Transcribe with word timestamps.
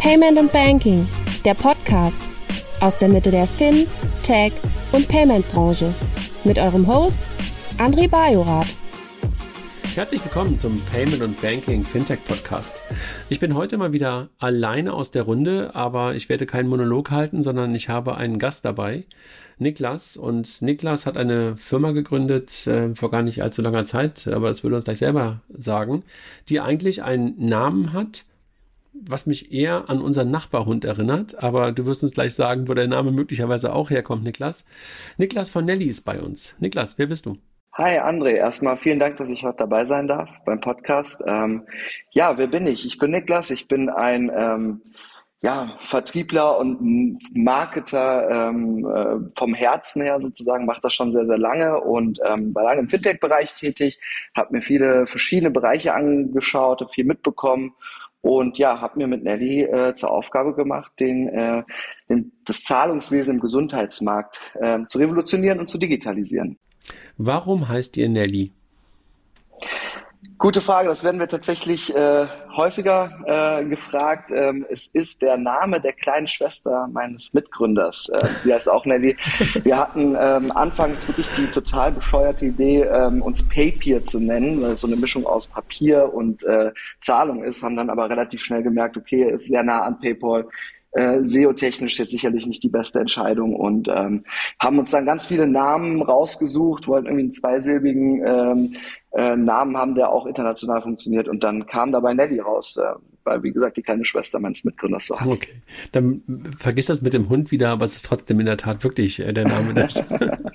Payment 0.00 0.38
und 0.38 0.50
Banking, 0.50 1.06
der 1.44 1.52
Podcast 1.52 2.26
aus 2.80 2.96
der 2.96 3.10
Mitte 3.10 3.30
der 3.30 3.46
Fin, 3.46 3.86
Tech 4.22 4.50
und 4.92 5.06
Payment 5.06 5.46
Branche 5.50 5.94
mit 6.42 6.58
eurem 6.58 6.86
Host 6.86 7.20
André 7.76 8.08
Bajorath. 8.08 8.74
Herzlich 9.94 10.24
willkommen 10.24 10.56
zum 10.56 10.80
Payment 10.86 11.20
und 11.20 11.42
Banking 11.42 11.84
Fintech 11.84 12.24
Podcast. 12.24 12.80
Ich 13.28 13.40
bin 13.40 13.54
heute 13.54 13.76
mal 13.76 13.92
wieder 13.92 14.30
alleine 14.38 14.94
aus 14.94 15.10
der 15.10 15.24
Runde, 15.24 15.74
aber 15.74 16.14
ich 16.14 16.30
werde 16.30 16.46
keinen 16.46 16.70
Monolog 16.70 17.10
halten, 17.10 17.42
sondern 17.42 17.74
ich 17.74 17.90
habe 17.90 18.16
einen 18.16 18.38
Gast 18.38 18.64
dabei, 18.64 19.04
Niklas. 19.58 20.16
Und 20.16 20.62
Niklas 20.62 21.04
hat 21.04 21.18
eine 21.18 21.58
Firma 21.58 21.90
gegründet 21.90 22.66
äh, 22.66 22.94
vor 22.94 23.10
gar 23.10 23.20
nicht 23.20 23.42
allzu 23.42 23.60
langer 23.60 23.84
Zeit, 23.84 24.26
aber 24.28 24.48
das 24.48 24.62
würde 24.62 24.76
uns 24.76 24.86
gleich 24.86 25.00
selber 25.00 25.42
sagen, 25.54 26.04
die 26.48 26.58
eigentlich 26.58 27.02
einen 27.02 27.34
Namen 27.36 27.92
hat, 27.92 28.24
was 29.08 29.26
mich 29.26 29.52
eher 29.52 29.88
an 29.88 30.00
unseren 30.00 30.30
Nachbarhund 30.30 30.84
erinnert, 30.84 31.42
aber 31.42 31.72
du 31.72 31.86
wirst 31.86 32.02
uns 32.02 32.12
gleich 32.12 32.34
sagen, 32.34 32.68
wo 32.68 32.74
der 32.74 32.88
Name 32.88 33.12
möglicherweise 33.12 33.72
auch 33.72 33.90
herkommt, 33.90 34.24
Niklas. 34.24 34.64
Niklas 35.16 35.50
von 35.50 35.64
Nelly 35.64 35.86
ist 35.86 36.02
bei 36.02 36.20
uns. 36.20 36.56
Niklas, 36.60 36.98
wer 36.98 37.06
bist 37.06 37.26
du? 37.26 37.36
Hi 37.74 37.98
André, 37.98 38.32
erstmal 38.32 38.76
vielen 38.76 38.98
Dank, 38.98 39.16
dass 39.16 39.28
ich 39.28 39.42
heute 39.42 39.58
dabei 39.58 39.84
sein 39.84 40.08
darf 40.08 40.28
beim 40.44 40.60
Podcast. 40.60 41.22
Ähm, 41.26 41.62
ja, 42.10 42.36
wer 42.36 42.48
bin 42.48 42.66
ich? 42.66 42.84
Ich 42.84 42.98
bin 42.98 43.12
Niklas, 43.12 43.50
ich 43.50 43.68
bin 43.68 43.88
ein 43.88 44.30
ähm, 44.34 44.82
ja, 45.42 45.78
Vertriebler 45.84 46.58
und 46.58 47.18
Marketer 47.34 48.50
ähm, 48.50 48.86
äh, 48.86 49.30
vom 49.38 49.54
Herzen 49.54 50.02
her 50.02 50.20
sozusagen, 50.20 50.66
mache 50.66 50.80
das 50.82 50.92
schon 50.92 51.12
sehr, 51.12 51.26
sehr 51.26 51.38
lange 51.38 51.80
und 51.80 52.20
ähm, 52.26 52.54
war 52.54 52.64
lange 52.64 52.80
im 52.80 52.88
Fintech-Bereich 52.90 53.54
tätig, 53.54 53.98
habe 54.36 54.52
mir 54.52 54.62
viele 54.62 55.06
verschiedene 55.06 55.50
Bereiche 55.50 55.94
angeschaut, 55.94 56.86
viel 56.92 57.06
mitbekommen 57.06 57.72
und 58.22 58.58
ja, 58.58 58.80
habe 58.80 58.98
mir 58.98 59.06
mit 59.06 59.22
Nelly 59.22 59.62
äh, 59.62 59.94
zur 59.94 60.10
Aufgabe 60.10 60.54
gemacht, 60.54 60.92
den, 61.00 61.28
äh, 61.28 61.62
den, 62.08 62.32
das 62.44 62.62
Zahlungswesen 62.62 63.36
im 63.36 63.40
Gesundheitsmarkt 63.40 64.40
äh, 64.54 64.80
zu 64.88 64.98
revolutionieren 64.98 65.58
und 65.60 65.68
zu 65.68 65.78
digitalisieren. 65.78 66.58
Warum 67.16 67.68
heißt 67.68 67.96
ihr 67.96 68.08
Nelly? 68.08 68.52
Gute 70.40 70.62
Frage, 70.62 70.88
das 70.88 71.04
werden 71.04 71.20
wir 71.20 71.28
tatsächlich 71.28 71.94
äh, 71.94 72.26
häufiger 72.56 73.10
äh, 73.26 73.62
gefragt. 73.66 74.32
Ähm, 74.34 74.64
es 74.70 74.86
ist 74.86 75.20
der 75.20 75.36
Name 75.36 75.82
der 75.82 75.92
kleinen 75.92 76.26
Schwester 76.28 76.88
meines 76.90 77.34
Mitgründers. 77.34 78.08
Äh, 78.08 78.26
sie 78.40 78.54
heißt 78.54 78.70
auch 78.70 78.86
Nelly. 78.86 79.18
Wir 79.64 79.76
hatten 79.76 80.16
ähm, 80.18 80.50
anfangs 80.52 81.06
wirklich 81.06 81.28
die 81.36 81.46
total 81.48 81.92
bescheuerte 81.92 82.46
Idee, 82.46 82.84
ähm, 82.84 83.20
uns 83.20 83.46
Papier 83.46 84.02
zu 84.02 84.18
nennen, 84.18 84.62
weil 84.62 84.72
es 84.72 84.80
so 84.80 84.86
eine 84.86 84.96
Mischung 84.96 85.26
aus 85.26 85.46
Papier 85.46 86.10
und 86.10 86.42
äh, 86.44 86.72
Zahlung 87.02 87.44
ist, 87.44 87.62
haben 87.62 87.76
dann 87.76 87.90
aber 87.90 88.08
relativ 88.08 88.40
schnell 88.40 88.62
gemerkt, 88.62 88.96
okay, 88.96 89.30
ist 89.30 89.48
sehr 89.48 89.62
nah 89.62 89.80
an 89.80 90.00
PayPal 90.00 90.46
äh, 90.92 91.20
SEO-technisch 91.22 91.98
jetzt 91.98 92.10
sicherlich 92.10 92.46
nicht 92.46 92.62
die 92.62 92.68
beste 92.68 93.00
Entscheidung 93.00 93.54
und 93.54 93.88
ähm, 93.88 94.24
haben 94.58 94.78
uns 94.78 94.90
dann 94.90 95.06
ganz 95.06 95.26
viele 95.26 95.46
Namen 95.46 96.02
rausgesucht, 96.02 96.88
wollten 96.88 97.06
irgendwie 97.06 97.24
einen 97.24 97.32
zweisilbigen 97.32 98.26
ähm, 98.26 98.76
äh, 99.12 99.36
Namen 99.36 99.76
haben, 99.76 99.94
der 99.94 100.10
auch 100.10 100.26
international 100.26 100.80
funktioniert 100.80 101.28
und 101.28 101.44
dann 101.44 101.66
kam 101.66 101.92
dabei 101.92 102.14
Nelly 102.14 102.40
raus, 102.40 102.76
äh, 102.76 102.94
weil 103.24 103.42
wie 103.42 103.52
gesagt 103.52 103.76
die 103.76 103.82
kleine 103.82 104.04
Schwester 104.04 104.40
meines 104.40 104.64
Mitgründers 104.64 105.06
so 105.06 105.20
heißt. 105.20 105.30
Okay, 105.30 105.54
dann 105.92 106.22
vergiss 106.58 106.86
das 106.86 107.02
mit 107.02 107.12
dem 107.12 107.28
Hund 107.28 107.50
wieder, 107.50 107.70
aber 107.70 107.84
es 107.84 107.94
ist 107.94 108.06
trotzdem 108.06 108.40
in 108.40 108.46
der 108.46 108.56
Tat 108.56 108.82
wirklich 108.82 109.20
äh, 109.20 109.32
der 109.32 109.46
Name 109.46 109.74
des, 109.74 109.94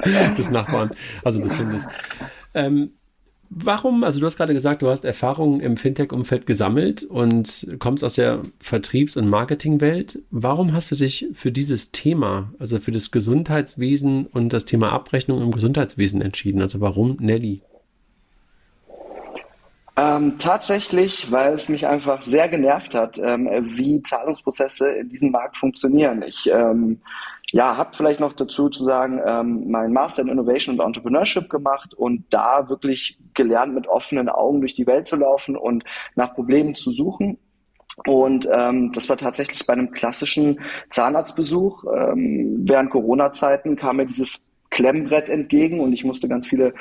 des 0.38 0.50
Nachbarn, 0.50 0.92
also 1.24 1.42
des 1.42 1.58
Hundes. 1.58 1.88
Ähm, 2.54 2.92
Warum, 3.50 4.04
also 4.04 4.20
du 4.20 4.26
hast 4.26 4.38
gerade 4.38 4.54
gesagt, 4.54 4.82
du 4.82 4.90
hast 4.90 5.06
Erfahrungen 5.06 5.60
im 5.60 5.78
Fintech-Umfeld 5.78 6.46
gesammelt 6.46 7.04
und 7.04 7.68
kommst 7.80 8.04
aus 8.04 8.16
der 8.16 8.42
Vertriebs- 8.60 9.18
und 9.18 9.30
Marketingwelt. 9.30 10.20
Warum 10.32 10.74
hast 10.74 10.92
du 10.92 10.96
dich 10.96 11.28
für 11.34 11.52
dieses 11.52 11.92
Thema, 11.92 12.52
also 12.60 12.80
für 12.80 12.92
das 12.92 13.12
Gesundheitswesen 13.12 14.26
und 14.26 14.52
das 14.52 14.66
Thema 14.66 14.92
Abrechnung 14.92 15.42
im 15.42 15.52
Gesundheitswesen 15.52 16.22
entschieden? 16.22 16.62
Also 16.62 16.82
warum 16.82 17.18
Nelly? 17.20 17.62
Ähm, 19.98 20.38
tatsächlich, 20.40 21.32
weil 21.32 21.54
es 21.54 21.70
mich 21.70 21.88
einfach 21.88 22.22
sehr 22.22 22.50
genervt 22.50 22.94
hat, 22.94 23.18
ähm, 23.18 23.48
wie 23.78 24.04
Zahlungsprozesse 24.04 24.90
in 24.90 25.08
diesem 25.08 25.32
Markt 25.32 25.58
funktionieren. 25.58 26.22
Ich 26.24 26.50
ähm, 26.52 27.00
ja, 27.56 27.78
habe 27.78 27.92
vielleicht 27.94 28.20
noch 28.20 28.34
dazu 28.34 28.68
zu 28.68 28.84
sagen, 28.84 29.22
ähm, 29.26 29.72
mein 29.72 29.94
Master 29.94 30.22
in 30.22 30.28
Innovation 30.28 30.78
und 30.78 30.86
Entrepreneurship 30.86 31.50
gemacht 31.50 31.94
und 31.94 32.26
da 32.30 32.68
wirklich 32.68 33.18
gelernt, 33.34 33.74
mit 33.74 33.88
offenen 33.88 34.28
Augen 34.28 34.60
durch 34.60 34.74
die 34.74 34.86
Welt 34.86 35.08
zu 35.08 35.16
laufen 35.16 35.56
und 35.56 35.86
nach 36.16 36.36
Problemen 36.36 36.76
zu 36.76 36.92
suchen. 36.92 37.38
Und 38.08 38.46
ähm, 38.52 38.92
das 38.92 39.08
war 39.08 39.16
tatsächlich 39.16 39.66
bei 39.66 39.72
einem 39.72 39.92
klassischen 39.92 40.60
Zahnarztbesuch. 40.90 41.86
Ähm, 41.96 42.66
während 42.68 42.90
Corona-Zeiten 42.90 43.78
kam 43.78 43.96
mir 43.96 44.06
dieses 44.06 44.52
Klemmbrett 44.70 45.30
entgegen 45.30 45.80
und 45.80 45.94
ich 45.94 46.04
musste 46.04 46.28
ganz 46.28 46.48
viele 46.48 46.74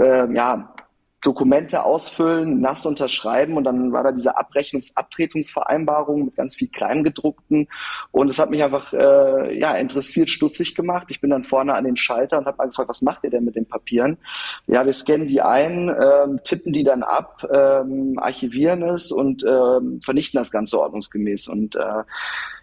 äh, 0.00 0.34
ja, 0.34 0.74
Dokumente 1.22 1.84
ausfüllen, 1.84 2.60
nass 2.60 2.86
unterschreiben 2.86 3.56
und 3.56 3.64
dann 3.64 3.92
war 3.92 4.04
da 4.04 4.12
diese 4.12 4.36
Abrechnungsabtretungsvereinbarung 4.36 6.26
mit 6.26 6.36
ganz 6.36 6.54
viel 6.54 6.68
Kleingedruckten 6.68 7.68
und 8.12 8.28
es 8.28 8.38
hat 8.38 8.50
mich 8.50 8.62
einfach 8.62 8.92
äh, 8.92 9.58
ja 9.58 9.74
interessiert, 9.74 10.28
stutzig 10.28 10.74
gemacht. 10.74 11.06
Ich 11.10 11.20
bin 11.20 11.30
dann 11.30 11.44
vorne 11.44 11.74
an 11.74 11.84
den 11.84 11.96
Schalter 11.96 12.38
und 12.38 12.46
habe 12.46 12.58
mal 12.58 12.68
gefragt, 12.68 12.88
was 12.88 13.02
macht 13.02 13.24
ihr 13.24 13.30
denn 13.30 13.44
mit 13.44 13.56
den 13.56 13.66
Papieren? 13.66 14.18
Ja, 14.66 14.84
wir 14.84 14.92
scannen 14.92 15.26
die 15.26 15.40
ein, 15.40 15.88
ähm, 15.88 16.40
tippen 16.44 16.72
die 16.72 16.84
dann 16.84 17.02
ab, 17.02 17.42
ähm, 17.52 18.18
archivieren 18.18 18.82
es 18.82 19.10
und 19.10 19.42
ähm, 19.42 20.00
vernichten 20.04 20.38
das 20.38 20.50
Ganze 20.50 20.78
ordnungsgemäß 20.78 21.48
und 21.48 21.76
äh, 21.76 22.04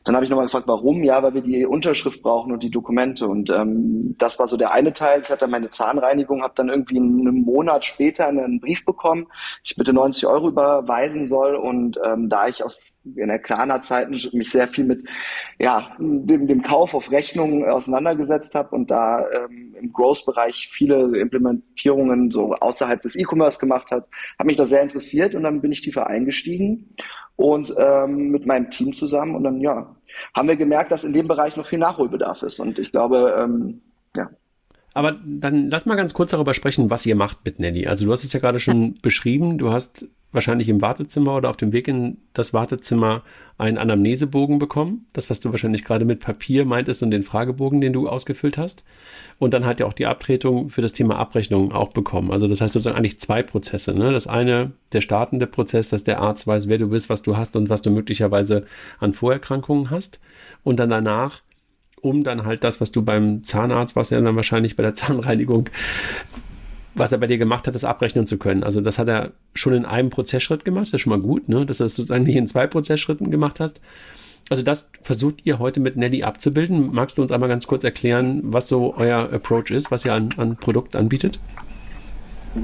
dann 0.03 0.15
habe 0.15 0.25
ich 0.25 0.29
nochmal 0.29 0.47
gefragt, 0.47 0.67
warum? 0.67 1.03
Ja, 1.03 1.23
weil 1.23 1.33
wir 1.33 1.41
die 1.41 1.65
Unterschrift 1.65 2.21
brauchen 2.21 2.51
und 2.51 2.61
die 2.61 2.69
Dokumente. 2.69 3.25
Und 3.25 3.49
ähm, 3.49 4.15
das 4.17 4.37
war 4.37 4.49
so 4.49 4.57
der 4.57 4.73
eine 4.73 4.91
Teil. 4.91 5.21
Ich 5.21 5.29
hatte 5.29 5.47
meine 5.47 5.69
Zahnreinigung, 5.69 6.43
habe 6.43 6.53
dann 6.55 6.67
irgendwie 6.67 6.97
einen 6.97 7.43
Monat 7.43 7.85
später 7.85 8.27
einen 8.53 8.61
Brief 8.61 8.85
bekommen, 8.85 9.27
ich 9.63 9.75
bitte 9.75 9.93
90 9.93 10.27
Euro 10.27 10.49
überweisen 10.49 11.25
soll. 11.25 11.55
Und 11.55 11.99
ähm, 12.03 12.29
da 12.29 12.47
ich 12.47 12.63
aus 12.63 12.85
in 13.03 13.27
der 13.27 13.39
Klarna-Zeiten 13.39 14.11
mich 14.11 14.49
sehr 14.49 14.67
viel 14.67 14.85
mit 14.85 15.05
ja, 15.59 15.91
dem, 15.99 16.47
dem 16.47 16.63
Kauf 16.63 16.93
auf 16.93 17.11
Rechnung 17.11 17.65
auseinandergesetzt 17.65 18.55
habe 18.55 18.73
und 18.75 18.91
da 18.91 19.25
ähm, 19.29 19.75
im 19.79 19.91
Growth-Bereich 19.91 20.69
viele 20.71 21.17
Implementierungen 21.17 22.31
so 22.31 22.53
außerhalb 22.53 23.01
des 23.01 23.15
E-Commerce 23.15 23.59
gemacht 23.59 23.91
hat, 23.91 24.07
hat 24.39 24.47
mich 24.47 24.55
das 24.55 24.69
sehr 24.69 24.81
interessiert. 24.81 25.35
Und 25.35 25.43
dann 25.43 25.61
bin 25.61 25.71
ich 25.71 25.81
tiefer 25.81 26.07
eingestiegen 26.07 26.95
und 27.35 27.73
ähm, 27.77 28.29
mit 28.29 28.45
meinem 28.45 28.69
Team 28.69 28.93
zusammen. 28.93 29.35
Und 29.35 29.43
dann 29.43 29.59
ja 29.59 29.95
haben 30.33 30.47
wir 30.47 30.55
gemerkt, 30.55 30.91
dass 30.91 31.03
in 31.03 31.13
dem 31.13 31.27
Bereich 31.27 31.57
noch 31.57 31.67
viel 31.67 31.79
Nachholbedarf 31.79 32.43
ist. 32.43 32.59
Und 32.59 32.79
ich 32.79 32.91
glaube 32.91 33.35
ähm, 33.37 33.81
ja 34.15 34.29
aber 34.93 35.19
dann 35.25 35.69
lass 35.69 35.85
mal 35.85 35.95
ganz 35.95 36.13
kurz 36.13 36.31
darüber 36.31 36.53
sprechen, 36.53 36.89
was 36.89 37.05
ihr 37.05 37.15
macht 37.15 37.39
mit 37.45 37.59
Nelly. 37.59 37.87
Also 37.87 38.05
du 38.05 38.11
hast 38.11 38.23
es 38.23 38.33
ja 38.33 38.39
gerade 38.39 38.59
schon 38.59 38.95
beschrieben, 39.01 39.57
du 39.57 39.71
hast 39.71 40.07
wahrscheinlich 40.33 40.67
im 40.67 40.81
Wartezimmer 40.81 41.35
oder 41.35 41.49
auf 41.49 41.57
dem 41.57 41.71
Weg 41.73 41.87
in 41.87 42.17
das 42.33 42.53
Wartezimmer 42.53 43.23
einen 43.57 43.77
Anamnesebogen 43.77 44.57
bekommen. 44.59 45.05
Das, 45.13 45.29
was 45.29 45.39
du 45.39 45.51
wahrscheinlich 45.51 45.83
gerade 45.83 46.05
mit 46.05 46.19
Papier 46.19 46.65
meintest 46.65 47.03
und 47.03 47.11
den 47.11 47.23
Fragebogen, 47.23 47.81
den 47.81 47.93
du 47.93 48.09
ausgefüllt 48.09 48.57
hast. 48.57 48.83
Und 49.37 49.53
dann 49.53 49.65
hat 49.65 49.79
ja 49.79 49.85
auch 49.85 49.93
die 49.93 50.07
Abtretung 50.07 50.69
für 50.69 50.81
das 50.81 50.93
Thema 50.93 51.17
Abrechnung 51.17 51.71
auch 51.71 51.89
bekommen. 51.89 52.31
Also 52.31 52.47
das 52.47 52.61
heißt 52.61 52.73
sozusagen 52.73 52.97
eigentlich 52.97 53.19
zwei 53.19 53.43
Prozesse. 53.43 53.93
Ne? 53.93 54.11
Das 54.11 54.27
eine, 54.27 54.71
der 54.91 55.01
startende 55.01 55.45
Prozess, 55.47 55.89
dass 55.89 56.03
der 56.03 56.19
Arzt 56.19 56.47
weiß, 56.47 56.67
wer 56.67 56.79
du 56.79 56.89
bist, 56.89 57.09
was 57.09 57.21
du 57.21 57.37
hast 57.37 57.55
und 57.55 57.69
was 57.69 57.83
du 57.83 57.91
möglicherweise 57.91 58.65
an 58.99 59.13
Vorerkrankungen 59.13 59.91
hast. 59.91 60.19
Und 60.63 60.77
dann 60.77 60.89
danach 60.89 61.41
um 62.03 62.23
dann 62.23 62.45
halt 62.45 62.63
das, 62.63 62.81
was 62.81 62.91
du 62.91 63.01
beim 63.01 63.43
Zahnarzt, 63.43 63.95
was 63.95 64.09
ja 64.09 64.19
dann 64.21 64.35
wahrscheinlich 64.35 64.75
bei 64.75 64.83
der 64.83 64.93
Zahnreinigung, 64.95 65.69
was 66.95 67.11
er 67.11 67.17
bei 67.17 67.27
dir 67.27 67.37
gemacht 67.37 67.65
hat, 67.65 67.73
das 67.73 67.85
abrechnen 67.85 68.27
zu 68.27 68.37
können. 68.37 68.63
Also 68.63 68.81
das 68.81 68.99
hat 68.99 69.07
er 69.07 69.31
schon 69.55 69.73
in 69.73 69.85
einem 69.85 70.09
Prozessschritt 70.09 70.63
gemacht, 70.63 70.83
das 70.83 70.93
ist 70.93 71.01
schon 71.01 71.11
mal 71.11 71.19
gut, 71.19 71.49
ne? 71.49 71.65
dass 71.65 71.79
du 71.79 71.85
das 71.85 71.95
sozusagen 71.95 72.23
nicht 72.25 72.35
in 72.35 72.47
zwei 72.47 72.67
Prozessschritten 72.67 73.31
gemacht 73.31 73.59
hast. 73.59 73.81
Also 74.49 74.61
das 74.61 74.91
versucht 75.01 75.45
ihr 75.45 75.59
heute 75.59 75.79
mit 75.79 75.95
Nelly 75.95 76.23
abzubilden. 76.23 76.93
Magst 76.93 77.17
du 77.17 77.21
uns 77.21 77.31
einmal 77.31 77.49
ganz 77.49 77.65
kurz 77.65 77.83
erklären, 77.85 78.41
was 78.43 78.67
so 78.67 78.93
euer 78.95 79.31
Approach 79.31 79.71
ist, 79.71 79.89
was 79.89 80.03
ihr 80.03 80.13
an, 80.13 80.29
an 80.37 80.57
Produkt 80.57 80.95
anbietet? 80.95 81.39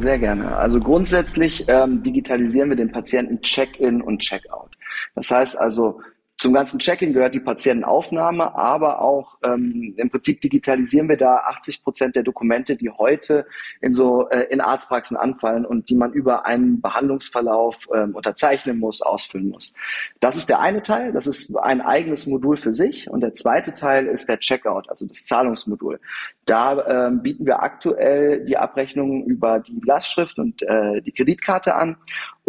Sehr 0.02 0.20
gerne. 0.20 0.56
Also 0.56 0.80
grundsätzlich 0.80 1.66
ähm, 1.68 2.04
digitalisieren 2.04 2.70
wir 2.70 2.76
den 2.76 2.92
Patienten 2.92 3.42
Check-in 3.42 4.02
und 4.02 4.20
Check-out. 4.20 4.78
Das 5.16 5.32
heißt 5.32 5.58
also, 5.58 6.02
zum 6.40 6.54
ganzen 6.54 6.80
Check-in 6.80 7.12
gehört 7.12 7.36
die 7.36 7.42
Patientenaufnahme, 7.42 8.56
aber 8.56 9.02
auch 9.02 9.38
ähm, 9.44 9.94
im 9.98 10.10
Prinzip 10.10 10.40
digitalisieren 10.40 11.10
wir 11.10 11.18
da 11.18 11.36
80 11.48 11.84
Prozent 11.84 12.16
der 12.16 12.24
Dokumente, 12.24 12.78
die 12.78 12.90
heute 12.90 13.46
in 13.82 13.92
so 13.92 14.30
äh, 14.30 14.46
in 14.50 14.62
Arztpraxen 14.62 15.18
anfallen 15.18 15.66
und 15.66 15.90
die 15.90 15.96
man 15.96 16.14
über 16.14 16.46
einen 16.46 16.80
Behandlungsverlauf 16.80 17.90
ähm, 17.94 18.16
unterzeichnen 18.16 18.80
muss, 18.80 19.02
ausfüllen 19.02 19.50
muss. 19.50 19.74
Das 20.22 20.38
ist 20.38 20.48
der 20.48 20.62
eine 20.62 20.82
Teil, 20.82 21.12
das 21.12 21.28
ist 21.28 21.58
ein 21.58 21.82
eigenes 21.82 22.26
Modul 22.26 22.56
für 22.56 22.74
sich 22.74 23.10
und 23.10 23.20
der 23.20 23.36
zweite 23.36 23.74
Teil 23.74 24.08
ist 24.08 24.30
der 24.30 24.40
Checkout, 24.40 24.90
also 24.90 25.06
das 25.06 25.26
Zahlungsmodul. 25.26 26.00
Da 26.46 27.08
ähm, 27.08 27.22
bieten 27.22 27.46
wir 27.46 27.62
aktuell 27.62 28.46
die 28.46 28.56
Abrechnung 28.56 29.26
über 29.26 29.60
die 29.60 29.82
Lastschrift 29.84 30.40
und 30.40 30.64
äh, 30.64 31.02
die 31.02 31.12
Kreditkarte 31.12 31.76
an 31.76 31.98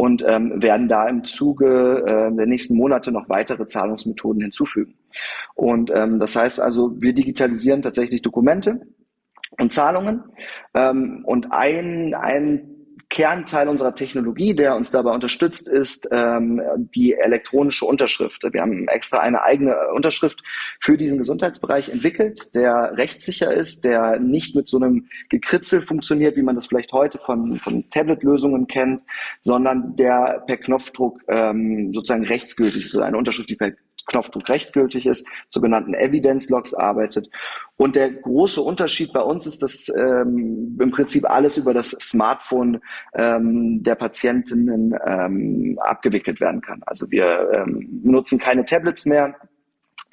und 0.01 0.25
ähm, 0.27 0.63
werden 0.63 0.89
da 0.89 1.07
im 1.09 1.25
Zuge 1.25 2.03
äh, 2.07 2.35
der 2.35 2.47
nächsten 2.47 2.75
Monate 2.75 3.13
noch 3.13 3.29
weitere 3.29 3.67
Zahlungsmethoden 3.67 4.41
hinzufügen. 4.41 4.95
Und 5.55 5.93
ähm, 5.95 6.19
das 6.19 6.35
heißt 6.37 6.59
also, 6.59 6.99
wir 7.03 7.13
digitalisieren 7.13 7.83
tatsächlich 7.83 8.23
Dokumente 8.23 8.81
und 9.61 9.75
Zahlungen. 9.75 10.25
Ähm, 10.73 11.23
und 11.27 11.53
ein, 11.53 12.15
ein 12.15 12.80
Kernteil 13.11 13.69
unserer 13.69 13.95
Technologie, 13.95 14.55
der 14.55 14.77
uns 14.77 14.93
dabei 14.93 15.11
unterstützt, 15.11 15.69
ist 15.69 16.09
ähm, 16.13 16.63
die 16.95 17.15
elektronische 17.15 17.85
Unterschrift. 17.85 18.45
Wir 18.53 18.63
haben 18.63 18.87
extra 18.87 19.19
eine 19.19 19.43
eigene 19.43 19.77
Unterschrift 19.93 20.43
für 20.81 20.97
diesen 20.97 21.19
Gesundheitsbereich 21.19 21.89
entwickelt, 21.89 22.55
der 22.55 22.93
rechtssicher 22.97 23.53
ist, 23.53 23.85
der 23.85 24.21
nicht 24.21 24.55
mit 24.55 24.69
so 24.69 24.77
einem 24.77 25.09
Gekritzel 25.29 25.81
funktioniert, 25.81 26.37
wie 26.37 26.43
man 26.43 26.55
das 26.55 26.67
vielleicht 26.67 26.93
heute 26.93 27.19
von, 27.19 27.59
von 27.59 27.91
Tablet-Lösungen 27.91 28.69
kennt, 28.69 29.03
sondern 29.43 29.97
der 29.97 30.45
per 30.47 30.57
Knopfdruck 30.59 31.21
ähm, 31.27 31.93
sozusagen 31.93 32.25
rechtsgültig 32.25 32.85
ist. 32.85 32.95
Also 32.95 33.05
eine 33.05 33.19
Unterschrift, 33.19 33.51
die 33.51 33.57
per 33.57 33.73
Knopfdruck 34.07 34.49
rechtgültig 34.49 35.07
ist, 35.07 35.27
sogenannten 35.51 35.95
Evidence 35.95 36.49
Logs 36.49 36.75
arbeitet. 36.75 37.29
Und 37.77 37.97
der 37.97 38.11
große 38.11 38.61
Unterschied 38.61 39.13
bei 39.13 39.21
uns 39.21 39.47
ist, 39.47 39.63
dass 39.63 39.89
ähm, 39.89 40.79
im 40.81 40.91
Prinzip 40.91 41.29
alles 41.29 41.57
über 41.57 41.75
das 41.75 41.91
Smartphone 41.91 42.81
ähm, 43.15 43.83
der 43.83 43.95
Patientinnen 43.95 44.95
ähm, 45.07 45.79
abgewickelt 45.83 46.41
werden 46.41 46.61
kann. 46.61 46.83
Also 46.87 47.11
wir 47.11 47.51
ähm, 47.53 48.01
nutzen 48.03 48.39
keine 48.39 48.65
Tablets 48.65 49.07
mehr, 49.07 49.37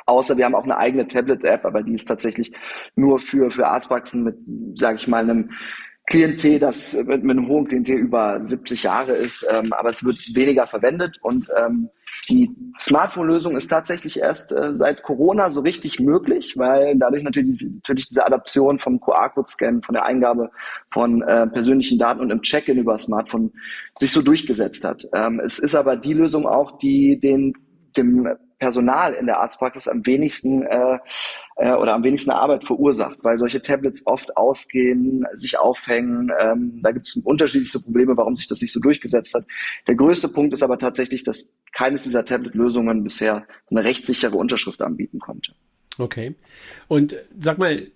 Außer 0.08 0.38
wir 0.38 0.46
haben 0.46 0.56
auch 0.56 0.64
eine 0.64 0.78
eigene 0.78 1.06
Tablet-App, 1.06 1.66
aber 1.66 1.84
die 1.84 1.94
ist 1.94 2.06
tatsächlich 2.06 2.54
nur 2.96 3.20
für, 3.20 3.52
für 3.52 3.68
Arztpraxen 3.68 4.24
mit, 4.24 4.38
sage 4.80 5.00
ich 5.00 5.08
mal, 5.10 5.22
einem 5.22 5.52
Klientel, 6.06 6.60
das 6.60 6.94
mit, 6.94 7.24
mit 7.24 7.38
einem 7.38 7.50
hohen 7.50 7.68
Klientel 7.68 7.98
über 7.98 8.42
70 8.42 8.84
Jahre 8.84 9.12
ist, 9.12 9.46
ähm, 9.52 9.74
aber 9.74 9.90
es 9.90 10.06
wird 10.06 10.18
weniger 10.34 10.66
verwendet 10.66 11.18
und 11.22 11.50
ähm, 11.58 11.90
die 12.30 12.52
Smartphone-Lösung 12.80 13.56
ist 13.56 13.68
tatsächlich 13.68 14.20
erst 14.20 14.52
äh, 14.52 14.76
seit 14.76 15.04
Corona 15.04 15.50
so 15.50 15.62
richtig 15.62 16.00
möglich, 16.00 16.58
weil 16.58 16.98
dadurch 16.98 17.24
natürlich, 17.24 17.66
natürlich 17.74 18.10
diese 18.10 18.26
Adaption 18.26 18.80
vom 18.80 19.00
QR-Code-Scan, 19.00 19.82
von 19.82 19.94
der 19.94 20.06
Eingabe 20.06 20.52
von 20.92 21.22
äh, 21.22 21.48
persönlichen 21.48 22.00
Daten 22.00 22.22
und 22.22 22.32
im 22.32 22.42
Check-in 22.42 22.78
über 22.78 22.98
Smartphone 23.00 23.52
sich 24.00 24.12
so 24.12 24.22
durchgesetzt 24.22 24.84
hat. 24.84 25.08
Ähm, 25.14 25.40
es 25.40 25.60
ist 25.60 25.76
aber 25.76 25.96
die 25.96 26.14
Lösung 26.14 26.46
auch, 26.46 26.78
die 26.78 27.20
den 27.20 27.54
dem 27.96 28.28
Personal 28.60 29.14
in 29.14 29.26
der 29.26 29.40
Arztpraxis 29.40 29.88
am 29.88 30.06
wenigsten 30.06 30.64
äh, 30.64 31.00
äh, 31.58 31.74
oder 31.74 31.94
am 31.94 32.04
wenigsten 32.04 32.32
Arbeit 32.32 32.66
verursacht, 32.66 33.20
weil 33.24 33.38
solche 33.38 33.62
Tablets 33.62 34.06
oft 34.06 34.36
ausgehen, 34.38 35.26
sich 35.34 35.60
aufhängen. 35.60 36.32
Ähm, 36.40 36.80
da 36.82 36.92
gibt 36.92 37.08
es 37.08 37.16
unterschiedlichste 37.18 37.80
Probleme, 37.80 38.18
warum 38.18 38.36
sich 38.36 38.48
das 38.48 38.62
nicht 38.62 38.74
so 38.74 38.80
durchgesetzt 38.80 39.34
hat. 39.36 39.46
Der 39.88 39.96
größte 39.96 40.30
Punkt 40.30 40.54
ist 40.54 40.64
aber 40.64 40.78
tatsächlich, 40.78 41.24
dass 41.24 41.54
keines 41.74 42.04
dieser 42.04 42.26
Tablet-Lösungen 42.26 43.04
bisher 43.04 43.46
eine 43.70 43.84
rechtssichere 43.84 44.36
Unterschrift 44.36 44.82
anbieten 44.82 45.20
konnte. 45.20 45.54
Okay. 45.98 46.36
Und 46.88 47.16
sag 47.38 47.58
mal, 47.58 47.88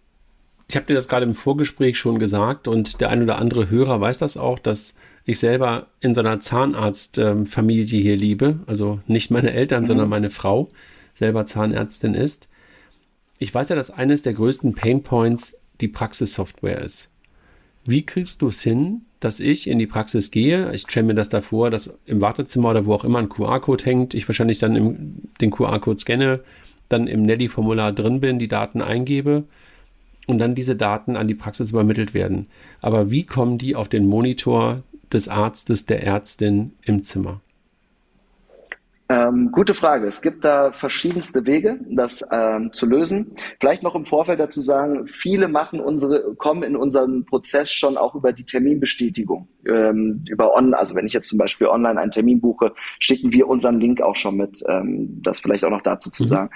ich 0.67 0.75
habe 0.75 0.85
dir 0.85 0.93
das 0.93 1.07
gerade 1.07 1.25
im 1.25 1.35
Vorgespräch 1.35 1.97
schon 1.97 2.17
gesagt 2.17 2.67
und 2.67 3.01
der 3.01 3.09
ein 3.09 3.21
oder 3.23 3.37
andere 3.37 3.69
Hörer 3.69 3.99
weiß 3.99 4.19
das 4.19 4.37
auch, 4.37 4.57
dass 4.57 4.95
ich 5.31 5.39
selber 5.39 5.87
in 5.99 6.13
so 6.13 6.21
einer 6.21 6.39
Zahnarztfamilie 6.39 8.01
hier 8.01 8.17
liebe. 8.17 8.59
Also 8.67 8.99
nicht 9.07 9.31
meine 9.31 9.51
Eltern, 9.51 9.83
mhm. 9.83 9.87
sondern 9.87 10.09
meine 10.09 10.29
Frau 10.29 10.69
selber 11.15 11.45
Zahnärztin 11.45 12.13
ist. 12.13 12.49
Ich 13.39 13.53
weiß 13.53 13.69
ja, 13.69 13.75
dass 13.75 13.91
eines 13.91 14.21
der 14.21 14.33
größten 14.33 14.73
Painpoints 14.73 15.57
die 15.81 15.87
Praxissoftware 15.87 16.81
ist. 16.81 17.09
Wie 17.85 18.05
kriegst 18.05 18.41
du 18.41 18.47
es 18.47 18.61
hin, 18.61 19.01
dass 19.19 19.39
ich 19.39 19.67
in 19.67 19.79
die 19.79 19.87
Praxis 19.87 20.29
gehe? 20.29 20.71
Ich 20.73 20.81
stelle 20.81 21.07
mir 21.07 21.15
das 21.15 21.29
davor, 21.29 21.71
dass 21.71 21.97
im 22.05 22.21
Wartezimmer 22.21 22.69
oder 22.69 22.85
wo 22.85 22.93
auch 22.93 23.03
immer 23.03 23.19
ein 23.19 23.29
QR-Code 23.29 23.83
hängt, 23.85 24.13
ich 24.13 24.27
wahrscheinlich 24.27 24.59
dann 24.59 24.75
im, 24.75 25.21
den 25.41 25.49
QR-Code 25.49 25.99
scanne, 25.99 26.41
dann 26.89 27.07
im 27.07 27.23
Nelly-Formular 27.23 27.93
drin 27.93 28.19
bin, 28.19 28.37
die 28.37 28.47
Daten 28.47 28.81
eingebe 28.81 29.45
und 30.27 30.37
dann 30.37 30.55
diese 30.55 30.75
Daten 30.75 31.15
an 31.15 31.27
die 31.27 31.35
Praxis 31.35 31.71
übermittelt 31.71 32.13
werden. 32.13 32.47
Aber 32.81 33.09
wie 33.09 33.23
kommen 33.23 33.57
die 33.57 33.75
auf 33.75 33.89
den 33.89 34.05
Monitor 34.05 34.83
des 35.13 35.27
Arztes, 35.27 35.85
der 35.85 36.03
Ärztin 36.03 36.73
im 36.83 37.03
Zimmer? 37.03 37.41
Ähm, 39.11 39.51
gute 39.51 39.73
Frage. 39.73 40.07
Es 40.07 40.21
gibt 40.21 40.45
da 40.45 40.71
verschiedenste 40.71 41.45
Wege, 41.45 41.79
das 41.89 42.23
ähm, 42.31 42.71
zu 42.71 42.85
lösen. 42.85 43.35
Vielleicht 43.59 43.83
noch 43.83 43.93
im 43.93 44.05
Vorfeld 44.05 44.39
dazu 44.39 44.61
sagen, 44.61 45.05
viele 45.05 45.49
machen 45.49 45.81
unsere, 45.81 46.33
kommen 46.35 46.63
in 46.63 46.77
unseren 46.77 47.25
Prozess 47.25 47.73
schon 47.73 47.97
auch 47.97 48.15
über 48.15 48.31
die 48.31 48.45
Terminbestätigung. 48.45 49.49
Ähm, 49.67 50.23
über 50.29 50.55
on, 50.55 50.73
also 50.73 50.95
wenn 50.95 51.05
ich 51.05 51.11
jetzt 51.11 51.27
zum 51.27 51.37
Beispiel 51.37 51.67
online 51.67 51.99
einen 51.99 52.11
Termin 52.11 52.39
buche, 52.39 52.73
schicken 52.99 53.33
wir 53.33 53.49
unseren 53.49 53.81
Link 53.81 54.01
auch 54.01 54.15
schon 54.15 54.37
mit. 54.37 54.63
Ähm, 54.69 55.21
das 55.21 55.41
vielleicht 55.41 55.65
auch 55.65 55.71
noch 55.71 55.81
dazu 55.81 56.09
zu 56.09 56.23
mhm. 56.23 56.27
sagen. 56.27 56.49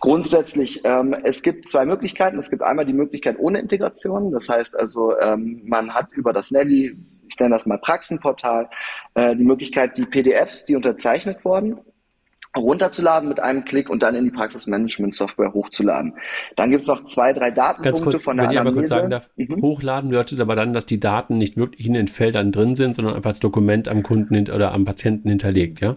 Grundsätzlich, 0.00 0.80
ähm, 0.82 1.14
es 1.22 1.44
gibt 1.44 1.68
zwei 1.68 1.86
Möglichkeiten. 1.86 2.38
Es 2.38 2.50
gibt 2.50 2.62
einmal 2.62 2.86
die 2.86 2.92
Möglichkeit 2.92 3.36
ohne 3.38 3.60
Integration. 3.60 4.32
Das 4.32 4.48
heißt 4.48 4.76
also, 4.76 5.16
ähm, 5.20 5.62
man 5.64 5.94
hat 5.94 6.12
über 6.12 6.32
das 6.32 6.50
Nelly 6.50 6.96
ich 7.30 7.38
nenne 7.38 7.54
das 7.54 7.66
mal 7.66 7.78
Praxenportal, 7.78 8.68
äh, 9.14 9.36
die 9.36 9.44
Möglichkeit, 9.44 9.96
die 9.96 10.04
PDFs, 10.04 10.64
die 10.64 10.76
unterzeichnet 10.76 11.44
wurden, 11.44 11.78
runterzuladen 12.56 13.28
mit 13.28 13.38
einem 13.38 13.64
Klick 13.64 13.88
und 13.88 14.02
dann 14.02 14.16
in 14.16 14.24
die 14.24 14.30
Praxismanagement-Software 14.32 15.52
hochzuladen. 15.54 16.14
Dann 16.56 16.70
gibt 16.70 16.82
es 16.82 16.88
noch 16.88 17.04
zwei, 17.04 17.32
drei 17.32 17.52
Datenpunkte 17.52 18.02
kurz, 18.02 18.24
von 18.24 18.36
der 18.36 18.50
wenn 18.50 18.58
Anamnese. 18.58 18.58
Ich 18.58 18.60
aber 18.60 18.80
kurz 18.80 18.88
sagen 18.88 19.10
darf, 19.10 19.30
mhm. 19.36 19.62
hochladen 19.62 20.10
bedeutet 20.10 20.40
aber 20.40 20.56
dann, 20.56 20.72
dass 20.72 20.86
die 20.86 20.98
Daten 20.98 21.38
nicht 21.38 21.56
wirklich 21.56 21.86
in 21.86 21.94
den 21.94 22.08
Feldern 22.08 22.50
drin 22.50 22.74
sind, 22.74 22.96
sondern 22.96 23.14
einfach 23.14 23.30
als 23.30 23.40
Dokument 23.40 23.88
am 23.88 24.02
Kunden 24.02 24.50
oder 24.50 24.72
am 24.72 24.84
Patienten 24.84 25.28
hinterlegt, 25.28 25.80
ja? 25.80 25.94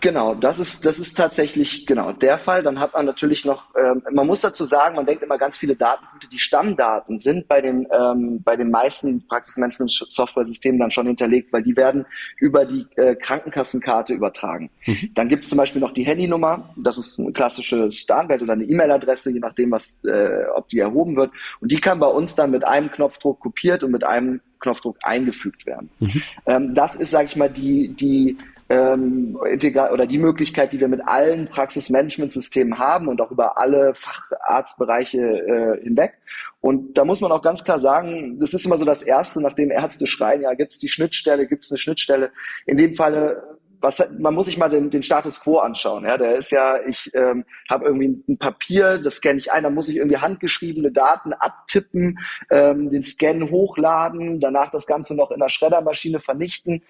Genau, 0.00 0.34
das 0.34 0.60
ist, 0.60 0.84
das 0.86 1.00
ist 1.00 1.16
tatsächlich 1.16 1.84
genau 1.84 2.12
der 2.12 2.38
Fall. 2.38 2.62
Dann 2.62 2.78
hat 2.78 2.94
man 2.94 3.04
natürlich 3.04 3.44
noch, 3.44 3.64
ähm, 3.76 4.02
man 4.12 4.28
muss 4.28 4.40
dazu 4.42 4.64
sagen, 4.64 4.94
man 4.94 5.06
denkt 5.06 5.24
immer 5.24 5.38
ganz 5.38 5.58
viele 5.58 5.74
Datenpunkte, 5.74 6.28
die 6.28 6.38
Stammdaten 6.38 7.18
sind 7.18 7.48
bei 7.48 7.60
den, 7.60 7.86
ähm, 7.90 8.40
bei 8.44 8.56
den 8.56 8.70
meisten 8.70 9.26
Praxismanagement-Software-Systemen 9.26 10.78
dann 10.78 10.92
schon 10.92 11.06
hinterlegt, 11.06 11.52
weil 11.52 11.64
die 11.64 11.76
werden 11.76 12.06
über 12.38 12.64
die 12.64 12.86
äh, 12.94 13.16
Krankenkassenkarte 13.16 14.14
übertragen. 14.14 14.70
Mhm. 14.86 15.10
Dann 15.14 15.28
gibt 15.28 15.44
es 15.44 15.50
zum 15.50 15.58
Beispiel 15.58 15.80
noch 15.80 15.92
die 15.92 16.04
Handynummer, 16.04 16.72
das 16.76 16.96
ist 16.96 17.18
ein 17.18 17.32
klassisches 17.32 18.06
Datenwert 18.06 18.42
oder 18.42 18.52
eine 18.52 18.64
E-Mail-Adresse, 18.64 19.32
je 19.32 19.40
nachdem, 19.40 19.72
was, 19.72 19.98
äh, 20.04 20.44
ob 20.54 20.68
die 20.68 20.78
erhoben 20.78 21.16
wird. 21.16 21.32
Und 21.60 21.72
die 21.72 21.80
kann 21.80 21.98
bei 21.98 22.06
uns 22.06 22.36
dann 22.36 22.52
mit 22.52 22.64
einem 22.64 22.92
Knopfdruck 22.92 23.40
kopiert 23.40 23.82
und 23.82 23.90
mit 23.90 24.04
einem 24.04 24.40
Knopfdruck 24.60 24.96
eingefügt 25.02 25.66
werden. 25.66 25.90
Mhm. 25.98 26.22
Ähm, 26.46 26.74
das 26.76 26.94
ist, 26.94 27.10
sage 27.10 27.26
ich 27.26 27.36
mal, 27.36 27.50
die, 27.50 27.88
die 27.88 28.36
ähm, 28.68 29.36
oder 29.40 30.06
die 30.06 30.18
Möglichkeit, 30.18 30.72
die 30.72 30.80
wir 30.80 30.88
mit 30.88 31.00
allen 31.06 31.48
Praxismanagementsystemen 31.48 32.78
haben 32.78 33.08
und 33.08 33.20
auch 33.20 33.30
über 33.30 33.58
alle 33.58 33.94
Facharztbereiche 33.94 35.20
äh, 35.20 35.82
hinweg. 35.82 36.14
Und 36.60 36.98
da 36.98 37.04
muss 37.04 37.20
man 37.20 37.32
auch 37.32 37.42
ganz 37.42 37.64
klar 37.64 37.80
sagen, 37.80 38.38
das 38.40 38.52
ist 38.52 38.66
immer 38.66 38.78
so 38.78 38.84
das 38.84 39.02
Erste, 39.02 39.40
nachdem 39.40 39.70
Ärzte 39.70 40.06
schreien, 40.06 40.42
ja, 40.42 40.54
gibt 40.54 40.72
es 40.72 40.78
die 40.78 40.88
Schnittstelle, 40.88 41.46
gibt 41.46 41.64
es 41.64 41.70
eine 41.70 41.78
Schnittstelle. 41.78 42.30
In 42.66 42.76
dem 42.76 42.94
Falle 42.94 43.57
was, 43.80 44.18
man 44.18 44.34
muss 44.34 44.46
sich 44.46 44.58
mal 44.58 44.68
den, 44.68 44.90
den 44.90 45.02
Status 45.02 45.40
quo 45.40 45.58
anschauen. 45.58 46.04
Ja, 46.04 46.18
der 46.18 46.36
ist 46.36 46.50
ja, 46.50 46.78
ich 46.86 47.10
ähm, 47.14 47.44
habe 47.70 47.86
irgendwie 47.86 48.22
ein 48.28 48.38
Papier, 48.38 48.98
das 48.98 49.16
scanne 49.16 49.38
ich 49.38 49.52
ein, 49.52 49.62
dann 49.62 49.74
muss 49.74 49.88
ich 49.88 49.96
irgendwie 49.96 50.18
handgeschriebene 50.18 50.90
Daten 50.90 51.32
abtippen, 51.32 52.18
ähm, 52.50 52.90
den 52.90 53.04
Scan 53.04 53.50
hochladen, 53.50 54.40
danach 54.40 54.70
das 54.70 54.86
Ganze 54.86 55.14
noch 55.14 55.30
in 55.30 55.40
der 55.40 55.48
Schreddermaschine 55.48 56.20
vernichten. 56.20 56.82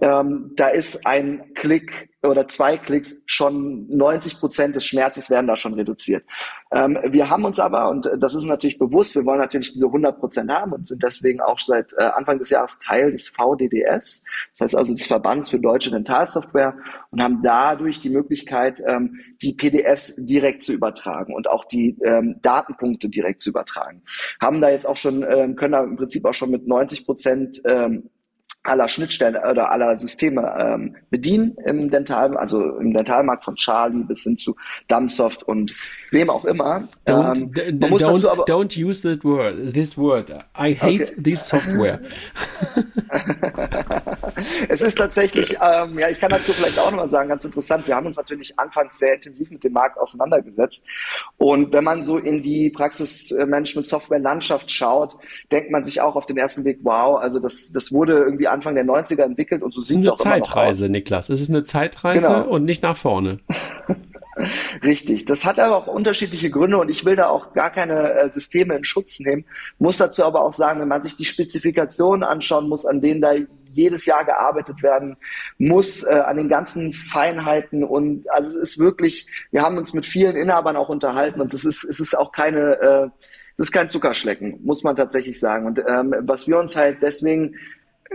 Ähm, 0.00 0.52
da 0.56 0.68
ist 0.68 1.06
ein 1.06 1.54
Klick 1.54 2.10
oder 2.28 2.48
zwei 2.48 2.76
Klicks 2.76 3.22
schon 3.26 3.86
90 3.88 4.40
Prozent 4.40 4.76
des 4.76 4.84
Schmerzes 4.84 5.30
werden 5.30 5.46
da 5.46 5.56
schon 5.56 5.74
reduziert. 5.74 6.24
Ähm, 6.72 6.98
wir 7.04 7.30
haben 7.30 7.44
uns 7.44 7.58
aber, 7.58 7.88
und 7.88 8.10
das 8.18 8.34
ist 8.34 8.44
natürlich 8.44 8.78
bewusst, 8.78 9.14
wir 9.14 9.24
wollen 9.24 9.38
natürlich 9.38 9.72
diese 9.72 9.86
100 9.86 10.18
Prozent 10.18 10.52
haben 10.52 10.72
und 10.72 10.88
sind 10.88 11.02
deswegen 11.02 11.40
auch 11.40 11.58
seit 11.58 11.92
äh, 11.94 12.02
Anfang 12.02 12.38
des 12.38 12.50
Jahres 12.50 12.78
Teil 12.80 13.10
des 13.10 13.28
VDDS, 13.28 14.24
das 14.52 14.60
heißt 14.60 14.76
also 14.76 14.94
des 14.94 15.06
Verbands 15.06 15.50
für 15.50 15.60
deutsche 15.60 15.90
Dentalsoftware 15.90 16.76
und 17.10 17.22
haben 17.22 17.40
dadurch 17.42 18.00
die 18.00 18.10
Möglichkeit, 18.10 18.82
ähm, 18.86 19.20
die 19.42 19.52
PDFs 19.52 20.16
direkt 20.26 20.62
zu 20.62 20.72
übertragen 20.72 21.34
und 21.34 21.48
auch 21.48 21.64
die 21.64 21.96
ähm, 22.04 22.36
Datenpunkte 22.42 23.08
direkt 23.08 23.42
zu 23.42 23.50
übertragen. 23.50 24.02
Haben 24.40 24.60
da 24.60 24.70
jetzt 24.70 24.88
auch 24.88 24.96
schon, 24.96 25.22
ähm, 25.22 25.54
können 25.54 25.72
da 25.72 25.84
im 25.84 25.96
Prinzip 25.96 26.24
auch 26.24 26.34
schon 26.34 26.50
mit 26.50 26.66
90 26.66 27.06
Prozent 27.06 27.62
ähm, 27.64 28.10
aller 28.66 28.88
Schnittstellen 28.88 29.36
oder 29.36 29.70
aller 29.70 29.98
Systeme 29.98 30.54
ähm, 30.58 30.96
bedienen 31.10 31.56
im 31.64 31.90
Dental, 31.90 32.36
also 32.36 32.78
im 32.78 32.92
Dentalmarkt 32.92 33.44
von 33.44 33.56
Charlie 33.56 34.04
bis 34.04 34.22
hin 34.22 34.36
zu 34.36 34.56
Dumbsoft 34.88 35.42
und 35.42 35.74
wem 36.10 36.30
auch 36.30 36.44
immer. 36.44 36.88
Don't, 37.06 37.58
ähm, 37.58 37.78
man 37.78 37.90
muss 37.90 38.02
don't, 38.02 38.28
aber, 38.28 38.44
don't 38.44 38.76
use 38.76 39.02
that 39.02 39.24
word, 39.24 39.72
this 39.72 39.96
word. 39.96 40.30
I 40.58 40.74
hate 40.74 41.12
okay. 41.12 41.22
this 41.22 41.48
software. 41.48 42.00
es 44.68 44.80
ist 44.80 44.98
tatsächlich, 44.98 45.56
ähm, 45.62 45.98
ja, 45.98 46.08
ich 46.08 46.20
kann 46.20 46.30
dazu 46.30 46.52
vielleicht 46.52 46.78
auch 46.78 46.90
nochmal 46.90 47.08
sagen, 47.08 47.28
ganz 47.28 47.44
interessant. 47.44 47.86
Wir 47.86 47.96
haben 47.96 48.06
uns 48.06 48.16
natürlich 48.16 48.58
anfangs 48.58 48.98
sehr 48.98 49.14
intensiv 49.14 49.50
mit 49.50 49.64
dem 49.64 49.72
Markt 49.72 49.98
auseinandergesetzt. 49.98 50.84
Und 51.36 51.72
wenn 51.72 51.84
man 51.84 52.02
so 52.02 52.18
in 52.18 52.42
die 52.42 52.70
Praxismanagement-Software-Landschaft 52.70 54.70
schaut, 54.70 55.16
denkt 55.52 55.70
man 55.70 55.84
sich 55.84 56.00
auch 56.00 56.16
auf 56.16 56.26
den 56.26 56.36
ersten 56.36 56.64
Weg, 56.64 56.80
wow, 56.82 57.18
also 57.18 57.40
das, 57.40 57.72
das 57.72 57.92
wurde 57.92 58.18
irgendwie 58.18 58.48
Anfang 58.56 58.74
der 58.74 58.84
90er 58.84 59.22
entwickelt 59.22 59.62
und 59.62 59.72
so 59.72 59.82
sieht 59.82 60.00
es 60.00 60.08
auch 60.08 60.20
immer 60.24 60.38
noch 60.38 60.42
aus. 60.42 60.48
Zeitreise, 60.48 60.92
Niklas. 60.92 61.28
Es 61.28 61.40
ist 61.40 61.50
eine 61.50 61.62
Zeitreise 61.62 62.26
genau. 62.26 62.48
und 62.48 62.64
nicht 62.64 62.82
nach 62.82 62.96
vorne. 62.96 63.40
Richtig. 64.82 65.24
Das 65.24 65.44
hat 65.44 65.58
aber 65.58 65.76
auch 65.76 65.86
unterschiedliche 65.86 66.50
Gründe 66.50 66.78
und 66.78 66.90
ich 66.90 67.04
will 67.04 67.16
da 67.16 67.28
auch 67.28 67.54
gar 67.54 67.70
keine 67.70 68.12
äh, 68.14 68.30
Systeme 68.30 68.76
in 68.76 68.84
Schutz 68.84 69.18
nehmen. 69.20 69.44
Muss 69.78 69.96
dazu 69.96 70.24
aber 70.24 70.42
auch 70.42 70.52
sagen, 70.52 70.80
wenn 70.80 70.88
man 70.88 71.02
sich 71.02 71.16
die 71.16 71.24
Spezifikationen 71.24 72.22
anschauen 72.22 72.68
muss, 72.68 72.84
an 72.84 73.00
denen 73.00 73.22
da 73.22 73.32
jedes 73.72 74.06
Jahr 74.06 74.24
gearbeitet 74.24 74.82
werden 74.82 75.16
muss, 75.58 76.02
äh, 76.02 76.14
an 76.14 76.36
den 76.36 76.48
ganzen 76.48 76.92
Feinheiten 76.92 77.84
und 77.84 78.28
also 78.30 78.50
es 78.50 78.56
ist 78.56 78.78
wirklich, 78.78 79.26
wir 79.50 79.62
haben 79.62 79.78
uns 79.78 79.92
mit 79.92 80.06
vielen 80.06 80.36
Inhabern 80.36 80.76
auch 80.76 80.88
unterhalten 80.88 81.40
und 81.40 81.52
es 81.54 81.64
ist, 81.64 81.84
es 81.84 82.00
ist 82.00 82.16
auch 82.16 82.32
keine, 82.32 82.80
äh, 82.80 83.08
das 83.56 83.68
ist 83.68 83.72
kein 83.72 83.88
Zuckerschlecken, 83.88 84.60
muss 84.64 84.82
man 84.82 84.96
tatsächlich 84.96 85.40
sagen. 85.40 85.66
Und 85.66 85.82
ähm, 85.86 86.14
was 86.20 86.46
wir 86.46 86.58
uns 86.58 86.76
halt 86.76 87.02
deswegen 87.02 87.54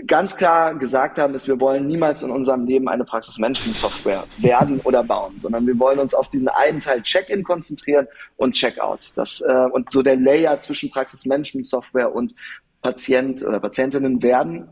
ganz 0.07 0.35
klar 0.35 0.75
gesagt 0.75 1.17
haben, 1.17 1.33
ist, 1.33 1.47
wir 1.47 1.59
wollen 1.59 1.87
niemals 1.87 2.23
in 2.23 2.31
unserem 2.31 2.65
Leben 2.65 2.87
eine 2.87 3.03
Praxismanagement-Software 3.03 4.23
werden 4.37 4.79
oder 4.83 5.03
bauen, 5.03 5.39
sondern 5.39 5.67
wir 5.67 5.77
wollen 5.79 5.99
uns 5.99 6.13
auf 6.13 6.29
diesen 6.29 6.47
einen 6.47 6.79
Teil 6.79 7.01
Check-in 7.01 7.43
konzentrieren 7.43 8.07
und 8.37 8.53
Check-out. 8.53 9.11
Das, 9.15 9.41
äh, 9.41 9.65
und 9.71 9.91
so 9.91 10.01
der 10.01 10.15
Layer 10.15 10.59
zwischen 10.59 10.91
Praxismanagement-Software 10.91 12.13
und 12.13 12.33
Patient 12.81 13.43
oder 13.43 13.59
Patientinnen 13.59 14.21
werden. 14.23 14.67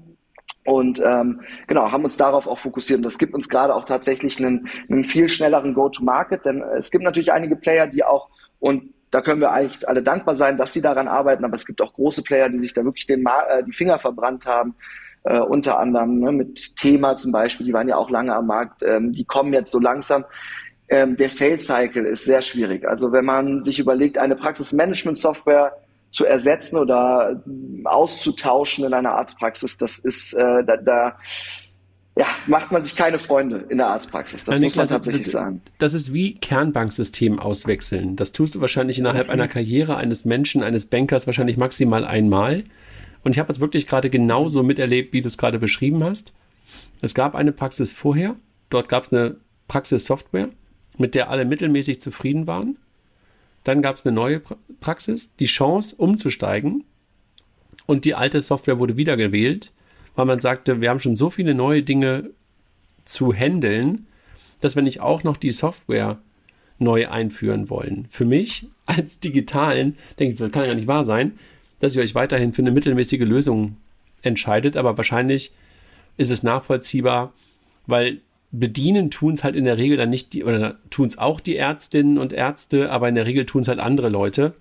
Und 0.65 1.01
ähm, 1.03 1.41
genau, 1.67 1.91
haben 1.91 2.05
uns 2.05 2.17
darauf 2.17 2.47
auch 2.47 2.59
fokussiert. 2.59 2.97
Und 2.97 3.03
das 3.03 3.17
gibt 3.17 3.33
uns 3.33 3.49
gerade 3.49 3.73
auch 3.73 3.85
tatsächlich 3.85 4.39
einen, 4.39 4.69
einen 4.89 5.03
viel 5.03 5.29
schnelleren 5.29 5.73
Go-to-Market, 5.73 6.45
denn 6.45 6.61
es 6.61 6.91
gibt 6.91 7.03
natürlich 7.03 7.31
einige 7.31 7.55
Player, 7.55 7.87
die 7.87 8.03
auch, 8.03 8.29
und 8.59 8.93
da 9.11 9.21
können 9.21 9.41
wir 9.41 9.51
eigentlich 9.51 9.87
alle 9.87 10.03
dankbar 10.03 10.35
sein, 10.35 10.57
dass 10.57 10.73
sie 10.73 10.81
daran 10.81 11.07
arbeiten, 11.07 11.43
aber 11.43 11.55
es 11.55 11.65
gibt 11.65 11.81
auch 11.81 11.93
große 11.93 12.23
Player, 12.23 12.49
die 12.49 12.59
sich 12.59 12.73
da 12.73 12.83
wirklich 12.83 13.07
den 13.07 13.25
äh, 13.25 13.63
die 13.63 13.71
Finger 13.71 13.97
verbrannt 13.97 14.45
haben, 14.45 14.75
äh, 15.23 15.39
unter 15.39 15.79
anderem 15.79 16.19
ne, 16.19 16.31
mit 16.31 16.75
Thema 16.77 17.17
zum 17.17 17.31
Beispiel, 17.31 17.65
die 17.65 17.73
waren 17.73 17.87
ja 17.87 17.97
auch 17.97 18.09
lange 18.09 18.35
am 18.35 18.47
Markt, 18.47 18.83
ähm, 18.83 19.13
die 19.13 19.25
kommen 19.25 19.53
jetzt 19.53 19.71
so 19.71 19.79
langsam. 19.79 20.25
Ähm, 20.87 21.17
der 21.17 21.29
Sales 21.29 21.65
Cycle 21.65 22.05
ist 22.05 22.25
sehr 22.25 22.41
schwierig. 22.41 22.87
Also 22.87 23.11
wenn 23.11 23.25
man 23.25 23.61
sich 23.61 23.79
überlegt, 23.79 24.17
eine 24.17 24.35
Praxismanagement-Software 24.35 25.73
zu 26.09 26.25
ersetzen 26.25 26.77
oder 26.77 27.43
äh, 27.45 27.85
auszutauschen 27.85 28.85
in 28.85 28.93
einer 28.93 29.11
Arztpraxis, 29.11 29.77
das 29.77 29.99
ist 29.99 30.33
äh, 30.33 30.63
da, 30.65 30.77
da 30.77 31.17
ja, 32.17 32.25
macht 32.47 32.71
man 32.71 32.81
sich 32.83 32.95
keine 32.95 33.17
Freunde 33.17 33.65
in 33.69 33.77
der 33.77 33.87
Arztpraxis. 33.87 34.43
Das 34.43 34.55
ja, 34.55 34.61
muss 34.61 34.75
man 34.75 34.87
tatsächlich 34.87 35.23
das, 35.23 35.31
sagen. 35.31 35.61
Das 35.77 35.93
ist 35.93 36.11
wie 36.11 36.33
Kernbanksystem 36.33 37.39
auswechseln. 37.39 38.17
Das 38.17 38.33
tust 38.33 38.55
du 38.55 38.61
wahrscheinlich 38.61 38.99
innerhalb 38.99 39.27
mhm. 39.27 39.33
einer 39.33 39.47
Karriere 39.47 39.95
eines 39.95 40.25
Menschen, 40.25 40.61
eines 40.61 40.87
Bankers 40.87 41.27
wahrscheinlich 41.27 41.55
maximal 41.55 42.03
einmal. 42.03 42.65
Und 43.23 43.33
ich 43.33 43.39
habe 43.39 43.51
es 43.51 43.59
wirklich 43.59 43.85
gerade 43.85 44.09
genauso 44.09 44.63
miterlebt, 44.63 45.13
wie 45.13 45.21
du 45.21 45.27
es 45.27 45.37
gerade 45.37 45.59
beschrieben 45.59 46.03
hast. 46.03 46.33
Es 47.01 47.13
gab 47.13 47.35
eine 47.35 47.51
Praxis 47.51 47.91
vorher. 47.91 48.35
Dort 48.69 48.89
gab 48.89 49.03
es 49.03 49.13
eine 49.13 49.35
Praxissoftware, 49.67 50.49
mit 50.97 51.15
der 51.15 51.29
alle 51.29 51.45
mittelmäßig 51.45 52.01
zufrieden 52.01 52.47
waren. 52.47 52.77
Dann 53.63 53.81
gab 53.81 53.95
es 53.95 54.05
eine 54.05 54.15
neue 54.15 54.41
Praxis, 54.79 55.35
die 55.35 55.45
Chance 55.45 55.95
umzusteigen. 55.97 56.83
Und 57.85 58.05
die 58.05 58.15
alte 58.15 58.41
Software 58.41 58.79
wurde 58.79 58.97
wiedergewählt, 58.97 59.71
weil 60.15 60.25
man 60.25 60.39
sagte, 60.39 60.81
wir 60.81 60.89
haben 60.89 60.99
schon 60.99 61.15
so 61.15 61.29
viele 61.29 61.55
neue 61.55 61.83
Dinge 61.83 62.29
zu 63.03 63.33
handeln, 63.33 64.07
dass 64.61 64.75
wir 64.75 64.83
nicht 64.83 65.01
auch 65.01 65.23
noch 65.23 65.37
die 65.37 65.51
Software 65.51 66.19
neu 66.77 67.09
einführen 67.09 67.69
wollen. 67.69 68.07
Für 68.09 68.25
mich 68.25 68.67
als 68.85 69.19
Digitalen, 69.19 69.97
denke 70.17 70.33
ich, 70.33 70.39
das 70.39 70.51
kann 70.51 70.65
ja 70.65 70.73
nicht 70.73 70.87
wahr 70.87 71.03
sein, 71.03 71.39
dass 71.79 71.95
ihr 71.95 72.01
euch 72.01 72.15
weiterhin 72.15 72.53
für 72.53 72.61
eine 72.61 72.71
mittelmäßige 72.71 73.21
Lösung 73.21 73.77
entscheidet, 74.21 74.77
aber 74.77 74.97
wahrscheinlich 74.97 75.53
ist 76.17 76.31
es 76.31 76.43
nachvollziehbar, 76.43 77.33
weil 77.87 78.19
bedienen 78.51 79.11
tun 79.11 79.33
es 79.33 79.43
halt 79.43 79.55
in 79.55 79.65
der 79.65 79.77
Regel 79.77 79.97
dann 79.97 80.09
nicht 80.09 80.33
die, 80.33 80.43
oder 80.43 80.77
tun 80.89 81.07
es 81.07 81.17
auch 81.17 81.39
die 81.39 81.55
Ärztinnen 81.55 82.17
und 82.17 82.33
Ärzte, 82.33 82.91
aber 82.91 83.07
in 83.07 83.15
der 83.15 83.25
Regel 83.25 83.45
tun 83.45 83.61
es 83.61 83.67
halt 83.67 83.79
andere 83.79 84.09
Leute. 84.09 84.53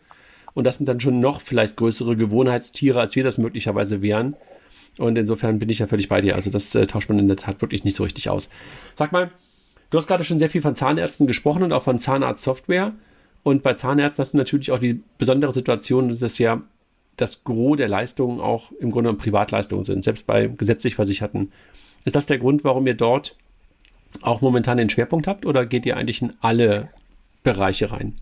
Und 0.54 0.64
das 0.64 0.76
sind 0.76 0.86
dann 0.88 1.00
schon 1.00 1.20
noch 1.20 1.40
vielleicht 1.40 1.76
größere 1.76 2.16
Gewohnheitstiere, 2.16 3.00
als 3.00 3.16
wir 3.16 3.24
das 3.24 3.38
möglicherweise 3.38 4.02
wären. 4.02 4.34
Und 4.98 5.16
insofern 5.16 5.58
bin 5.58 5.68
ich 5.68 5.78
ja 5.78 5.86
völlig 5.86 6.08
bei 6.08 6.20
dir. 6.20 6.34
Also 6.34 6.50
das 6.50 6.74
äh, 6.74 6.86
tauscht 6.86 7.08
man 7.08 7.18
in 7.18 7.28
der 7.28 7.36
Tat 7.36 7.60
wirklich 7.62 7.84
nicht 7.84 7.94
so 7.94 8.02
richtig 8.02 8.28
aus. 8.28 8.50
Sag 8.96 9.12
mal, 9.12 9.30
du 9.90 9.98
hast 9.98 10.08
gerade 10.08 10.24
schon 10.24 10.38
sehr 10.38 10.50
viel 10.50 10.62
von 10.62 10.74
Zahnärzten 10.74 11.26
gesprochen 11.26 11.62
und 11.62 11.72
auch 11.72 11.84
von 11.84 11.98
Zahnarztsoftware. 11.98 12.92
Und 13.44 13.62
bei 13.62 13.74
Zahnärzten 13.74 14.22
hast 14.22 14.34
du 14.34 14.38
natürlich 14.38 14.72
auch 14.72 14.80
die 14.80 15.00
besondere 15.16 15.52
Situation, 15.52 16.08
dass 16.18 16.38
ja 16.38 16.62
das 17.20 17.44
Gros 17.44 17.76
der 17.76 17.88
Leistungen 17.88 18.40
auch 18.40 18.72
im 18.72 18.90
Grunde 18.90 19.08
genommen 19.08 19.18
Privatleistungen 19.18 19.84
sind, 19.84 20.04
selbst 20.04 20.26
bei 20.26 20.46
gesetzlich 20.48 20.94
Versicherten. 20.94 21.52
Ist 22.04 22.16
das 22.16 22.26
der 22.26 22.38
Grund, 22.38 22.64
warum 22.64 22.86
ihr 22.86 22.94
dort 22.94 23.36
auch 24.22 24.40
momentan 24.40 24.78
den 24.78 24.90
Schwerpunkt 24.90 25.26
habt 25.26 25.44
oder 25.44 25.66
geht 25.66 25.84
ihr 25.84 25.96
eigentlich 25.96 26.22
in 26.22 26.32
alle 26.40 26.88
Bereiche 27.42 27.92
rein? 27.92 28.14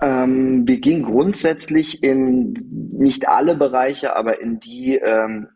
Ähm, 0.00 0.66
wir 0.66 0.78
gehen 0.78 1.02
grundsätzlich 1.02 2.02
in 2.02 2.52
nicht 2.92 3.28
alle 3.28 3.56
Bereiche, 3.56 4.14
aber 4.14 4.40
in 4.40 4.60
die 4.60 4.96
ähm, 4.96 5.48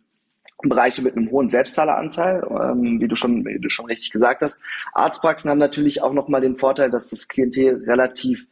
Bereiche 0.62 1.02
mit 1.02 1.16
einem 1.16 1.30
hohen 1.30 1.48
Selbstzahleranteil, 1.48 2.42
ähm, 2.50 3.00
wie 3.00 3.08
du 3.08 3.14
schon, 3.14 3.44
wie 3.44 3.58
du 3.58 3.68
schon 3.68 3.86
richtig 3.86 4.10
gesagt 4.10 4.42
hast. 4.42 4.60
Arztpraxen 4.92 5.50
haben 5.50 5.58
natürlich 5.58 6.02
auch 6.02 6.12
nochmal 6.12 6.40
den 6.40 6.56
Vorteil, 6.56 6.90
dass 6.90 7.10
das 7.10 7.28
Klientel 7.28 7.84
relativ 7.86 8.46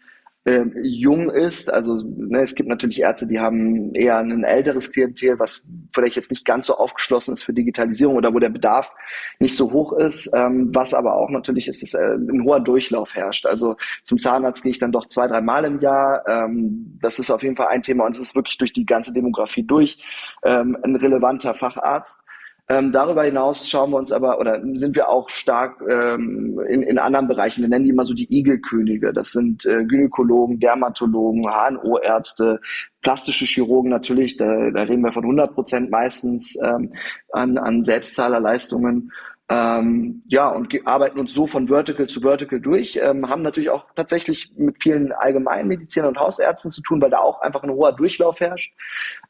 ähm, 0.46 0.74
jung 0.82 1.30
ist. 1.30 1.72
Also 1.72 1.96
ne, 2.04 2.40
es 2.40 2.54
gibt 2.54 2.68
natürlich 2.68 3.00
Ärzte, 3.00 3.26
die 3.26 3.38
haben 3.38 3.94
eher 3.94 4.18
ein 4.18 4.44
älteres 4.44 4.90
Klientel, 4.90 5.38
was 5.38 5.64
vielleicht 5.94 6.16
jetzt 6.16 6.30
nicht 6.30 6.44
ganz 6.44 6.66
so 6.66 6.76
aufgeschlossen 6.76 7.34
ist 7.34 7.42
für 7.42 7.52
Digitalisierung 7.52 8.16
oder 8.16 8.32
wo 8.32 8.38
der 8.38 8.48
Bedarf 8.48 8.90
nicht 9.38 9.56
so 9.56 9.72
hoch 9.72 9.92
ist. 9.92 10.30
Ähm, 10.34 10.74
was 10.74 10.94
aber 10.94 11.16
auch 11.16 11.30
natürlich 11.30 11.68
ist, 11.68 11.82
dass 11.82 11.94
äh, 11.94 12.14
ein 12.14 12.44
hoher 12.44 12.60
Durchlauf 12.60 13.14
herrscht. 13.14 13.46
Also 13.46 13.76
zum 14.04 14.18
Zahnarzt 14.18 14.62
gehe 14.62 14.70
ich 14.70 14.78
dann 14.78 14.92
doch 14.92 15.06
zwei, 15.06 15.28
drei 15.28 15.40
Mal 15.40 15.64
im 15.64 15.80
Jahr. 15.80 16.26
Ähm, 16.26 16.98
das 17.02 17.18
ist 17.18 17.30
auf 17.30 17.42
jeden 17.42 17.56
Fall 17.56 17.68
ein 17.68 17.82
Thema 17.82 18.06
und 18.06 18.14
es 18.14 18.20
ist 18.20 18.34
wirklich 18.34 18.58
durch 18.58 18.72
die 18.72 18.86
ganze 18.86 19.12
Demografie 19.12 19.64
durch 19.64 20.02
ähm, 20.44 20.78
ein 20.82 20.96
relevanter 20.96 21.54
Facharzt. 21.54 22.22
Ähm, 22.70 22.92
darüber 22.92 23.24
hinaus 23.24 23.66
schauen 23.66 23.90
wir 23.92 23.96
uns 23.96 24.12
aber 24.12 24.38
oder 24.38 24.60
sind 24.74 24.94
wir 24.94 25.08
auch 25.08 25.30
stark 25.30 25.80
ähm, 25.88 26.60
in, 26.68 26.82
in 26.82 26.98
anderen 26.98 27.26
Bereichen. 27.26 27.62
Wir 27.62 27.68
nennen 27.68 27.86
die 27.86 27.90
immer 27.90 28.04
so 28.04 28.12
die 28.12 28.30
Igelkönige. 28.30 29.14
Das 29.14 29.32
sind 29.32 29.64
äh, 29.64 29.84
Gynäkologen, 29.86 30.60
Dermatologen, 30.60 31.44
HNO-Ärzte, 31.44 32.60
plastische 33.00 33.46
Chirurgen 33.46 33.90
natürlich. 33.90 34.36
Da, 34.36 34.70
da 34.70 34.82
reden 34.82 35.00
wir 35.00 35.12
von 35.14 35.24
100 35.24 35.54
Prozent 35.54 35.90
meistens 35.90 36.58
ähm, 36.62 36.92
an, 37.32 37.56
an 37.56 37.84
Selbstzahlerleistungen. 37.84 39.12
Ähm, 39.50 40.22
ja, 40.26 40.48
und 40.48 40.68
arbeiten 40.86 41.18
uns 41.18 41.32
so 41.32 41.46
von 41.46 41.68
Vertical 41.68 42.06
zu 42.06 42.20
Vertical 42.20 42.60
durch, 42.60 43.00
ähm, 43.02 43.30
haben 43.30 43.40
natürlich 43.40 43.70
auch 43.70 43.86
tatsächlich 43.96 44.52
mit 44.58 44.82
vielen 44.82 45.10
Allgemeinmedizinern 45.12 46.10
und 46.10 46.20
Hausärzten 46.20 46.70
zu 46.70 46.82
tun, 46.82 47.00
weil 47.00 47.08
da 47.08 47.18
auch 47.18 47.40
einfach 47.40 47.62
ein 47.62 47.70
hoher 47.70 47.92
Durchlauf 47.92 48.40
herrscht. 48.40 48.74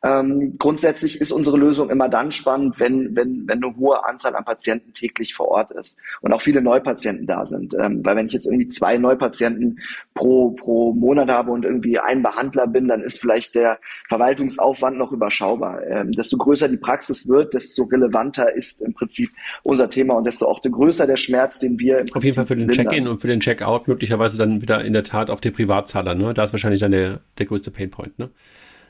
Ähm, 0.03 0.55
grundsätzlich 0.59 1.21
ist 1.21 1.31
unsere 1.31 1.57
Lösung 1.57 1.89
immer 1.89 2.09
dann 2.09 2.33
spannend, 2.33 2.81
wenn, 2.81 3.15
wenn, 3.15 3.47
wenn 3.47 3.63
eine 3.63 3.77
hohe 3.77 4.05
Anzahl 4.05 4.35
an 4.35 4.45
Patienten 4.45 4.93
täglich 4.93 5.35
vor 5.35 5.49
Ort 5.49 5.71
ist 5.71 6.01
und 6.21 6.33
auch 6.33 6.43
viele 6.43 6.63
Neupatienten 6.63 7.27
da 7.27 7.47
sind. 7.47 7.75
Ähm, 7.75 8.05
weil 8.05 8.17
wenn 8.17 8.27
ich 8.27 8.33
jetzt 8.33 8.47
irgendwie 8.47 8.69
zwei 8.69 8.99
Neupatienten 8.99 9.79
pro, 10.15 10.51
pro 10.51 10.95
Monat 10.95 11.31
habe 11.31 11.53
und 11.53 11.65
irgendwie 11.65 11.99
ein 12.01 12.25
Behandler 12.25 12.67
bin, 12.67 12.89
dann 12.89 13.03
ist 13.03 13.21
vielleicht 13.21 13.55
der 13.55 13.79
Verwaltungsaufwand 14.09 14.99
noch 14.99 15.13
überschaubar. 15.13 15.87
Ähm, 15.87 16.11
desto 16.11 16.39
größer 16.39 16.69
die 16.69 16.77
Praxis 16.77 17.29
wird, 17.29 17.55
desto 17.55 17.85
relevanter 17.85 18.53
ist 18.55 18.83
im 18.83 18.95
Prinzip 18.95 19.31
unser 19.63 19.89
Thema 19.89 20.08
und 20.17 20.25
desto 20.25 20.47
auch 20.47 20.61
größer 20.63 21.07
der 21.07 21.17
Schmerz, 21.17 21.59
den 21.59 21.79
wir 21.79 22.05
Auf 22.15 22.25
jeden 22.25 22.37
Fall 22.37 22.47
für 22.47 22.57
den 22.57 22.69
Check-in 22.71 23.09
und 23.09 23.21
für 23.21 23.29
den 23.29 23.41
Check-out 23.41 23.89
möglicherweise 23.89 24.39
dann 24.39 24.63
wieder 24.63 24.85
in 24.85 24.93
der 24.93 25.03
Tat 25.03 25.31
auf 25.31 25.41
den 25.41 25.53
Privatzahler. 25.53 26.15
Ne? 26.15 26.35
Da 26.35 26.45
ist 26.45 26.53
wahrscheinlich 26.53 26.81
dann 26.81 26.93
der, 26.93 27.21
der 27.39 27.47
größte 27.47 27.71
Painpoint. 27.71 28.19
Ne? 28.19 28.31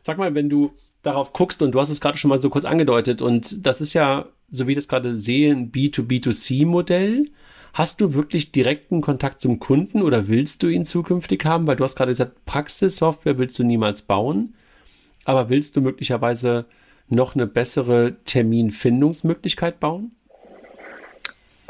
Sag 0.03 0.19
mal, 0.19 0.35
wenn 0.35 0.49
du 0.49 0.73
darauf 1.03 1.33
guckst, 1.33 1.63
und 1.63 1.73
du 1.73 1.81
hast 1.81 1.91
es 1.91 2.01
gerade 2.01 2.19
schon 2.19 2.29
mal 2.29 2.41
so 2.41 2.51
kurz 2.51 2.65
angedeutet, 2.65 3.23
und 3.23 3.67
das 3.67 3.81
ist 3.81 3.95
ja, 3.95 4.27
so 4.51 4.67
wie 4.67 4.73
ich 4.73 4.77
das 4.77 4.89
gerade 4.89 5.15
sehe, 5.15 5.53
ein 5.53 5.73
B2B2C-Modell. 5.73 7.31
Hast 7.75 8.01
du 8.01 8.15
wirklich 8.15 8.51
direkten 8.51 9.03
Kontakt 9.03 9.41
zum 9.41 9.61
Kunden 9.61 10.03
oder 10.03 10.27
willst 10.27 10.63
du 10.63 10.69
ihn 10.69 10.85
zukünftig 10.85 11.45
haben? 11.45 11.67
Weil 11.67 11.77
du 11.77 11.85
hast 11.85 11.97
gerade 11.97 12.11
gesagt, 12.11 12.45
Praxissoftware 12.45 13.39
willst 13.39 13.59
du 13.59 13.63
niemals 13.63 14.03
bauen, 14.03 14.55
aber 15.25 15.49
willst 15.49 15.77
du 15.77 15.81
möglicherweise 15.81 16.65
noch 17.09 17.35
eine 17.35 17.47
bessere 17.47 18.17
Terminfindungsmöglichkeit 18.25 19.81
bauen? 19.81 20.13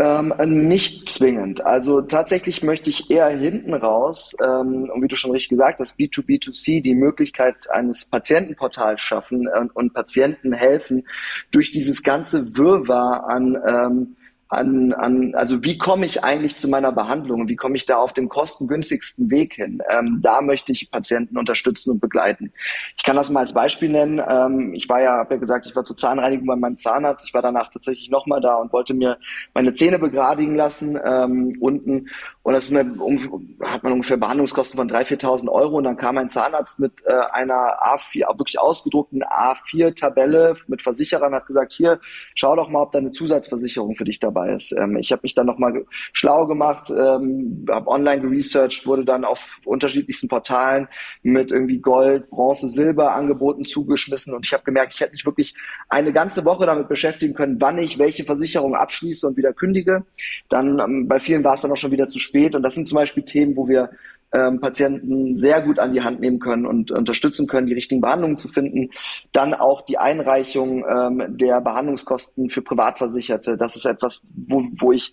Ähm, 0.00 0.32
nicht 0.68 1.10
zwingend. 1.10 1.66
Also 1.66 2.00
tatsächlich 2.02 2.62
möchte 2.62 2.88
ich 2.88 3.10
eher 3.10 3.30
hinten 3.30 3.74
raus, 3.74 4.36
ähm, 4.40 4.88
und 4.94 5.02
wie 5.02 5.08
du 5.08 5.16
schon 5.16 5.32
richtig 5.32 5.48
gesagt 5.48 5.80
hast, 5.80 5.98
B2B2C, 5.98 6.80
die 6.80 6.94
Möglichkeit 6.94 7.68
eines 7.68 8.04
Patientenportals 8.04 9.00
schaffen 9.00 9.48
äh, 9.48 9.66
und 9.74 9.94
Patienten 9.94 10.52
helfen, 10.52 11.04
durch 11.50 11.72
dieses 11.72 12.04
ganze 12.04 12.56
Wirrwarr 12.56 13.28
an 13.28 13.58
ähm, 13.66 14.16
an, 14.48 14.92
an 14.94 15.34
also 15.34 15.64
wie 15.64 15.76
komme 15.76 16.06
ich 16.06 16.24
eigentlich 16.24 16.56
zu 16.56 16.68
meiner 16.68 16.92
Behandlung 16.92 17.48
wie 17.48 17.56
komme 17.56 17.76
ich 17.76 17.86
da 17.86 17.96
auf 17.96 18.12
dem 18.12 18.28
kostengünstigsten 18.28 19.30
Weg 19.30 19.54
hin? 19.54 19.82
Ähm, 19.90 20.20
da 20.22 20.40
möchte 20.40 20.72
ich 20.72 20.90
Patienten 20.90 21.38
unterstützen 21.38 21.90
und 21.90 22.00
begleiten. 22.00 22.52
Ich 22.96 23.04
kann 23.04 23.16
das 23.16 23.30
mal 23.30 23.40
als 23.40 23.52
Beispiel 23.52 23.88
nennen. 23.88 24.22
Ähm, 24.28 24.74
ich 24.74 24.88
war 24.88 25.00
ja, 25.00 25.18
habe 25.18 25.34
ja 25.34 25.40
gesagt, 25.40 25.66
ich 25.66 25.76
war 25.76 25.84
zur 25.84 25.96
Zahnreinigung 25.96 26.46
bei 26.46 26.56
meinem 26.56 26.78
Zahnarzt. 26.78 27.26
Ich 27.26 27.34
war 27.34 27.42
danach 27.42 27.68
tatsächlich 27.68 28.10
nochmal 28.10 28.40
da 28.40 28.54
und 28.54 28.72
wollte 28.72 28.94
mir 28.94 29.18
meine 29.54 29.74
Zähne 29.74 29.98
begradigen 29.98 30.56
lassen 30.56 30.98
ähm, 31.02 31.56
unten. 31.60 32.08
Und 32.48 32.54
das 32.54 32.72
eine, 32.72 32.94
um, 32.94 33.58
hat 33.62 33.82
man 33.82 33.92
ungefähr 33.92 34.16
Behandlungskosten 34.16 34.78
von 34.78 34.88
3.000, 34.88 35.20
4.000 35.20 35.48
Euro. 35.50 35.76
Und 35.76 35.84
dann 35.84 35.98
kam 35.98 36.16
ein 36.16 36.30
Zahnarzt 36.30 36.80
mit 36.80 36.92
äh, 37.04 37.12
einer 37.32 37.82
A4, 37.82 38.26
wirklich 38.38 38.58
ausgedruckten 38.58 39.22
A4-Tabelle 39.22 40.56
mit 40.66 40.80
Versicherern, 40.80 41.34
hat 41.34 41.46
gesagt, 41.46 41.74
hier, 41.74 42.00
schau 42.34 42.56
doch 42.56 42.70
mal, 42.70 42.80
ob 42.80 42.92
da 42.92 42.98
eine 42.98 43.10
Zusatzversicherung 43.10 43.94
für 43.94 44.04
dich 44.04 44.18
dabei 44.18 44.38
dabei 44.38 44.54
ist. 44.54 44.72
Ähm, 44.72 44.96
ich 44.96 45.12
habe 45.12 45.20
mich 45.22 45.34
dann 45.34 45.46
nochmal 45.46 45.84
schlau 46.12 46.46
gemacht, 46.46 46.90
ähm, 46.90 47.66
habe 47.68 47.88
online 47.88 48.22
geresearched, 48.22 48.86
wurde 48.86 49.04
dann 49.04 49.24
auf 49.24 49.58
unterschiedlichsten 49.64 50.28
Portalen 50.28 50.88
mit 51.22 51.50
irgendwie 51.50 51.78
Gold, 51.78 52.30
Bronze, 52.30 52.68
Silber 52.68 53.14
Angeboten 53.14 53.64
zugeschmissen 53.64 54.34
und 54.34 54.46
ich 54.46 54.52
habe 54.52 54.64
gemerkt, 54.64 54.92
ich 54.92 55.00
hätte 55.00 55.12
mich 55.12 55.24
wirklich 55.24 55.54
eine 55.88 56.12
ganze 56.12 56.44
Woche 56.44 56.66
damit 56.66 56.88
beschäftigen 56.88 57.34
können, 57.34 57.60
wann 57.60 57.78
ich 57.78 57.98
welche 57.98 58.24
Versicherung 58.24 58.74
abschließe 58.74 59.26
und 59.26 59.36
wieder 59.36 59.52
kündige. 59.52 60.04
Dann 60.48 60.78
ähm, 60.78 61.08
bei 61.08 61.20
vielen 61.20 61.44
war 61.44 61.54
es 61.54 61.62
dann 61.62 61.72
auch 61.72 61.76
schon 61.76 61.92
wieder 61.92 62.08
zu 62.08 62.18
spät 62.18 62.37
und 62.46 62.62
das 62.62 62.74
sind 62.74 62.88
zum 62.88 62.96
Beispiel 62.96 63.22
Themen, 63.22 63.56
wo 63.56 63.68
wir 63.68 63.90
ähm, 64.32 64.60
Patienten 64.60 65.36
sehr 65.36 65.62
gut 65.62 65.78
an 65.78 65.92
die 65.92 66.02
Hand 66.02 66.20
nehmen 66.20 66.38
können 66.38 66.66
und 66.66 66.90
unterstützen 66.90 67.46
können, 67.46 67.66
die 67.66 67.74
richtigen 67.74 68.00
Behandlungen 68.00 68.36
zu 68.36 68.48
finden. 68.48 68.90
Dann 69.32 69.54
auch 69.54 69.80
die 69.80 69.98
Einreichung 69.98 70.84
ähm, 70.86 71.36
der 71.36 71.60
Behandlungskosten 71.60 72.50
für 72.50 72.62
Privatversicherte. 72.62 73.56
Das 73.56 73.76
ist 73.76 73.86
etwas, 73.86 74.22
wo, 74.34 74.64
wo 74.78 74.92
ich 74.92 75.12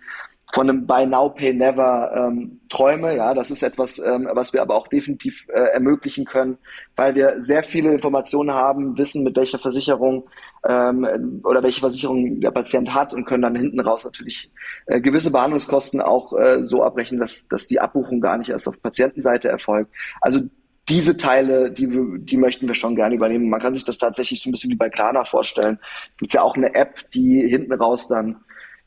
von 0.54 0.70
einem 0.70 0.86
Buy 0.86 1.06
Now 1.06 1.30
Pay 1.30 1.54
Never 1.54 2.12
ähm, 2.16 2.62
träume. 2.70 3.16
Ja, 3.16 3.34
das 3.34 3.52
ist 3.52 3.64
etwas, 3.64 4.00
ähm, 4.00 4.30
was 4.32 4.54
wir 4.54 4.62
aber 4.62 4.76
auch 4.76 4.88
definitiv 4.88 5.48
äh, 5.50 5.60
ermöglichen 5.74 6.26
können, 6.26 6.58
weil 6.96 7.16
wir 7.16 7.42
sehr 7.42 7.64
viele 7.64 7.92
Informationen 7.92 8.52
haben, 8.52 8.98
wissen, 8.98 9.24
mit 9.24 9.36
welcher 9.36 9.60
Versicherung 9.60 10.30
ähm, 10.68 11.42
oder 11.44 11.64
welche 11.64 11.82
Versicherung 11.82 12.40
der 12.40 12.52
Patient 12.52 12.94
hat 12.94 13.14
und 13.14 13.26
können 13.26 13.44
dann 13.44 13.56
hinten 13.56 13.80
raus 13.80 14.06
natürlich 14.06 14.52
äh, 14.86 15.02
gewisse 15.02 15.32
Behandlungskosten 15.32 16.02
auch 16.02 16.34
äh, 16.34 16.64
so 16.64 16.84
abrechnen, 16.84 17.20
dass, 17.20 17.48
dass 17.48 17.68
die 17.68 17.80
Abbuchung 17.80 18.22
gar 18.22 18.38
nicht 18.38 18.50
erst 18.50 18.68
auf 18.68 18.82
Patientenseite 18.82 19.50
erfolgt. 19.50 19.92
Also 20.22 20.42
diese 20.88 21.18
Teile, 21.18 21.72
die, 21.72 21.90
die 22.20 22.38
möchten 22.38 22.68
wir 22.68 22.76
schon 22.76 22.96
gerne 22.96 23.16
übernehmen. 23.16 23.50
Man 23.50 23.60
kann 23.60 23.74
sich 23.74 23.86
das 23.86 23.98
tatsächlich 23.98 24.42
so 24.42 24.50
ein 24.50 24.52
bisschen 24.52 24.70
wie 24.70 24.76
bei 24.76 24.90
Klarna 24.90 25.24
vorstellen. 25.24 25.80
Gibt 26.18 26.34
ja 26.34 26.44
auch 26.44 26.56
eine 26.56 26.76
App, 26.76 27.10
die 27.12 27.42
hinten 27.48 27.74
raus 27.74 28.08
dann 28.08 28.45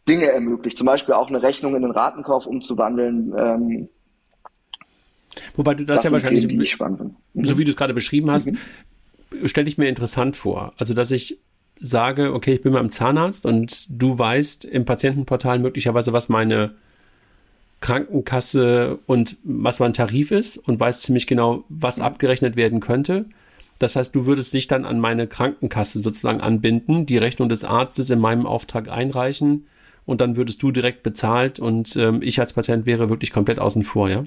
Dinge 0.09 0.27
ermöglicht. 0.27 0.77
Zum 0.79 0.87
Beispiel 0.87 1.15
auch 1.15 1.29
eine 1.29 1.43
Rechnung 1.43 1.77
in 1.77 1.83
den 1.83 1.91
Ratenkauf 1.91 2.47
umzuwandeln. 2.47 3.35
Ähm, 3.37 3.89
Wobei 5.55 5.75
du 5.75 5.85
das, 5.85 5.97
das 5.97 6.05
ja 6.05 6.13
wahrscheinlich, 6.13 6.47
Themen, 6.47 7.17
mhm. 7.35 7.45
so 7.45 7.59
wie 7.59 7.65
du 7.65 7.71
es 7.71 7.77
gerade 7.77 7.95
beschrieben 7.95 8.31
hast, 8.31 8.47
mhm. 8.47 8.59
stelle 9.47 9.69
ich 9.69 9.79
mir 9.79 9.89
interessant 9.89 10.37
vor. 10.37 10.73
Also, 10.79 10.95
dass 10.95 11.11
ich 11.11 11.39
sage, 11.81 12.33
okay, 12.35 12.55
ich 12.55 12.63
bin 12.63 12.73
beim 12.73 12.91
Zahnarzt 12.91 13.47
und 13.47 13.87
du 13.89 14.19
weißt 14.19 14.65
im 14.65 14.85
Patientenportal 14.85 15.61
möglicherweise, 15.61 16.13
was 16.13 16.29
meine 16.29 16.75
Krankenkasse 17.81 18.99
und 19.07 19.37
was 19.45 19.79
mein 19.79 19.93
Tarif 19.93 20.33
ist 20.33 20.57
und 20.57 20.81
weißt 20.81 21.03
ziemlich 21.03 21.29
genau, 21.29 21.65
was 21.69 21.99
mhm. 21.99 22.05
abgerechnet 22.05 22.57
werden 22.57 22.81
könnte. 22.81 23.27
Das 23.79 23.95
heißt, 23.95 24.13
du 24.17 24.27
würdest 24.27 24.55
dich 24.55 24.67
dann 24.67 24.85
an 24.85 24.99
meine 24.99 25.29
Krankenkasse 25.29 26.01
sozusagen 26.01 26.41
anbinden, 26.41 27.07
die 27.07 27.19
Rechnung 27.19 27.49
des 27.49 27.63
Arztes 27.63 28.11
in 28.11 28.19
meinem 28.19 28.45
Auftrag 28.45 28.89
einreichen 28.89 29.67
und 30.09 30.23
dann 30.23 30.39
würdest 30.39 30.63
du 30.63 30.73
direkt 30.73 31.03
bezahlt 31.03 31.61
und 31.61 31.95
ähm, 31.97 32.23
ich 32.23 32.41
als 32.41 32.55
Patient 32.55 32.87
wäre 32.87 33.11
wirklich 33.11 33.31
komplett 33.31 33.59
außen 33.59 33.83
vor, 33.83 34.09
ja? 34.09 34.25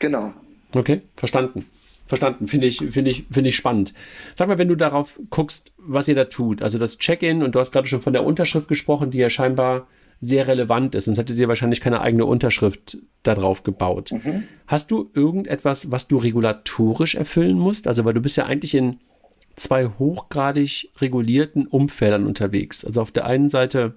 Genau. 0.00 0.32
Okay, 0.72 1.02
verstanden. 1.14 1.64
Verstanden, 2.08 2.48
finde 2.48 2.66
ich, 2.66 2.78
finde 2.78 3.12
ich, 3.12 3.24
finde 3.30 3.50
ich 3.50 3.56
spannend. 3.56 3.94
Sag 4.34 4.48
mal, 4.48 4.58
wenn 4.58 4.66
du 4.66 4.74
darauf 4.74 5.18
guckst, 5.30 5.70
was 5.78 6.08
ihr 6.08 6.16
da 6.16 6.24
tut, 6.24 6.60
also 6.60 6.80
das 6.80 6.98
Check-in 6.98 7.44
und 7.44 7.54
du 7.54 7.60
hast 7.60 7.70
gerade 7.70 7.86
schon 7.86 8.02
von 8.02 8.12
der 8.12 8.24
Unterschrift 8.24 8.66
gesprochen, 8.66 9.12
die 9.12 9.18
ja 9.18 9.30
scheinbar 9.30 9.86
sehr 10.20 10.48
relevant 10.48 10.96
ist, 10.96 11.04
sonst 11.04 11.18
hättet 11.18 11.38
ihr 11.38 11.46
wahrscheinlich 11.46 11.80
keine 11.80 12.00
eigene 12.00 12.26
Unterschrift 12.26 12.98
darauf 13.22 13.62
gebaut. 13.62 14.10
Mhm. 14.10 14.42
Hast 14.66 14.90
du 14.90 15.08
irgendetwas, 15.14 15.92
was 15.92 16.08
du 16.08 16.16
regulatorisch 16.16 17.14
erfüllen 17.14 17.58
musst? 17.60 17.86
Also, 17.86 18.04
weil 18.04 18.14
du 18.14 18.20
bist 18.20 18.36
ja 18.36 18.46
eigentlich 18.46 18.74
in 18.74 18.98
zwei 19.54 19.86
hochgradig 19.86 20.90
regulierten 21.00 21.68
Umfeldern 21.68 22.26
unterwegs. 22.26 22.84
Also 22.84 23.02
auf 23.02 23.12
der 23.12 23.26
einen 23.26 23.48
Seite, 23.48 23.94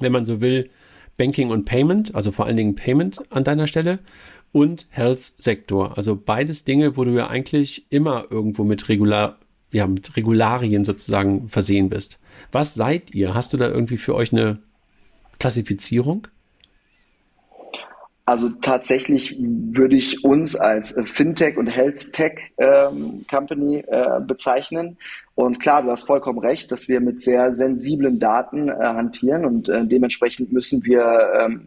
wenn 0.00 0.12
man 0.12 0.24
so 0.24 0.40
will, 0.40 0.70
Banking 1.16 1.50
und 1.50 1.64
Payment, 1.64 2.14
also 2.14 2.32
vor 2.32 2.46
allen 2.46 2.56
Dingen 2.56 2.74
Payment 2.74 3.22
an 3.30 3.44
deiner 3.44 3.66
Stelle 3.66 3.98
und 4.52 4.86
Health-Sektor. 4.90 5.96
Also 5.96 6.16
beides 6.16 6.64
Dinge, 6.64 6.96
wo 6.96 7.04
du 7.04 7.12
ja 7.12 7.28
eigentlich 7.28 7.86
immer 7.90 8.26
irgendwo 8.30 8.64
mit, 8.64 8.88
Regular, 8.88 9.38
ja, 9.72 9.86
mit 9.86 10.16
Regularien 10.16 10.84
sozusagen 10.84 11.48
versehen 11.48 11.88
bist. 11.88 12.20
Was 12.50 12.74
seid 12.74 13.14
ihr? 13.14 13.34
Hast 13.34 13.52
du 13.52 13.56
da 13.56 13.68
irgendwie 13.68 13.96
für 13.96 14.14
euch 14.14 14.32
eine 14.32 14.58
Klassifizierung? 15.38 16.28
Also 18.24 18.50
tatsächlich 18.50 19.36
würde 19.40 19.96
ich 19.96 20.22
uns 20.24 20.54
als 20.54 20.94
Fintech 21.04 21.56
und 21.56 21.66
Health 21.66 22.12
Tech 22.12 22.38
ähm, 22.56 23.24
Company 23.28 23.78
äh, 23.86 24.20
bezeichnen. 24.20 24.96
Und 25.34 25.58
klar, 25.58 25.82
du 25.82 25.90
hast 25.90 26.06
vollkommen 26.06 26.38
recht, 26.38 26.70
dass 26.70 26.86
wir 26.86 27.00
mit 27.00 27.20
sehr 27.20 27.52
sensiblen 27.52 28.20
Daten 28.20 28.68
äh, 28.68 28.74
hantieren 28.74 29.44
und 29.44 29.68
äh, 29.68 29.84
dementsprechend 29.84 30.52
müssen 30.52 30.84
wir 30.84 31.32
ähm, 31.40 31.66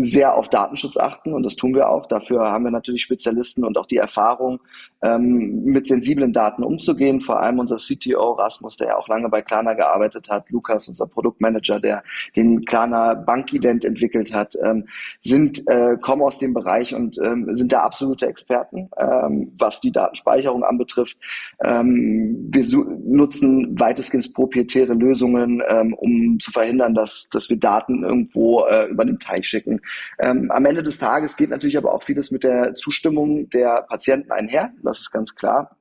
sehr 0.00 0.34
auf 0.34 0.48
Datenschutz 0.48 0.96
achten 0.96 1.32
und 1.32 1.44
das 1.44 1.56
tun 1.56 1.74
wir 1.74 1.88
auch. 1.88 2.06
Dafür 2.06 2.50
haben 2.50 2.64
wir 2.64 2.70
natürlich 2.70 3.02
Spezialisten 3.02 3.64
und 3.64 3.76
auch 3.76 3.86
die 3.86 3.96
Erfahrung, 3.96 4.60
ähm, 5.02 5.64
mit 5.64 5.86
sensiblen 5.86 6.32
Daten 6.32 6.62
umzugehen. 6.62 7.20
Vor 7.20 7.40
allem 7.40 7.58
unser 7.58 7.76
CTO 7.76 8.32
Rasmus, 8.32 8.76
der 8.76 8.88
ja 8.88 8.96
auch 8.96 9.08
lange 9.08 9.28
bei 9.28 9.42
Klarna 9.42 9.74
gearbeitet 9.74 10.28
hat, 10.28 10.50
Lukas, 10.50 10.88
unser 10.88 11.06
Produktmanager, 11.06 11.80
der 11.80 12.02
den 12.36 12.64
Klarna 12.64 13.14
Bankident 13.14 13.84
entwickelt 13.84 14.32
hat, 14.32 14.56
ähm, 14.62 14.88
sind, 15.22 15.66
äh, 15.68 15.96
kommen 16.00 16.22
aus 16.22 16.38
dem 16.38 16.54
Bereich 16.54 16.94
und 16.94 17.18
ähm, 17.18 17.56
sind 17.56 17.72
da 17.72 17.82
absolute 17.82 18.26
Experten, 18.26 18.90
ähm, 18.98 19.52
was 19.58 19.80
die 19.80 19.92
Datenspeicherung 19.92 20.64
anbetrifft. 20.64 21.16
Ähm, 21.62 22.48
wir 22.50 22.64
nutzen 23.04 23.78
weitestgehend 23.78 24.34
proprietäre 24.34 24.94
Lösungen, 24.94 25.62
ähm, 25.68 25.94
um 25.94 26.40
zu 26.40 26.50
verhindern, 26.50 26.94
dass, 26.94 27.28
dass 27.30 27.48
wir 27.48 27.58
Daten 27.58 28.02
irgendwo 28.02 28.64
äh, 28.64 28.88
über 28.88 29.04
den 29.04 29.18
Teich 29.18 29.48
schicken. 29.48 29.80
Ähm, 30.18 30.50
am 30.50 30.64
Ende 30.64 30.82
des 30.82 30.98
Tages 30.98 31.36
geht 31.36 31.50
natürlich 31.50 31.76
aber 31.76 31.92
auch 31.92 32.02
vieles 32.02 32.30
mit 32.30 32.44
der 32.44 32.74
Zustimmung 32.74 33.48
der 33.50 33.86
Patienten 33.88 34.32
einher 34.32 34.72
das 34.82 35.00
ist 35.00 35.10
ganz 35.10 35.34
klar. 35.34 35.76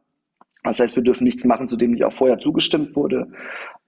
Das 0.64 0.80
heißt, 0.80 0.96
wir 0.96 1.04
dürfen 1.04 1.24
nichts 1.24 1.46
machen, 1.46 1.68
zu 1.68 1.78
dem 1.78 1.92
nicht 1.92 2.04
auch 2.04 2.14
vorher 2.14 2.40
zugestimmt 2.40 2.96
wurde. 2.96 3.32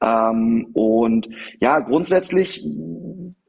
Ähm, 0.01 0.69
und 0.73 1.29
ja, 1.59 1.79
grundsätzlich 1.79 2.63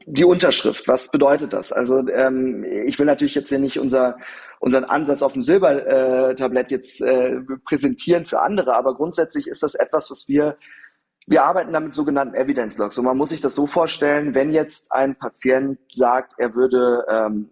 die 0.06 0.24
Unterschrift. 0.24 0.88
Was 0.88 1.10
bedeutet 1.10 1.52
das? 1.52 1.70
Also 1.70 2.08
ähm, 2.08 2.64
ich 2.64 2.98
will 2.98 3.06
natürlich 3.06 3.36
jetzt 3.36 3.50
hier 3.50 3.60
nicht 3.60 3.78
unser, 3.78 4.16
unseren 4.58 4.84
Ansatz 4.84 5.22
auf 5.22 5.34
dem 5.34 5.42
Silbertablett 5.42 6.72
jetzt 6.72 7.00
äh, 7.02 7.36
präsentieren 7.64 8.24
für 8.24 8.40
andere, 8.40 8.74
aber 8.74 8.94
grundsätzlich 8.96 9.46
ist 9.46 9.62
das 9.62 9.76
etwas, 9.76 10.10
was 10.10 10.26
wir 10.26 10.56
wir 11.26 11.44
arbeiten 11.44 11.72
damit 11.72 11.94
sogenannten 11.94 12.34
Evidence 12.34 12.78
Logs. 12.78 12.98
Und 12.98 13.04
man 13.04 13.16
muss 13.16 13.30
sich 13.30 13.40
das 13.40 13.54
so 13.54 13.66
vorstellen, 13.66 14.34
wenn 14.34 14.52
jetzt 14.52 14.90
ein 14.92 15.16
Patient 15.16 15.78
sagt, 15.92 16.34
er 16.38 16.54
würde 16.54 17.04
ähm, 17.08 17.50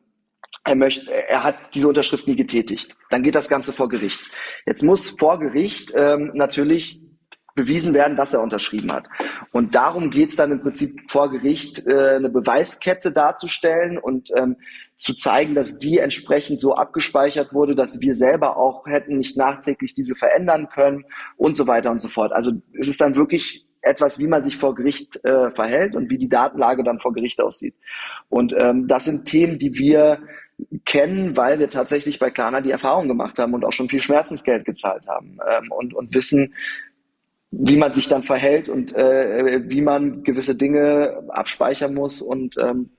er 0.64 0.74
möchte, 0.74 1.10
er 1.12 1.44
hat 1.44 1.74
diese 1.74 1.88
Unterschrift 1.88 2.26
nie 2.26 2.36
getätigt. 2.36 2.96
Dann 3.10 3.22
geht 3.22 3.34
das 3.34 3.48
Ganze 3.48 3.72
vor 3.72 3.88
Gericht. 3.88 4.30
Jetzt 4.66 4.82
muss 4.82 5.10
vor 5.10 5.38
Gericht 5.38 5.92
ähm, 5.94 6.32
natürlich 6.34 7.02
bewiesen 7.58 7.92
werden, 7.92 8.16
dass 8.16 8.32
er 8.32 8.40
unterschrieben 8.40 8.92
hat. 8.92 9.08
Und 9.50 9.74
darum 9.74 10.10
geht 10.10 10.30
es 10.30 10.36
dann 10.36 10.52
im 10.52 10.62
Prinzip 10.62 11.10
vor 11.10 11.28
Gericht, 11.28 11.86
äh, 11.86 12.16
eine 12.16 12.30
Beweiskette 12.30 13.10
darzustellen 13.10 13.98
und 13.98 14.30
ähm, 14.36 14.56
zu 14.96 15.14
zeigen, 15.14 15.56
dass 15.56 15.78
die 15.78 15.98
entsprechend 15.98 16.60
so 16.60 16.76
abgespeichert 16.76 17.52
wurde, 17.52 17.74
dass 17.74 18.00
wir 18.00 18.14
selber 18.14 18.56
auch 18.56 18.86
hätten 18.86 19.18
nicht 19.18 19.36
nachträglich 19.36 19.92
diese 19.92 20.14
verändern 20.14 20.68
können 20.68 21.04
und 21.36 21.56
so 21.56 21.66
weiter 21.66 21.90
und 21.90 22.00
so 22.00 22.08
fort. 22.08 22.32
Also 22.32 22.52
es 22.78 22.86
ist 22.86 23.00
dann 23.00 23.16
wirklich 23.16 23.66
etwas, 23.80 24.20
wie 24.20 24.28
man 24.28 24.44
sich 24.44 24.56
vor 24.56 24.74
Gericht 24.74 25.24
äh, 25.24 25.50
verhält 25.50 25.96
und 25.96 26.10
wie 26.10 26.18
die 26.18 26.28
Datenlage 26.28 26.84
dann 26.84 27.00
vor 27.00 27.12
Gericht 27.12 27.40
aussieht. 27.40 27.74
Und 28.28 28.54
ähm, 28.56 28.86
das 28.86 29.04
sind 29.04 29.24
Themen, 29.24 29.58
die 29.58 29.74
wir 29.78 30.20
kennen, 30.84 31.36
weil 31.36 31.58
wir 31.58 31.70
tatsächlich 31.70 32.18
bei 32.18 32.30
Klarna 32.30 32.60
die 32.60 32.72
Erfahrung 32.72 33.08
gemacht 33.08 33.38
haben 33.38 33.54
und 33.54 33.64
auch 33.64 33.72
schon 33.72 33.88
viel 33.88 34.00
Schmerzensgeld 34.00 34.64
gezahlt 34.64 35.06
haben 35.08 35.38
ähm, 35.48 35.70
und, 35.70 35.94
und 35.94 36.14
wissen, 36.14 36.54
wie 37.50 37.76
man 37.76 37.92
sich 37.94 38.08
dann 38.08 38.22
verhält 38.22 38.68
und 38.68 38.94
äh, 38.94 39.62
wie 39.68 39.80
man 39.80 40.22
gewisse 40.22 40.54
Dinge 40.54 41.22
abspeichern 41.28 41.94
muss 41.94 42.20
und 42.20 42.56
ähm, 42.58 42.90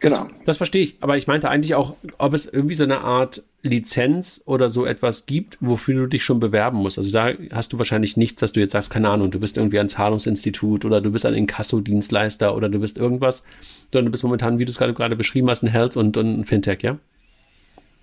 Genau. 0.00 0.24
Das, 0.24 0.28
das, 0.46 0.56
verstehe 0.56 0.82
ich. 0.82 0.96
Aber 1.00 1.18
ich 1.18 1.26
meinte 1.26 1.50
eigentlich 1.50 1.74
auch, 1.74 1.94
ob 2.16 2.32
es 2.32 2.46
irgendwie 2.46 2.74
so 2.74 2.84
eine 2.84 3.02
Art 3.02 3.42
Lizenz 3.62 4.42
oder 4.46 4.70
so 4.70 4.86
etwas 4.86 5.26
gibt, 5.26 5.58
wofür 5.60 5.94
du 5.94 6.06
dich 6.06 6.24
schon 6.24 6.40
bewerben 6.40 6.78
musst. 6.78 6.96
Also 6.96 7.12
da 7.12 7.32
hast 7.52 7.74
du 7.74 7.78
wahrscheinlich 7.78 8.16
nichts, 8.16 8.40
dass 8.40 8.52
du 8.52 8.60
jetzt 8.60 8.72
sagst, 8.72 8.88
keine 8.88 9.10
Ahnung, 9.10 9.30
du 9.30 9.38
bist 9.38 9.58
irgendwie 9.58 9.78
ein 9.78 9.90
Zahlungsinstitut 9.90 10.86
oder 10.86 11.02
du 11.02 11.12
bist 11.12 11.26
ein 11.26 11.34
Inkasso-Dienstleister 11.34 12.56
oder 12.56 12.70
du 12.70 12.80
bist 12.80 12.96
irgendwas, 12.96 13.44
sondern 13.92 14.06
du 14.06 14.10
bist 14.10 14.24
momentan, 14.24 14.58
wie 14.58 14.64
du 14.64 14.70
es 14.70 14.78
gerade, 14.78 14.94
gerade 14.94 15.16
beschrieben 15.16 15.50
hast, 15.50 15.62
ein 15.62 15.68
Health 15.68 15.98
und, 15.98 16.16
und 16.16 16.40
ein 16.40 16.44
Fintech, 16.46 16.82
ja? 16.82 16.96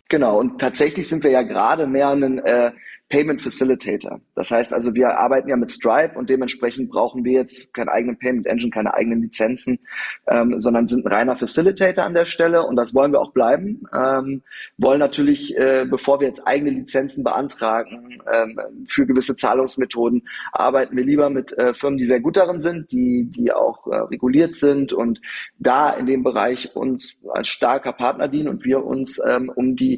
Genau, 0.09 0.39
und 0.39 0.59
tatsächlich 0.59 1.07
sind 1.07 1.23
wir 1.23 1.31
ja 1.31 1.43
gerade 1.43 1.85
mehr 1.85 2.09
ein 2.09 2.39
äh, 2.39 2.71
Payment 3.09 3.41
Facilitator. 3.41 4.19
Das 4.35 4.51
heißt 4.51 4.73
also, 4.73 4.93
wir 4.93 5.17
arbeiten 5.17 5.47
ja 5.47 5.55
mit 5.55 5.71
Stripe 5.71 6.17
und 6.17 6.29
dementsprechend 6.29 6.89
brauchen 6.89 7.23
wir 7.23 7.33
jetzt 7.33 7.73
keinen 7.73 7.87
eigenen 7.87 8.17
Payment 8.17 8.47
Engine, 8.47 8.69
keine 8.69 8.93
eigenen 8.93 9.21
Lizenzen, 9.21 9.79
ähm, 10.27 10.59
sondern 10.59 10.87
sind 10.87 11.05
ein 11.05 11.13
reiner 11.13 11.35
Facilitator 11.37 12.03
an 12.03 12.13
der 12.13 12.25
Stelle 12.25 12.65
und 12.65 12.75
das 12.75 12.93
wollen 12.93 13.13
wir 13.13 13.21
auch 13.21 13.31
bleiben. 13.31 13.83
Ähm, 13.93 14.41
wollen 14.77 14.99
natürlich, 14.99 15.55
äh, 15.57 15.85
bevor 15.89 16.19
wir 16.19 16.27
jetzt 16.27 16.45
eigene 16.45 16.71
Lizenzen 16.71 17.23
beantragen 17.23 18.19
ähm, 18.31 18.59
für 18.87 19.05
gewisse 19.05 19.37
Zahlungsmethoden, 19.37 20.27
arbeiten 20.51 20.97
wir 20.97 21.05
lieber 21.05 21.29
mit 21.29 21.57
äh, 21.57 21.73
Firmen, 21.73 21.97
die 21.97 22.05
sehr 22.05 22.19
gut 22.19 22.35
darin 22.35 22.59
sind, 22.59 22.91
die, 22.91 23.29
die 23.31 23.53
auch 23.53 23.87
äh, 23.87 23.95
reguliert 23.95 24.55
sind 24.55 24.91
und 24.91 25.21
da 25.59 25.91
in 25.91 26.07
dem 26.07 26.23
Bereich 26.23 26.75
uns 26.75 27.23
als 27.33 27.47
starker 27.47 27.93
Partner 27.93 28.27
dienen 28.27 28.49
und 28.49 28.65
wir 28.65 28.83
uns 28.83 29.21
ähm, 29.25 29.49
um 29.55 29.77
die 29.77 29.96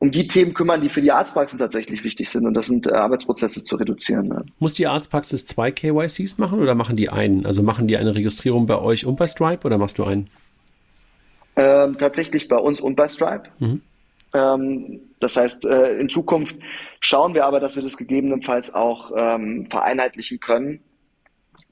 um 0.00 0.10
die 0.10 0.28
Themen 0.28 0.54
kümmern, 0.54 0.80
die 0.80 0.88
für 0.88 1.02
die 1.02 1.10
Arztpraxen 1.10 1.58
tatsächlich 1.58 2.04
wichtig 2.04 2.30
sind. 2.30 2.46
Und 2.46 2.54
das 2.54 2.66
sind 2.66 2.86
äh, 2.86 2.92
Arbeitsprozesse 2.92 3.64
zu 3.64 3.76
reduzieren. 3.76 4.28
Ne? 4.28 4.44
Muss 4.58 4.74
die 4.74 4.86
Arztpraxis 4.86 5.44
zwei 5.44 5.72
KYCs 5.72 6.38
machen 6.38 6.60
oder 6.60 6.74
machen 6.74 6.96
die 6.96 7.08
einen? 7.08 7.44
Also 7.44 7.62
machen 7.62 7.88
die 7.88 7.96
eine 7.96 8.14
Registrierung 8.14 8.66
bei 8.66 8.78
euch 8.78 9.06
und 9.06 9.16
bei 9.16 9.26
Stripe 9.26 9.66
oder 9.66 9.76
machst 9.76 9.98
du 9.98 10.04
einen? 10.04 10.30
Ähm, 11.56 11.98
tatsächlich 11.98 12.46
bei 12.46 12.56
uns 12.56 12.80
und 12.80 12.94
bei 12.94 13.08
Stripe. 13.08 13.50
Mhm. 13.58 13.82
Ähm, 14.32 15.00
das 15.18 15.36
heißt, 15.36 15.64
äh, 15.64 15.98
in 15.98 16.08
Zukunft 16.08 16.56
schauen 17.00 17.34
wir 17.34 17.46
aber, 17.46 17.58
dass 17.58 17.74
wir 17.74 17.82
das 17.82 17.96
gegebenenfalls 17.96 18.72
auch 18.72 19.10
ähm, 19.16 19.66
vereinheitlichen 19.68 20.38
können 20.38 20.80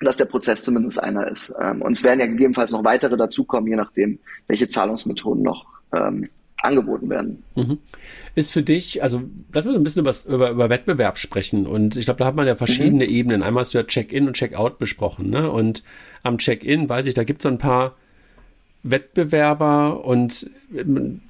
dass 0.00 0.16
der 0.16 0.26
Prozess 0.26 0.62
zumindest 0.62 1.02
einer 1.02 1.26
ist. 1.28 1.54
Ähm, 1.62 1.80
und 1.80 1.92
es 1.92 2.04
werden 2.04 2.20
ja 2.20 2.26
gegebenenfalls 2.26 2.72
noch 2.72 2.84
weitere 2.84 3.16
dazukommen, 3.16 3.68
je 3.68 3.76
nachdem, 3.76 4.18
welche 4.46 4.68
Zahlungsmethoden 4.68 5.42
noch 5.42 5.64
ähm, 5.92 6.28
angeboten 6.62 7.08
werden. 7.10 7.42
Mhm. 7.54 7.78
Ist 8.34 8.52
für 8.52 8.62
dich, 8.62 9.02
also 9.02 9.22
lass 9.52 9.64
mal 9.64 9.74
ein 9.74 9.82
bisschen 9.82 10.02
über, 10.02 10.14
über, 10.28 10.50
über 10.50 10.68
Wettbewerb 10.68 11.18
sprechen. 11.18 11.66
Und 11.66 11.96
ich 11.96 12.04
glaube, 12.04 12.18
da 12.18 12.26
hat 12.26 12.34
man 12.34 12.46
ja 12.46 12.56
verschiedene 12.56 13.04
mhm. 13.04 13.10
Ebenen. 13.10 13.42
Einmal 13.42 13.62
hast 13.62 13.74
du 13.74 13.78
ja 13.78 13.84
Check-in 13.84 14.26
und 14.26 14.34
Check-out 14.34 14.78
besprochen. 14.78 15.30
Ne? 15.30 15.50
Und 15.50 15.82
am 16.22 16.38
Check-in 16.38 16.88
weiß 16.88 17.06
ich, 17.06 17.14
da 17.14 17.24
gibt 17.24 17.40
es 17.40 17.44
so 17.44 17.48
ein 17.48 17.58
paar 17.58 17.94
Wettbewerber 18.82 20.04
und 20.04 20.50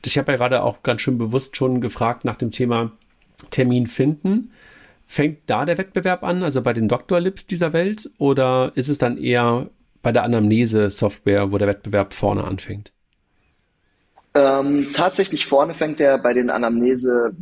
ich 0.04 0.18
habe 0.18 0.32
ja 0.32 0.38
gerade 0.38 0.62
auch 0.62 0.82
ganz 0.82 1.00
schön 1.00 1.18
bewusst 1.18 1.56
schon 1.56 1.80
gefragt 1.80 2.24
nach 2.24 2.36
dem 2.36 2.50
Thema 2.50 2.92
Termin 3.50 3.86
finden. 3.86 4.50
Fängt 5.06 5.38
da 5.46 5.64
der 5.64 5.78
Wettbewerb 5.78 6.24
an, 6.24 6.42
also 6.42 6.62
bei 6.62 6.72
den 6.72 6.88
Doktorlips 6.88 7.46
dieser 7.46 7.72
Welt, 7.72 8.10
oder 8.18 8.72
ist 8.74 8.88
es 8.88 8.98
dann 8.98 9.18
eher 9.18 9.70
bei 10.02 10.12
der 10.12 10.24
Anamnese-Software, 10.24 11.52
wo 11.52 11.58
der 11.58 11.68
Wettbewerb 11.68 12.12
vorne 12.12 12.44
anfängt? 12.44 12.92
Ähm, 14.36 14.88
tatsächlich 14.92 15.46
vorne 15.46 15.72
fängt 15.72 15.98
er 15.98 16.18
bei 16.18 16.34
den 16.34 16.50
Anamnese 16.50 17.34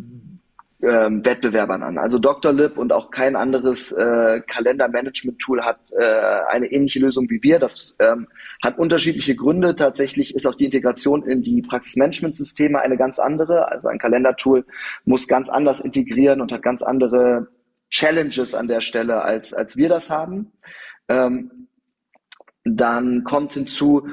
ähm, 0.81 1.23
an. 1.25 1.99
Also 1.99 2.21
Dr. 2.21 2.53
Lib 2.53 2.79
und 2.79 2.93
auch 2.93 3.11
kein 3.11 3.35
anderes 3.35 3.91
äh, 3.91 4.41
Kalendermanagement-Tool 4.47 5.65
hat 5.65 5.81
äh, 5.99 6.05
eine 6.49 6.71
ähnliche 6.71 7.01
Lösung 7.01 7.29
wie 7.31 7.43
wir. 7.43 7.59
Das 7.59 7.97
ähm, 7.99 8.29
hat 8.63 8.79
unterschiedliche 8.79 9.35
Gründe. 9.35 9.75
Tatsächlich 9.75 10.37
ist 10.37 10.47
auch 10.47 10.55
die 10.55 10.67
Integration 10.67 11.25
in 11.25 11.43
die 11.43 11.63
Praxismanagement-Systeme 11.63 12.81
eine 12.81 12.97
ganz 12.97 13.19
andere. 13.19 13.73
Also 13.73 13.89
ein 13.89 13.99
Kalendertool 13.99 14.65
muss 15.05 15.27
ganz 15.27 15.49
anders 15.49 15.81
integrieren 15.81 16.41
und 16.41 16.53
hat 16.53 16.63
ganz 16.63 16.83
andere 16.83 17.49
Challenges 17.91 18.55
an 18.55 18.69
der 18.69 18.83
Stelle, 18.83 19.23
als, 19.23 19.53
als 19.53 19.77
wir 19.77 19.89
das 19.89 20.11
haben. 20.11 20.53
Ähm, 21.09 21.69
dann 22.65 23.25
kommt 23.25 23.55
hinzu, 23.55 24.07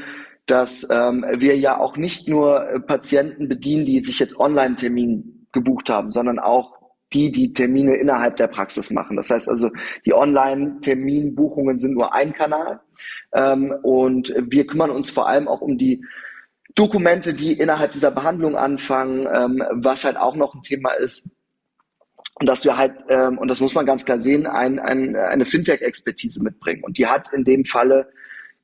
dass 0.51 0.85
ähm, 0.91 1.25
wir 1.37 1.57
ja 1.57 1.79
auch 1.79 1.95
nicht 1.95 2.27
nur 2.27 2.67
äh, 2.67 2.79
Patienten 2.81 3.47
bedienen, 3.47 3.85
die 3.85 4.03
sich 4.03 4.19
jetzt 4.19 4.37
Online-Termin 4.37 5.47
gebucht 5.53 5.89
haben, 5.89 6.11
sondern 6.11 6.39
auch 6.39 6.73
die, 7.13 7.31
die 7.31 7.53
Termine 7.53 7.95
innerhalb 7.95 8.35
der 8.35 8.47
Praxis 8.47 8.91
machen. 8.91 9.15
Das 9.15 9.29
heißt 9.29 9.47
also, 9.47 9.69
die 10.05 10.13
Online-Terminbuchungen 10.13 11.79
sind 11.79 11.93
nur 11.93 12.13
ein 12.13 12.33
Kanal 12.33 12.81
ähm, 13.33 13.73
und 13.81 14.33
wir 14.37 14.67
kümmern 14.67 14.91
uns 14.91 15.09
vor 15.09 15.29
allem 15.29 15.47
auch 15.47 15.61
um 15.61 15.77
die 15.77 16.03
Dokumente, 16.75 17.33
die 17.33 17.53
innerhalb 17.53 17.93
dieser 17.93 18.11
Behandlung 18.11 18.57
anfangen, 18.57 19.27
ähm, 19.33 19.63
was 19.71 20.03
halt 20.03 20.17
auch 20.17 20.35
noch 20.35 20.53
ein 20.53 20.63
Thema 20.63 20.91
ist, 20.91 21.33
und 22.35 22.49
dass 22.49 22.65
wir 22.65 22.75
halt, 22.75 22.95
ähm, 23.09 23.37
und 23.37 23.47
das 23.47 23.61
muss 23.61 23.75
man 23.75 23.85
ganz 23.85 24.03
klar 24.03 24.19
sehen, 24.19 24.47
ein, 24.47 24.79
ein, 24.79 25.15
eine 25.15 25.45
Fintech-Expertise 25.45 26.43
mitbringen. 26.43 26.83
Und 26.83 26.97
die 26.97 27.07
hat 27.07 27.31
in 27.33 27.43
dem 27.43 27.65
Falle 27.65 28.09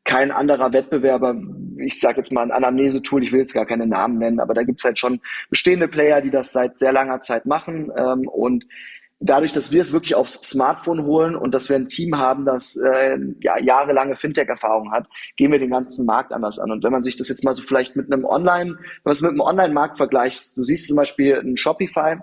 kein 0.08 0.32
anderer 0.32 0.74
Wettbewerber, 0.74 1.36
ich 1.78 2.00
sage 2.00 2.18
jetzt 2.18 2.32
mal 2.32 2.42
ein 2.42 2.52
Anamnese-Tool, 2.52 3.22
ich 3.22 3.32
will 3.32 3.42
jetzt 3.42 3.54
gar 3.54 3.66
keine 3.66 3.86
Namen 3.86 4.18
nennen, 4.18 4.40
aber 4.40 4.54
da 4.54 4.64
gibt's 4.64 4.86
halt 4.86 4.98
schon 4.98 5.20
bestehende 5.50 5.88
Player, 5.88 6.22
die 6.22 6.32
das 6.32 6.52
seit 6.52 6.80
sehr 6.80 6.94
langer 6.94 7.22
Zeit 7.22 7.46
machen. 7.46 7.92
Ähm, 7.96 8.28
und 8.28 8.66
dadurch, 9.20 9.52
dass 9.52 9.72
wir 9.72 9.82
es 9.82 9.92
wirklich 9.92 10.16
aufs 10.16 10.42
Smartphone 10.42 11.04
holen 11.04 11.36
und 11.36 11.54
dass 11.54 11.70
wir 11.70 11.76
ein 11.76 11.90
Team 11.90 12.18
haben, 12.18 12.46
das 12.46 12.78
äh, 12.78 13.18
ja, 13.42 13.60
jahrelange 13.60 14.16
Fintech-Erfahrung 14.16 14.92
hat, 14.92 15.08
gehen 15.36 15.52
wir 15.52 15.60
den 15.60 15.72
ganzen 15.72 16.06
Markt 16.06 16.32
anders 16.32 16.58
an. 16.58 16.72
Und 16.72 16.84
wenn 16.84 16.92
man 16.92 17.04
sich 17.04 17.18
das 17.18 17.28
jetzt 17.28 17.44
mal 17.44 17.54
so 17.54 17.62
vielleicht 17.62 17.96
mit 17.96 18.12
einem 18.12 18.26
Online, 18.26 18.72
wenn 18.72 19.02
man 19.04 19.14
es 19.14 19.22
mit 19.22 19.32
einem 19.32 19.42
Online-Markt 19.42 19.98
vergleicht, 19.98 20.56
du 20.56 20.64
siehst 20.64 20.88
zum 20.88 20.98
Beispiel 20.98 21.36
ein 21.36 21.58
Shopify, 21.58 22.18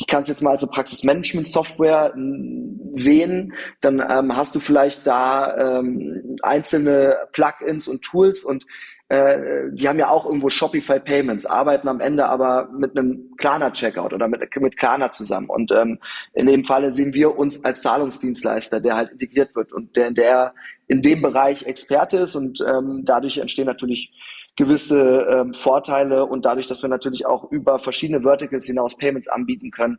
die 0.00 0.04
kannst 0.06 0.28
du 0.28 0.32
jetzt 0.32 0.42
mal 0.42 0.50
als 0.50 0.66
Praxismanagement-Software 0.66 2.12
hm, 2.14 2.92
sehen, 2.94 3.54
dann 3.80 4.04
ähm, 4.08 4.36
hast 4.36 4.54
du 4.54 4.60
vielleicht 4.60 5.06
da 5.06 5.78
ähm, 5.78 6.36
einzelne 6.42 7.16
Plugins 7.32 7.88
und 7.88 8.02
Tools 8.02 8.44
und 8.44 8.64
äh, 9.08 9.70
die 9.72 9.88
haben 9.88 9.98
ja 9.98 10.10
auch 10.10 10.26
irgendwo 10.26 10.50
Shopify 10.50 11.00
Payments, 11.00 11.46
arbeiten 11.46 11.88
am 11.88 12.00
Ende 12.00 12.28
aber 12.28 12.68
mit 12.76 12.96
einem 12.96 13.34
Klarna 13.38 13.70
Checkout 13.70 14.12
oder 14.12 14.28
mit, 14.28 14.42
mit 14.60 14.76
Klarna 14.76 15.10
zusammen. 15.10 15.48
Und 15.48 15.72
ähm, 15.72 15.98
in 16.34 16.46
dem 16.46 16.64
Falle 16.64 16.92
sehen 16.92 17.14
wir 17.14 17.38
uns 17.38 17.64
als 17.64 17.80
Zahlungsdienstleister, 17.80 18.80
der 18.80 18.96
halt 18.96 19.12
integriert 19.12 19.56
wird 19.56 19.72
und 19.72 19.96
der, 19.96 20.10
der 20.10 20.54
in 20.88 21.00
dem 21.00 21.22
Bereich 21.22 21.64
Experte 21.64 22.18
ist 22.18 22.34
und 22.34 22.60
ähm, 22.66 23.02
dadurch 23.04 23.38
entstehen 23.38 23.66
natürlich 23.66 24.12
gewisse 24.58 25.28
ähm, 25.30 25.54
Vorteile 25.54 26.26
und 26.26 26.44
dadurch, 26.44 26.66
dass 26.66 26.82
wir 26.82 26.88
natürlich 26.88 27.26
auch 27.26 27.50
über 27.50 27.78
verschiedene 27.78 28.22
Verticals 28.22 28.66
hinaus 28.66 28.96
Payments 28.96 29.28
anbieten 29.28 29.70
können, 29.70 29.98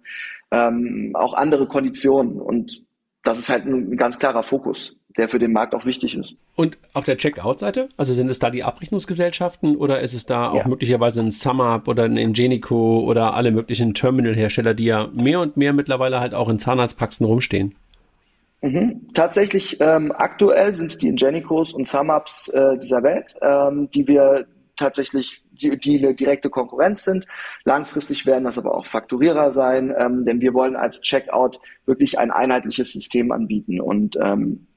ähm, 0.52 1.12
auch 1.14 1.34
andere 1.34 1.66
Konditionen. 1.66 2.42
Und 2.42 2.84
das 3.24 3.40
ist 3.40 3.50
halt 3.50 3.66
ein, 3.66 3.94
ein 3.94 3.98
ganz 3.98 4.20
klarer 4.20 4.44
Fokus, 4.44 4.98
der 5.16 5.30
für 5.30 5.40
den 5.40 5.54
Markt 5.54 5.74
auch 5.74 5.86
wichtig 5.86 6.14
ist. 6.14 6.36
Und 6.56 6.78
auf 6.94 7.06
der 7.06 7.18
Checkout-Seite, 7.18 7.88
also 7.96 8.14
sind 8.14 8.30
es 8.30 8.40
da 8.40 8.50
die 8.50 8.66
Abrechnungsgesellschaften 8.66 9.78
oder 9.78 10.02
ist 10.02 10.14
es 10.14 10.26
da 10.26 10.50
auch 10.50 10.56
ja. 10.56 10.68
möglicherweise 10.68 11.22
ein 11.22 11.32
SumUp 11.32 11.88
oder 11.88 12.04
ein 12.04 12.18
Ingenico 12.18 13.00
oder 13.00 13.36
alle 13.36 13.52
möglichen 13.52 13.94
Terminal-Hersteller, 13.94 14.74
die 14.74 14.86
ja 14.86 15.08
mehr 15.14 15.40
und 15.40 15.56
mehr 15.56 15.72
mittlerweile 15.72 16.20
halt 16.20 16.34
auch 16.34 16.50
in 16.50 16.60
Zahnarztpraxen 16.60 17.26
rumstehen? 17.26 17.76
Mhm. 18.62 19.08
Tatsächlich, 19.14 19.78
ähm, 19.80 20.12
aktuell 20.14 20.74
sind 20.74 20.92
es 20.92 20.98
die 20.98 21.08
Ingenicos 21.08 21.74
und 21.74 21.88
SumUps 21.88 22.50
äh, 22.50 22.78
dieser 22.78 23.04
Welt, 23.04 23.36
ähm, 23.42 23.90
die 23.92 24.08
wir 24.08 24.48
tatsächlich 24.76 25.44
die, 25.52 25.78
die 25.78 25.98
eine 25.98 26.16
direkte 26.16 26.50
Konkurrenz 26.50 27.04
sind. 27.04 27.26
Langfristig 27.66 28.26
werden 28.26 28.46
das 28.46 28.58
aber 28.58 28.76
auch 28.76 28.86
Fakturierer 28.86 29.52
sein, 29.52 29.94
ähm, 29.98 30.26
denn 30.26 30.42
wir 30.42 30.54
wollen 30.54 30.76
als 30.76 31.02
Checkout 31.02 31.60
wirklich 31.86 32.18
ein 32.18 32.32
einheitliches 32.32 32.94
System 32.94 33.32
anbieten. 33.32 33.80
Und 33.80 34.18
ähm, 34.22 34.68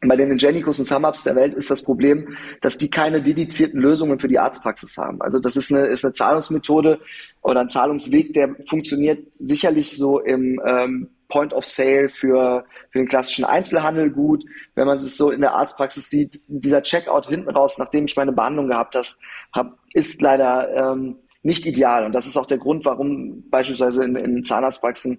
bei 0.00 0.16
den 0.16 0.32
Ingenicos 0.32 0.78
und 0.78 0.86
SumUps 0.86 1.22
der 1.22 1.36
Welt 1.36 1.54
ist 1.54 1.70
das 1.70 1.84
Problem, 1.84 2.36
dass 2.60 2.76
die 2.76 2.90
keine 2.90 3.22
dedizierten 3.22 3.80
Lösungen 3.80 4.18
für 4.18 4.28
die 4.28 4.38
Arztpraxis 4.38 4.96
haben. 4.96 5.22
Also 5.22 5.38
das 5.38 5.56
ist 5.56 5.72
eine, 5.72 5.86
ist 5.86 6.04
eine 6.04 6.12
Zahlungsmethode 6.12 6.98
oder 7.40 7.60
ein 7.60 7.70
Zahlungsweg, 7.70 8.32
der 8.32 8.56
funktioniert 8.66 9.34
sicherlich 9.36 9.96
so 9.96 10.18
im 10.18 10.60
ähm, 10.66 11.08
Point 11.32 11.54
of 11.54 11.64
Sale 11.64 12.10
für, 12.10 12.64
für 12.90 12.98
den 12.98 13.08
klassischen 13.08 13.46
Einzelhandel 13.46 14.10
gut. 14.10 14.44
Wenn 14.74 14.86
man 14.86 14.98
es 14.98 15.16
so 15.16 15.30
in 15.30 15.40
der 15.40 15.54
Arztpraxis 15.54 16.10
sieht, 16.10 16.40
dieser 16.46 16.82
Checkout 16.82 17.26
hinten 17.26 17.48
raus, 17.50 17.78
nachdem 17.78 18.04
ich 18.04 18.16
meine 18.16 18.32
Behandlung 18.32 18.68
gehabt 18.68 18.94
habe, 18.94 19.06
hab, 19.54 19.78
ist 19.94 20.20
leider 20.20 20.92
ähm, 20.92 21.16
nicht 21.42 21.64
ideal. 21.64 22.04
Und 22.04 22.12
das 22.12 22.26
ist 22.26 22.36
auch 22.36 22.46
der 22.46 22.58
Grund, 22.58 22.84
warum 22.84 23.48
beispielsweise 23.48 24.04
in, 24.04 24.14
in 24.16 24.44
Zahnarztpraxen 24.44 25.18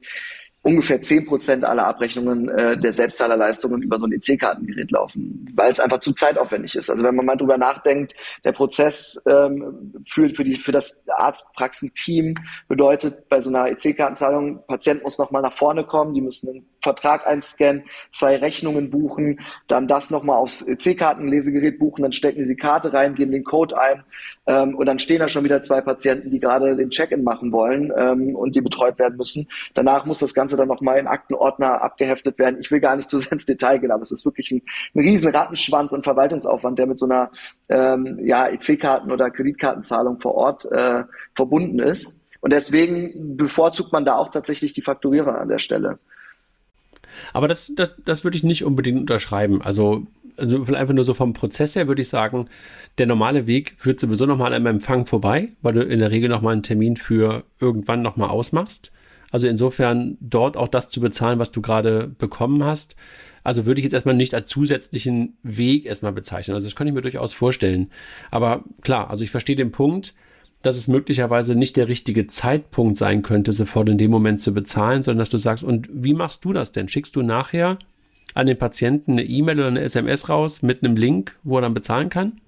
ungefähr 0.63 1.01
zehn 1.01 1.25
Prozent 1.25 1.65
aller 1.65 1.85
Abrechnungen 1.85 2.49
äh, 2.49 2.77
der 2.77 2.93
Selbstzahlerleistungen 2.93 3.81
über 3.81 3.99
so 3.99 4.05
ein 4.05 4.13
EC-Kartengerät 4.13 4.89
laufen, 4.91 5.51
weil 5.55 5.71
es 5.71 5.79
einfach 5.79 5.99
zu 5.99 6.13
zeitaufwendig 6.13 6.75
ist. 6.75 6.89
Also 6.89 7.03
wenn 7.03 7.15
man 7.15 7.25
mal 7.25 7.35
drüber 7.35 7.57
nachdenkt, 7.57 8.15
der 8.45 8.53
Prozess 8.53 9.21
ähm, 9.27 9.93
für, 10.07 10.29
für, 10.29 10.43
die, 10.43 10.55
für 10.55 10.71
das 10.71 11.05
Arztpraxenteam 11.17 12.35
bedeutet 12.69 13.27
bei 13.27 13.41
so 13.41 13.49
einer 13.49 13.67
EC-Kartenzahlung, 13.67 14.65
Patient 14.65 15.03
muss 15.03 15.17
nochmal 15.17 15.41
nach 15.41 15.53
vorne 15.53 15.83
kommen, 15.83 16.13
die 16.13 16.21
müssen 16.21 16.65
Vertrag 16.83 17.25
einscannen, 17.25 17.83
zwei 18.11 18.35
Rechnungen 18.35 18.89
buchen, 18.89 19.39
dann 19.67 19.87
das 19.87 20.11
nochmal 20.11 20.37
aufs 20.37 20.65
C-Kartenlesegerät 20.65 21.79
buchen, 21.79 22.03
dann 22.03 22.11
stecken 22.11 22.45
sie 22.45 22.55
die 22.55 22.61
Karte 22.61 22.93
rein, 22.93 23.15
geben 23.15 23.31
den 23.31 23.43
Code 23.43 23.79
ein 23.79 24.03
ähm, 24.45 24.75
und 24.75 24.85
dann 24.85 24.99
stehen 24.99 25.19
da 25.19 25.27
schon 25.27 25.43
wieder 25.43 25.61
zwei 25.61 25.81
Patienten, 25.81 26.29
die 26.29 26.39
gerade 26.39 26.75
den 26.75 26.89
Check-in 26.89 27.23
machen 27.23 27.51
wollen 27.51 27.91
ähm, 27.97 28.35
und 28.35 28.55
die 28.55 28.61
betreut 28.61 28.99
werden 28.99 29.17
müssen. 29.17 29.47
Danach 29.73 30.05
muss 30.05 30.19
das 30.19 30.33
Ganze 30.33 30.57
dann 30.57 30.67
nochmal 30.67 30.99
in 30.99 31.07
Aktenordner 31.07 31.81
abgeheftet 31.81 32.37
werden. 32.37 32.59
Ich 32.59 32.69
will 32.69 32.79
gar 32.79 32.95
nicht 32.95 33.09
zu 33.09 33.19
sehr 33.19 33.31
ins 33.31 33.45
Detail 33.45 33.79
gehen, 33.79 33.91
aber 33.91 34.03
es 34.03 34.11
ist 34.11 34.25
wirklich 34.25 34.51
ein, 34.51 34.61
ein 34.93 34.99
riesen 34.99 35.33
Rattenschwanz 35.33 35.93
an 35.93 36.03
Verwaltungsaufwand, 36.03 36.77
der 36.77 36.87
mit 36.87 36.99
so 36.99 37.05
einer 37.05 37.31
ähm, 37.69 38.19
ja, 38.23 38.47
EC-Karten- 38.47 39.11
oder 39.11 39.31
Kreditkartenzahlung 39.31 40.19
vor 40.19 40.35
Ort 40.35 40.69
äh, 40.71 41.03
verbunden 41.35 41.79
ist. 41.79 42.27
Und 42.41 42.51
deswegen 42.51 43.37
bevorzugt 43.37 43.93
man 43.93 44.03
da 44.03 44.15
auch 44.15 44.29
tatsächlich 44.29 44.73
die 44.73 44.81
Fakturierer 44.81 45.39
an 45.39 45.47
der 45.47 45.59
Stelle. 45.59 45.99
Aber 47.33 47.47
das, 47.47 47.73
das, 47.75 47.93
das 48.05 48.23
würde 48.23 48.37
ich 48.37 48.43
nicht 48.43 48.63
unbedingt 48.63 48.99
unterschreiben. 48.99 49.61
Also, 49.61 50.05
also 50.37 50.63
einfach 50.73 50.93
nur 50.93 51.05
so 51.05 51.13
vom 51.13 51.33
Prozess 51.33 51.75
her 51.75 51.87
würde 51.87 52.01
ich 52.01 52.09
sagen, 52.09 52.47
der 52.97 53.05
normale 53.05 53.47
Weg 53.47 53.73
führt 53.77 53.99
sowieso 53.99 54.25
nochmal 54.25 54.53
einem 54.53 54.65
Empfang 54.65 55.05
vorbei, 55.05 55.49
weil 55.61 55.73
du 55.73 55.81
in 55.81 55.99
der 55.99 56.11
Regel 56.11 56.29
nochmal 56.29 56.53
einen 56.53 56.63
Termin 56.63 56.97
für 56.97 57.43
irgendwann 57.59 58.01
nochmal 58.01 58.29
ausmachst. 58.29 58.91
Also 59.31 59.47
insofern 59.47 60.17
dort 60.21 60.57
auch 60.57 60.67
das 60.67 60.89
zu 60.89 61.01
bezahlen, 61.01 61.39
was 61.39 61.51
du 61.51 61.61
gerade 61.61 62.07
bekommen 62.17 62.63
hast. 62.63 62.95
Also 63.43 63.65
würde 63.65 63.79
ich 63.79 63.83
jetzt 63.83 63.93
erstmal 63.93 64.15
nicht 64.15 64.33
als 64.33 64.47
zusätzlichen 64.47 65.37
Weg 65.43 65.85
erstmal 65.85 66.13
bezeichnen. 66.13 66.55
Also 66.55 66.67
das 66.67 66.75
kann 66.75 66.87
ich 66.87 66.93
mir 66.93 67.01
durchaus 67.01 67.33
vorstellen. 67.33 67.89
Aber 68.31 68.63
klar, 68.81 69.09
also 69.09 69.23
ich 69.23 69.31
verstehe 69.31 69.55
den 69.55 69.71
Punkt, 69.71 70.13
dass 70.63 70.77
es 70.77 70.87
möglicherweise 70.87 71.55
nicht 71.55 71.77
der 71.77 71.87
richtige 71.87 72.25
Zeitpunkt 72.25 72.97
sein 72.97 73.21
könnte, 73.21 73.51
sofort 73.51 73.89
in 73.89 73.97
dem 73.97 74.09
Moment 74.09 74.41
zu 74.41 74.53
bezahlen, 74.53 75.03
sondern 75.03 75.19
dass 75.19 75.29
du 75.29 75.37
sagst, 75.37 75.63
und 75.63 75.87
wie 75.91 76.13
machst 76.13 76.43
du 76.45 76.53
das 76.53 76.71
denn? 76.71 76.87
Schickst 76.87 77.15
du 77.15 77.21
nachher 77.21 77.77
an 78.33 78.47
den 78.47 78.57
Patienten 78.57 79.11
eine 79.11 79.25
E-Mail 79.25 79.59
oder 79.59 79.67
eine 79.67 79.81
SMS 79.81 80.29
raus 80.29 80.63
mit 80.63 80.83
einem 80.83 80.95
Link, 80.95 81.37
wo 81.43 81.57
er 81.57 81.61
dann 81.61 81.73
bezahlen 81.73 82.09
kann? 82.09 82.39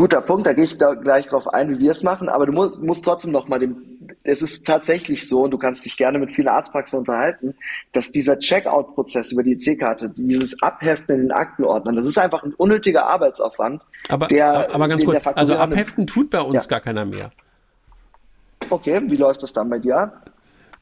Guter 0.00 0.22
Punkt, 0.22 0.46
da 0.46 0.54
gehe 0.54 0.64
ich 0.64 0.78
da 0.78 0.94
gleich 0.94 1.26
drauf 1.26 1.46
ein, 1.52 1.68
wie 1.68 1.78
wir 1.78 1.90
es 1.90 2.02
machen, 2.02 2.30
aber 2.30 2.46
du 2.46 2.52
musst, 2.52 2.78
musst 2.78 3.04
trotzdem 3.04 3.32
noch 3.32 3.48
mal 3.48 3.58
dem, 3.58 3.76
es 4.22 4.40
ist 4.40 4.66
tatsächlich 4.66 5.28
so, 5.28 5.42
und 5.42 5.50
du 5.50 5.58
kannst 5.58 5.84
dich 5.84 5.98
gerne 5.98 6.18
mit 6.18 6.32
vielen 6.32 6.48
Arztpraxen 6.48 7.00
unterhalten, 7.00 7.54
dass 7.92 8.10
dieser 8.10 8.38
Checkout-Prozess 8.38 9.30
über 9.30 9.42
die 9.42 9.58
C-Karte, 9.58 10.08
dieses 10.08 10.62
Abheften 10.62 11.16
in 11.16 11.20
den 11.20 11.32
Aktenordnern, 11.32 11.96
das 11.96 12.06
ist 12.06 12.16
einfach 12.16 12.42
ein 12.44 12.54
unnötiger 12.54 13.10
Arbeitsaufwand. 13.10 13.82
Aber, 14.08 14.26
der, 14.28 14.74
aber 14.74 14.88
ganz 14.88 15.04
kurz, 15.04 15.20
also 15.26 15.56
Abheften 15.56 16.06
tut 16.06 16.30
bei 16.30 16.40
uns 16.40 16.64
ja. 16.64 16.68
gar 16.68 16.80
keiner 16.80 17.04
mehr. 17.04 17.30
Okay, 18.70 19.02
wie 19.04 19.16
läuft 19.16 19.42
das 19.42 19.52
dann 19.52 19.68
bei 19.68 19.80
dir 19.80 19.98
ab? 19.98 20.30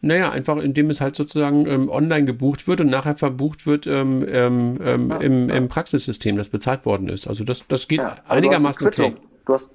Naja, 0.01 0.31
einfach 0.31 0.59
indem 0.59 0.91
es 0.91 1.01
halt 1.01 1.17
sozusagen 1.17 1.67
ähm, 1.67 1.89
online 1.89 2.25
gebucht 2.25 2.69
wird 2.69 2.81
und 2.81 2.89
nachher 2.89 3.17
verbucht 3.17 3.67
wird 3.67 3.87
ähm, 3.89 4.25
ähm, 4.29 4.79
ähm, 4.81 5.11
ja, 5.11 5.17
im, 5.17 5.49
ja. 5.49 5.57
im 5.57 5.69
Praxissystem, 5.69 6.37
das 6.37 6.51
bezahlt 6.51 6.87
worden 6.87 7.09
ist. 7.09 7.27
Also 7.27 7.43
das, 7.43 7.67
das 7.67 7.89
geht 7.89 7.99
ja, 7.99 8.17
einigermaßen 8.29 8.81
du 8.81 8.87
okay. 8.87 9.17
Du 9.45 9.55
hast, 9.55 9.75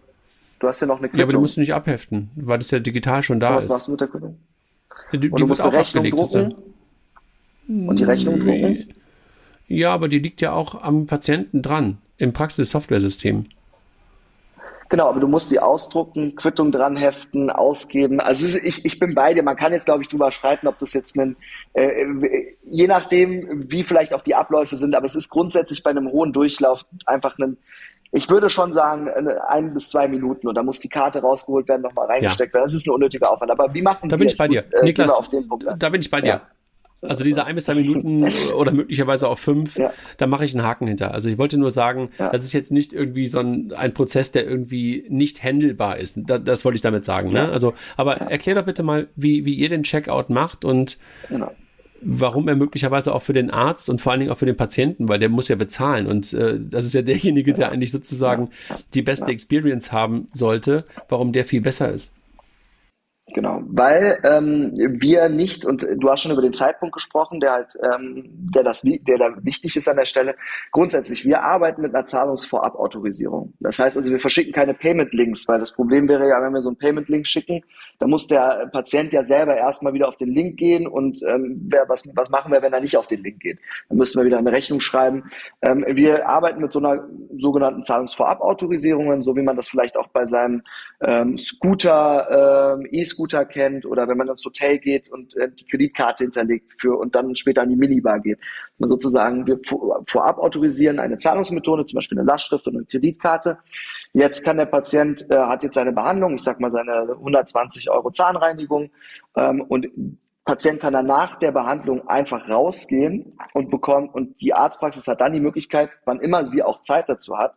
du 0.59 0.67
hast 0.67 0.79
ja 0.79 0.87
noch 0.87 0.99
eine 0.99 1.07
Quittung. 1.07 1.19
Ja, 1.19 1.25
aber 1.25 1.33
du 1.33 1.41
musst 1.41 1.57
nicht 1.57 1.73
abheften, 1.73 2.31
weil 2.35 2.57
das 2.59 2.71
ja 2.71 2.79
digital 2.79 3.21
schon 3.21 3.41
da 3.41 3.55
was 3.55 3.65
ist. 3.65 3.69
Was 3.69 3.75
machst 3.75 3.87
du 3.87 3.91
mit 3.91 4.01
der 4.01 4.07
Quittung? 4.07 4.37
Die, 5.11 5.19
die 5.19 5.43
musst 5.43 5.61
auch 5.61 5.73
Rechnung 5.73 6.09
drucken 6.09 6.55
und 7.67 7.99
die 7.99 8.03
Rechnung 8.03 8.39
drucken? 8.39 8.85
Ja, 9.67 9.93
aber 9.93 10.07
die 10.07 10.19
liegt 10.19 10.39
ja 10.39 10.53
auch 10.53 10.81
am 10.81 11.05
Patienten 11.05 11.61
dran, 11.61 11.97
im 12.17 12.31
Praxis-Software-System. 12.31 13.45
Genau, 14.93 15.09
aber 15.09 15.19
du 15.19 15.27
musst 15.27 15.49
sie 15.49 15.57
ausdrucken, 15.57 16.35
Quittung 16.35 16.71
dran 16.71 16.95
heften, 16.95 17.49
ausgeben. 17.49 18.19
Also 18.19 18.45
ich, 18.45 18.85
ich 18.85 18.99
bin 18.99 19.15
bei 19.15 19.33
dir. 19.33 19.41
Man 19.41 19.55
kann 19.55 19.73
jetzt, 19.73 19.85
glaube 19.85 20.03
ich, 20.03 20.07
drüber 20.07 20.31
streiten, 20.31 20.67
ob 20.67 20.77
das 20.77 20.93
jetzt 20.93 21.17
ein, 21.17 21.35
äh, 21.73 22.53
je 22.61 22.85
nachdem, 22.85 23.71
wie 23.71 23.81
vielleicht 23.81 24.13
auch 24.13 24.21
die 24.21 24.35
Abläufe 24.35 24.77
sind, 24.77 24.95
aber 24.95 25.07
es 25.07 25.15
ist 25.15 25.29
grundsätzlich 25.29 25.81
bei 25.81 25.89
einem 25.89 26.11
hohen 26.11 26.31
Durchlauf 26.31 26.85
einfach 27.07 27.39
ein, 27.39 27.57
ich 28.11 28.29
würde 28.29 28.51
schon 28.51 28.71
sagen, 28.71 29.09
ein 29.47 29.73
bis 29.73 29.89
zwei 29.89 30.07
Minuten 30.07 30.47
und 30.47 30.53
da 30.53 30.61
muss 30.61 30.79
die 30.79 30.89
Karte 30.89 31.21
rausgeholt 31.21 31.67
werden, 31.67 31.81
nochmal 31.81 32.05
reingesteckt 32.05 32.53
ja. 32.53 32.59
werden. 32.59 32.67
Das 32.67 32.75
ist 32.75 32.85
ein 32.85 32.91
unnötiger 32.91 33.31
Aufwand. 33.33 33.49
Aber 33.49 33.73
wie 33.73 33.81
machen 33.81 34.09
da 34.09 34.13
wir 34.13 34.19
bin 34.19 34.27
ich 34.27 34.37
bei 34.37 34.47
dir. 34.47 34.61
Gut, 34.61 34.73
äh, 34.75 34.83
Niklas, 34.83 35.21
da 35.79 35.89
bin 35.89 36.01
ich 36.01 36.11
bei 36.11 36.21
dir. 36.21 36.27
Ja. 36.27 36.41
Also 37.07 37.23
diese 37.23 37.45
ein 37.45 37.55
bis 37.55 37.65
zwei 37.65 37.75
Minuten 37.75 38.25
oder 38.55 38.71
möglicherweise 38.71 39.27
auch 39.27 39.37
fünf, 39.37 39.77
ja. 39.77 39.93
da 40.17 40.27
mache 40.27 40.45
ich 40.45 40.55
einen 40.55 40.65
Haken 40.65 40.87
hinter. 40.87 41.13
Also 41.13 41.29
ich 41.29 41.37
wollte 41.37 41.57
nur 41.57 41.71
sagen, 41.71 42.09
ja. 42.17 42.29
das 42.29 42.43
ist 42.43 42.53
jetzt 42.53 42.71
nicht 42.71 42.93
irgendwie 42.93 43.27
so 43.27 43.39
ein, 43.39 43.73
ein 43.73 43.93
Prozess, 43.93 44.31
der 44.31 44.45
irgendwie 44.45 45.05
nicht 45.09 45.43
handelbar 45.43 45.97
ist. 45.97 46.17
Da, 46.25 46.37
das 46.37 46.65
wollte 46.65 46.75
ich 46.75 46.81
damit 46.81 47.05
sagen. 47.05 47.29
Ne? 47.29 47.49
Also, 47.49 47.73
aber 47.97 48.19
ja. 48.19 48.27
erklär 48.27 48.55
doch 48.55 48.65
bitte 48.65 48.83
mal, 48.83 49.07
wie, 49.15 49.45
wie 49.45 49.55
ihr 49.55 49.69
den 49.69 49.83
Checkout 49.83 50.29
macht 50.29 50.65
und 50.65 50.97
genau. 51.29 51.51
warum 52.01 52.47
er 52.47 52.55
möglicherweise 52.55 53.13
auch 53.13 53.21
für 53.21 53.33
den 53.33 53.51
Arzt 53.51 53.89
und 53.89 53.99
vor 53.99 54.11
allen 54.11 54.21
Dingen 54.21 54.31
auch 54.31 54.37
für 54.37 54.45
den 54.45 54.57
Patienten, 54.57 55.09
weil 55.09 55.19
der 55.19 55.29
muss 55.29 55.47
ja 55.47 55.55
bezahlen 55.55 56.07
und 56.07 56.33
äh, 56.33 56.59
das 56.59 56.85
ist 56.85 56.93
ja 56.93 57.01
derjenige, 57.01 57.53
der 57.53 57.71
eigentlich 57.71 57.91
sozusagen 57.91 58.49
die 58.93 59.01
beste 59.01 59.31
Experience 59.31 59.91
haben 59.91 60.27
sollte, 60.33 60.85
warum 61.09 61.33
der 61.33 61.45
viel 61.45 61.61
besser 61.61 61.91
ist. 61.91 62.15
Genau, 63.27 63.61
weil 63.67 64.19
ähm, 64.23 64.73
wir 64.75 65.29
nicht, 65.29 65.63
und 65.63 65.87
du 65.95 66.09
hast 66.09 66.21
schon 66.21 66.33
über 66.33 66.41
den 66.41 66.51
Zeitpunkt 66.51 66.93
gesprochen, 66.93 67.39
der 67.39 67.53
halt, 67.53 67.77
ähm, 67.81 68.25
der 68.53 68.63
das, 68.63 68.81
der 68.83 69.17
da 69.17 69.29
wichtig 69.41 69.77
ist 69.77 69.87
an 69.87 69.95
der 69.95 70.05
Stelle. 70.05 70.35
Grundsätzlich, 70.73 71.25
wir 71.25 71.41
arbeiten 71.41 71.81
mit 71.81 71.95
einer 71.95 72.05
Zahlungsvorab-Autorisierung. 72.05 73.53
Das 73.61 73.79
heißt 73.79 73.95
also, 73.95 74.11
wir 74.11 74.19
verschicken 74.19 74.51
keine 74.51 74.73
Payment-Links, 74.73 75.47
weil 75.47 75.57
das 75.57 75.71
Problem 75.71 76.09
wäre 76.09 76.27
ja, 76.27 76.41
wenn 76.41 76.53
wir 76.53 76.61
so 76.61 76.69
einen 76.69 76.77
Payment-Link 76.77 77.25
schicken, 77.25 77.61
dann 77.99 78.09
muss 78.09 78.27
der 78.27 78.69
Patient 78.73 79.13
ja 79.13 79.23
selber 79.23 79.55
erstmal 79.55 79.93
wieder 79.93 80.09
auf 80.09 80.17
den 80.17 80.29
Link 80.29 80.57
gehen 80.57 80.85
und 80.85 81.23
ähm, 81.23 81.61
wer, 81.69 81.87
was, 81.87 82.03
was 82.15 82.29
machen 82.29 82.51
wir, 82.51 82.61
wenn 82.61 82.73
er 82.73 82.81
nicht 82.81 82.97
auf 82.97 83.07
den 83.07 83.23
Link 83.23 83.39
geht? 83.39 83.57
Dann 83.87 83.99
müssen 83.99 84.19
wir 84.19 84.25
wieder 84.25 84.37
eine 84.37 84.51
Rechnung 84.51 84.81
schreiben. 84.81 85.31
Ähm, 85.61 85.85
wir 85.87 86.27
arbeiten 86.27 86.61
mit 86.61 86.73
so 86.73 86.79
einer 86.79 87.07
sogenannten 87.39 87.83
Zahlungsvorab-Autorisierung, 87.83 89.21
so 89.21 89.35
wie 89.35 89.41
man 89.41 89.55
das 89.55 89.67
vielleicht 89.67 89.97
auch 89.97 90.07
bei 90.07 90.25
seinem 90.25 90.61
ähm, 91.01 91.37
Scooter, 91.37 92.75
ähm, 92.77 92.87
E-Scooter 92.91 93.45
kennt 93.45 93.85
oder 93.85 94.07
wenn 94.07 94.17
man 94.17 94.27
ins 94.27 94.45
Hotel 94.45 94.79
geht 94.79 95.09
und 95.11 95.35
äh, 95.37 95.49
die 95.51 95.65
Kreditkarte 95.65 96.23
hinterlegt 96.23 96.73
für 96.79 96.97
und 96.97 97.15
dann 97.15 97.35
später 97.35 97.63
an 97.63 97.69
die 97.69 97.75
Minibar 97.75 98.19
geht. 98.19 98.39
Man 98.77 98.89
sozusagen, 98.89 99.45
wir 99.47 99.59
vorab 100.07 100.37
autorisieren 100.37 100.99
eine 100.99 101.17
Zahlungsmethode, 101.17 101.85
zum 101.85 101.97
Beispiel 101.97 102.19
eine 102.19 102.27
Lastschrift 102.27 102.67
und 102.67 102.75
eine 102.75 102.85
Kreditkarte. 102.85 103.57
Jetzt 104.13 104.43
kann 104.43 104.57
der 104.57 104.65
Patient, 104.67 105.25
äh, 105.29 105.37
hat 105.37 105.63
jetzt 105.63 105.75
seine 105.75 105.91
Behandlung, 105.91 106.35
ich 106.35 106.43
sag 106.43 106.59
mal 106.59 106.71
seine 106.71 107.13
120 107.13 107.89
Euro 107.89 108.11
Zahnreinigung 108.11 108.91
ähm, 109.35 109.61
und 109.61 109.89
Patient 110.45 110.81
kann 110.81 110.93
dann 110.93 111.07
nach 111.07 111.35
der 111.35 111.51
Behandlung 111.51 112.07
einfach 112.07 112.49
rausgehen 112.49 113.37
und 113.53 113.69
bekommt, 113.69 114.13
und 114.13 114.39
die 114.41 114.53
Arztpraxis 114.53 115.07
hat 115.07 115.21
dann 115.21 115.33
die 115.33 115.39
Möglichkeit, 115.39 115.89
wann 116.05 116.19
immer 116.19 116.47
sie 116.47 116.63
auch 116.63 116.81
Zeit 116.81 117.07
dazu 117.07 117.37
hat, 117.37 117.55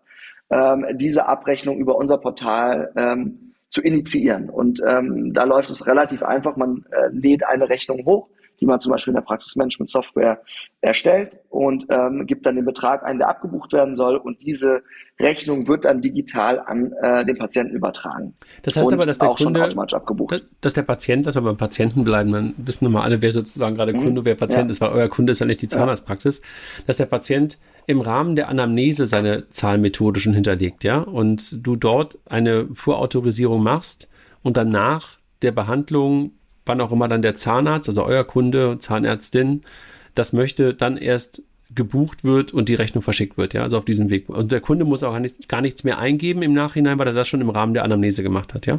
ähm, 0.51 0.87
diese 0.93 1.27
Abrechnung 1.27 1.79
über 1.79 1.97
unser 1.97 2.19
Portal 2.19 2.93
ähm, 2.97 3.55
zu 3.71 3.83
initiieren. 3.83 4.49
Und 4.49 4.81
ähm, 4.87 5.33
da 5.35 5.45
läuft 5.45 5.71
es 5.71 5.87
relativ 5.87 6.23
einfach. 6.23 6.57
Man 6.57 6.85
äh, 6.93 7.09
lädt 7.11 7.45
eine 7.45 7.69
Rechnung 7.69 8.05
hoch, 8.05 8.29
die 8.61 8.67
man 8.67 8.81
zum 8.81 8.93
Beispiel 8.93 9.13
in 9.13 9.17
der 9.17 9.23
Praxismanagement-Software 9.23 10.43
erstellt 10.81 11.39
und 11.49 11.87
ähm, 11.91 12.27
gibt 12.27 12.47
dann 12.47 12.57
den 12.57 12.65
Betrag 12.65 13.05
ein, 13.05 13.19
der 13.19 13.29
abgebucht 13.29 13.73
werden 13.73 13.95
soll. 13.95 14.17
Und 14.17 14.43
diese 14.43 14.83
Rechnung 15.21 15.67
wird 15.69 15.85
dann 15.85 16.03
digital 16.03 16.61
an 16.61 16.93
äh, 17.03 17.25
den 17.25 17.37
Patienten 17.37 17.75
übertragen. 17.75 18.35
Das 18.63 18.77
heißt 18.77 18.93
aber, 18.93 19.07
dass 19.07 19.19
der 19.19 19.31
Kunde, 19.31 19.69
dass 20.61 20.75
der 20.75 20.83
Patient, 20.83 21.27
dass 21.27 21.35
wir 21.35 21.43
beim 21.43 21.57
Patienten 21.57 22.05
bleiben, 22.05 22.33
dann 22.33 22.55
wissen 22.57 22.87
wir 22.87 22.91
mal 22.91 23.03
alle, 23.03 23.23
wer 23.23 23.33
sozusagen 23.33 23.77
gerade 23.77 23.93
mhm. 23.93 24.03
Kunde, 24.03 24.25
wer 24.25 24.35
Patient 24.35 24.67
ja. 24.67 24.71
ist, 24.71 24.81
weil 24.81 24.91
euer 24.91 25.09
Kunde 25.09 25.33
ist 25.33 25.39
ja 25.39 25.47
nicht 25.47 25.63
die 25.63 25.69
Zahnarztpraxis, 25.69 26.41
ja. 26.41 26.85
dass 26.87 26.97
der 26.99 27.07
Patient 27.07 27.59
im 27.87 28.01
Rahmen 28.01 28.37
der 28.37 28.49
Anamnese 28.49 29.07
seine 29.07 29.49
Zahlmethode 29.49 30.21
schon 30.21 30.35
hinterlegt, 30.35 30.85
ja, 30.85 30.99
und 30.99 31.67
du 31.67 31.77
dort 31.77 32.19
eine 32.27 32.69
Vorautorisierung 32.75 33.63
machst 33.63 34.09
und 34.43 34.57
danach 34.57 35.19
der 35.43 35.53
Behandlung, 35.53 36.33
wann 36.67 36.81
auch 36.81 36.93
immer 36.93 37.09
dann 37.09 37.23
der 37.23 37.35
Zahnarzt, 37.35 37.89
also 37.89 38.05
euer 38.05 38.25
Kunde, 38.25 38.79
Zahnärztin, 38.79 39.63
das 40.15 40.33
möchte, 40.33 40.75
dann 40.75 40.97
erst 40.97 41.43
gebucht 41.75 42.25
wird 42.25 42.53
und 42.53 42.69
die 42.69 42.75
Rechnung 42.75 43.03
verschickt 43.03 43.37
wird, 43.39 43.55
ja, 43.55 43.63
also 43.63 43.77
auf 43.77 43.85
diesem 43.85 44.11
Weg. 44.11 44.29
Und 44.29 44.53
der 44.53 44.61
Kunde 44.61 44.85
muss 44.85 45.03
auch 45.03 45.13
gar, 45.13 45.21
nicht, 45.21 45.49
gar 45.49 45.61
nichts 45.61 45.85
mehr 45.85 45.99
eingeben 45.99 46.43
im 46.43 46.53
Nachhinein, 46.53 46.99
weil 46.99 47.09
er 47.09 47.13
das 47.13 47.29
schon 47.29 47.41
im 47.41 47.51
Rahmen 47.51 47.75
der 47.75 47.85
Anamnese 47.85 48.23
gemacht 48.23 48.55
hat, 48.55 48.67
ja? 48.67 48.79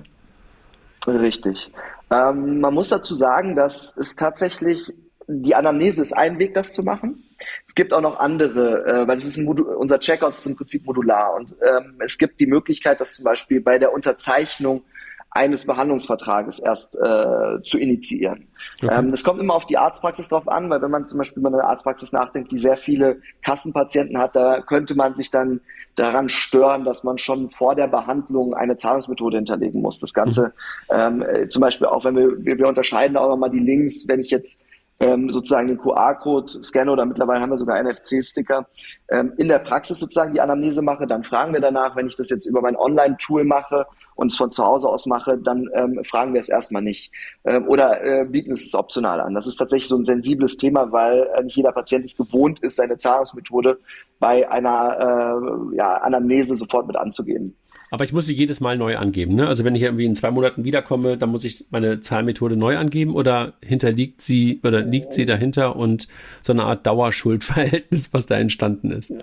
Richtig. 1.06 1.72
Ähm, 2.12 2.60
man 2.62 2.74
muss 2.74 2.90
dazu 2.90 3.14
sagen, 3.14 3.56
dass 3.56 3.96
es 3.98 4.16
tatsächlich 4.16 4.94
die 5.28 5.56
Anamnese 5.56 6.02
ist 6.02 6.14
ein 6.14 6.40
Weg, 6.40 6.54
das 6.54 6.72
zu 6.72 6.84
machen. 6.84 7.24
Es 7.68 7.76
gibt 7.76 7.94
auch 7.94 8.02
noch 8.02 8.18
andere, 8.20 8.86
äh, 8.86 9.08
weil 9.08 9.18
es 9.18 9.26
ist 9.26 9.38
unser 9.38 10.00
Checkout 10.00 10.32
ist 10.32 10.46
im 10.46 10.56
Prinzip 10.56 10.86
modular 10.86 11.36
und 11.36 11.54
ähm, 11.62 11.96
es 12.00 12.18
gibt 12.18 12.40
die 12.40 12.48
Möglichkeit, 12.48 13.02
dass 13.02 13.16
zum 13.16 13.26
Beispiel 13.26 13.62
bei 13.62 13.78
der 13.78 13.94
Unterzeichnung 13.94 14.84
eines 15.30 15.66
Behandlungsvertrages 15.66 16.60
erst 16.60 16.96
äh, 16.96 17.62
zu 17.64 17.78
initiieren. 17.78 18.48
Okay. 18.82 18.96
Ähm, 18.98 19.12
das 19.12 19.24
kommt 19.24 19.40
immer 19.40 19.56
auf 19.56 19.66
die 19.66 19.78
Arztpraxis 19.78 20.30
drauf 20.30 20.48
an, 20.48 20.70
weil 20.70 20.82
wenn 20.82 20.92
man 20.92 21.08
zum 21.08 21.18
Beispiel 21.18 21.42
über 21.42 21.50
eine 21.50 21.64
Arztpraxis 21.64 22.12
nachdenkt, 22.12 22.52
die 22.52 22.60
sehr 22.60 22.78
viele 22.78 23.22
Kassenpatienten 23.44 24.18
hat, 24.18 24.36
da 24.36 24.62
könnte 24.62 24.96
man 24.96 25.16
sich 25.16 25.30
dann 25.32 25.62
daran 25.96 26.30
stören, 26.30 26.86
dass 26.86 27.04
man 27.04 27.18
schon 27.18 27.50
vor 27.50 27.76
der 27.76 27.88
Behandlung 27.88 28.54
eine 28.54 28.78
Zahlungsmethode 28.78 29.38
hinterlegen 29.38 29.82
muss. 29.82 30.00
Das 30.00 30.14
Ganze 30.14 30.54
mhm. 30.90 30.96
ähm, 30.96 31.22
äh, 31.22 31.50
zum 31.50 31.62
Beispiel 31.62 31.88
auch, 31.88 32.06
wenn 32.06 32.16
wir, 32.16 32.46
wir, 32.46 32.58
wir 32.58 32.68
unterscheiden 32.68 33.18
auch 33.18 33.30
nochmal 33.30 33.50
die 33.50 33.60
Links, 33.60 34.08
wenn 34.08 34.20
ich 34.20 34.30
jetzt 34.30 34.64
ähm, 35.00 35.30
sozusagen 35.30 35.68
den 35.68 35.78
QR-Code 35.78 36.64
scanne 36.64 36.92
oder 36.92 37.06
mittlerweile 37.06 37.42
haben 37.42 37.52
wir 37.52 37.58
sogar 37.58 37.82
NFC-Sticker, 37.82 38.68
ähm, 39.10 39.34
in 39.38 39.48
der 39.48 39.60
Praxis 39.60 40.00
sozusagen 40.00 40.34
die 40.34 40.42
Anamnese 40.42 40.82
mache, 40.82 41.06
dann 41.06 41.24
fragen 41.24 41.54
wir 41.54 41.62
danach, 41.62 41.96
wenn 41.96 42.08
ich 42.08 42.16
das 42.16 42.30
jetzt 42.30 42.46
über 42.46 42.62
mein 42.62 42.76
Online-Tool 42.76 43.44
mache 43.44 43.86
und 44.18 44.32
es 44.32 44.38
von 44.38 44.52
zu 44.52 44.66
Hause 44.66 44.90
aus 44.90 45.06
mache, 45.06 45.38
dann 45.38 45.70
ähm, 45.74 46.02
fragen 46.04 46.34
wir 46.34 46.42
es 46.42 46.50
erstmal 46.50 46.82
nicht. 46.82 47.12
Ähm, 47.46 47.68
oder 47.68 48.04
äh, 48.04 48.26
bieten 48.26 48.52
es 48.52 48.74
optional 48.76 49.22
an. 49.22 49.36
Das 49.36 49.48
ist 49.48 49.56
tatsächlich 49.56 49.88
so 49.88 49.96
ein 49.96 50.06
sensibles 50.06 50.58
Thema, 50.58 50.92
weil 50.92 51.30
äh, 51.38 51.44
nicht 51.44 51.56
jeder 51.56 51.72
Patient 51.72 52.04
es 52.04 52.18
gewohnt 52.18 52.60
ist, 52.60 52.76
seine 52.76 52.98
Zahlungsmethode 52.98 53.80
bei 54.20 54.50
einer 54.50 55.72
äh, 55.72 55.76
ja, 55.78 55.98
Anamnese 55.98 56.56
sofort 56.58 56.88
mit 56.88 56.98
anzugeben. 56.98 57.56
Aber 57.90 58.04
ich 58.04 58.12
muss 58.12 58.26
sie 58.26 58.34
jedes 58.34 58.60
Mal 58.60 58.78
neu 58.78 58.98
angeben. 58.98 59.36
Ne? 59.36 59.48
Also 59.48 59.64
wenn 59.64 59.76
ich 59.76 59.84
irgendwie 59.84 60.06
in 60.06 60.16
zwei 60.16 60.32
Monaten 60.32 60.66
wiederkomme, 60.66 61.16
dann 61.18 61.30
muss 61.30 61.46
ich 61.46 61.66
meine 61.70 62.02
Zahlmethode 62.02 62.58
neu 62.58 62.78
angeben 62.78 63.16
oder 63.16 63.54
hinterliegt 63.64 64.22
sie 64.22 64.60
oder 64.64 64.82
liegt 64.82 65.14
sie 65.14 65.26
dahinter 65.26 65.76
und 65.76 66.08
so 66.42 66.52
eine 66.52 66.64
Art 66.64 66.86
Dauerschuldverhältnis, 66.86 68.14
was 68.14 68.26
da 68.26 68.36
entstanden 68.36 68.92
ist. 68.92 69.14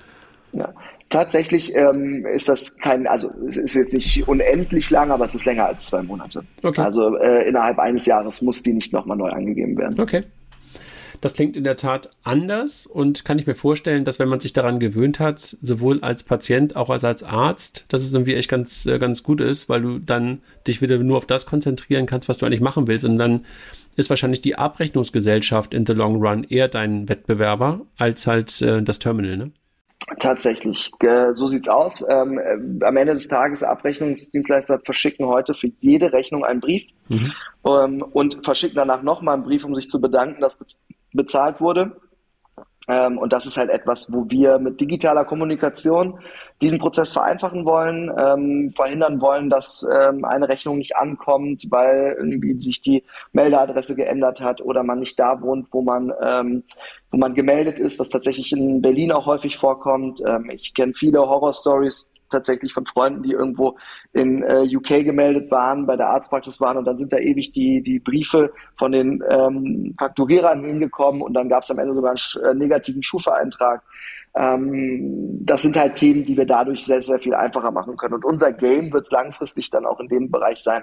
Ja. 0.52 0.72
Tatsächlich 1.10 1.74
ähm, 1.76 2.26
ist 2.26 2.48
das 2.48 2.76
kein, 2.78 3.06
also 3.06 3.30
es 3.46 3.56
ist 3.56 3.74
jetzt 3.74 3.94
nicht 3.94 4.26
unendlich 4.26 4.90
lang, 4.90 5.10
aber 5.10 5.26
es 5.26 5.34
ist 5.34 5.44
länger 5.44 5.66
als 5.66 5.86
zwei 5.86 6.02
Monate. 6.02 6.42
Okay. 6.62 6.80
Also 6.80 7.16
äh, 7.16 7.48
innerhalb 7.48 7.78
eines 7.78 8.06
Jahres 8.06 8.42
muss 8.42 8.62
die 8.62 8.72
nicht 8.72 8.92
nochmal 8.92 9.16
neu 9.16 9.30
angegeben 9.30 9.76
werden. 9.76 10.00
Okay. 10.00 10.24
Das 11.20 11.32
klingt 11.32 11.56
in 11.56 11.64
der 11.64 11.76
Tat 11.76 12.10
anders 12.22 12.84
und 12.84 13.24
kann 13.24 13.38
ich 13.38 13.46
mir 13.46 13.54
vorstellen, 13.54 14.04
dass 14.04 14.18
wenn 14.18 14.28
man 14.28 14.40
sich 14.40 14.52
daran 14.52 14.78
gewöhnt 14.78 15.20
hat, 15.20 15.40
sowohl 15.40 16.00
als 16.02 16.22
Patient, 16.22 16.76
auch 16.76 16.90
als, 16.90 17.02
als 17.04 17.22
Arzt, 17.22 17.86
dass 17.88 18.04
es 18.04 18.12
irgendwie 18.12 18.34
echt 18.34 18.50
ganz, 18.50 18.84
äh, 18.84 18.98
ganz 18.98 19.22
gut 19.22 19.40
ist, 19.40 19.70
weil 19.70 19.80
du 19.80 19.98
dann 19.98 20.42
dich 20.66 20.82
wieder 20.82 20.98
nur 20.98 21.16
auf 21.16 21.26
das 21.26 21.46
konzentrieren 21.46 22.04
kannst, 22.04 22.28
was 22.28 22.36
du 22.38 22.44
eigentlich 22.44 22.60
machen 22.60 22.88
willst. 22.88 23.06
Und 23.06 23.16
dann 23.16 23.46
ist 23.96 24.10
wahrscheinlich 24.10 24.42
die 24.42 24.56
Abrechnungsgesellschaft 24.56 25.72
in 25.72 25.86
the 25.86 25.94
long 25.94 26.16
run 26.16 26.44
eher 26.44 26.68
dein 26.68 27.08
Wettbewerber 27.08 27.80
als 27.96 28.26
halt 28.26 28.60
äh, 28.60 28.82
das 28.82 28.98
Terminal, 28.98 29.36
ne? 29.36 29.52
Tatsächlich, 30.18 30.92
so 31.32 31.48
sieht's 31.48 31.68
aus. 31.68 32.04
Ähm, 32.06 32.38
äh, 32.38 32.84
am 32.84 32.96
Ende 32.96 33.14
des 33.14 33.26
Tages 33.26 33.62
Abrechnungsdienstleister 33.62 34.80
verschicken 34.84 35.26
heute 35.26 35.54
für 35.54 35.70
jede 35.80 36.12
Rechnung 36.12 36.44
einen 36.44 36.60
Brief 36.60 36.84
mhm. 37.08 37.32
ähm, 37.66 38.02
und 38.12 38.44
verschicken 38.44 38.76
danach 38.76 39.02
nochmal 39.02 39.34
einen 39.34 39.44
Brief, 39.44 39.64
um 39.64 39.74
sich 39.74 39.88
zu 39.88 40.00
bedanken, 40.00 40.42
dass 40.42 40.58
bezahlt 41.14 41.60
wurde. 41.60 41.96
Ähm, 42.88 43.18
und 43.18 43.32
das 43.32 43.46
ist 43.46 43.56
halt 43.56 43.70
etwas, 43.70 44.12
wo 44.12 44.28
wir 44.28 44.58
mit 44.58 44.80
digitaler 44.80 45.24
Kommunikation 45.24 46.18
diesen 46.60 46.78
Prozess 46.78 47.12
vereinfachen 47.12 47.64
wollen, 47.64 48.12
ähm, 48.16 48.70
verhindern 48.76 49.20
wollen, 49.20 49.50
dass 49.50 49.86
ähm, 49.90 50.24
eine 50.24 50.48
Rechnung 50.48 50.78
nicht 50.78 50.96
ankommt, 50.96 51.64
weil 51.70 52.16
irgendwie 52.18 52.60
sich 52.60 52.80
die 52.80 53.04
Meldeadresse 53.32 53.96
geändert 53.96 54.40
hat 54.40 54.60
oder 54.60 54.82
man 54.82 55.00
nicht 55.00 55.18
da 55.18 55.40
wohnt, 55.40 55.68
wo 55.72 55.82
man, 55.82 56.12
ähm, 56.22 56.64
wo 57.10 57.18
man 57.18 57.34
gemeldet 57.34 57.80
ist, 57.80 57.98
was 57.98 58.08
tatsächlich 58.08 58.52
in 58.52 58.82
Berlin 58.82 59.12
auch 59.12 59.26
häufig 59.26 59.56
vorkommt. 59.56 60.20
Ähm, 60.26 60.50
ich 60.50 60.74
kenne 60.74 60.92
viele 60.94 61.20
Horror-Stories 61.20 62.06
tatsächlich 62.34 62.72
von 62.72 62.86
Freunden, 62.86 63.22
die 63.22 63.32
irgendwo 63.32 63.76
in 64.12 64.42
äh, 64.42 64.64
UK 64.76 65.04
gemeldet 65.04 65.50
waren, 65.50 65.86
bei 65.86 65.96
der 65.96 66.08
Arztpraxis 66.08 66.60
waren 66.60 66.76
und 66.76 66.84
dann 66.84 66.98
sind 66.98 67.12
da 67.12 67.18
ewig 67.18 67.50
die, 67.52 67.82
die 67.82 67.98
Briefe 67.98 68.52
von 68.76 68.92
den 68.92 69.22
ähm, 69.28 69.94
Fakturierern 69.98 70.64
hingekommen 70.64 71.22
und 71.22 71.34
dann 71.34 71.48
gab 71.48 71.62
es 71.62 71.70
am 71.70 71.78
Ende 71.78 71.94
sogar 71.94 72.14
einen 72.14 72.44
äh, 72.44 72.54
negativen 72.54 73.02
Schufa-Eintrag. 73.02 73.82
Ähm, 74.36 75.44
das 75.44 75.62
sind 75.62 75.76
halt 75.76 75.96
Themen, 75.96 76.24
die 76.24 76.36
wir 76.36 76.46
dadurch 76.46 76.84
sehr, 76.84 77.02
sehr 77.02 77.18
viel 77.18 77.34
einfacher 77.34 77.70
machen 77.70 77.96
können. 77.96 78.14
Und 78.14 78.24
unser 78.24 78.52
Game 78.52 78.92
wird 78.92 79.10
langfristig 79.12 79.70
dann 79.70 79.86
auch 79.86 80.00
in 80.00 80.08
dem 80.08 80.30
Bereich 80.30 80.58
sein. 80.58 80.82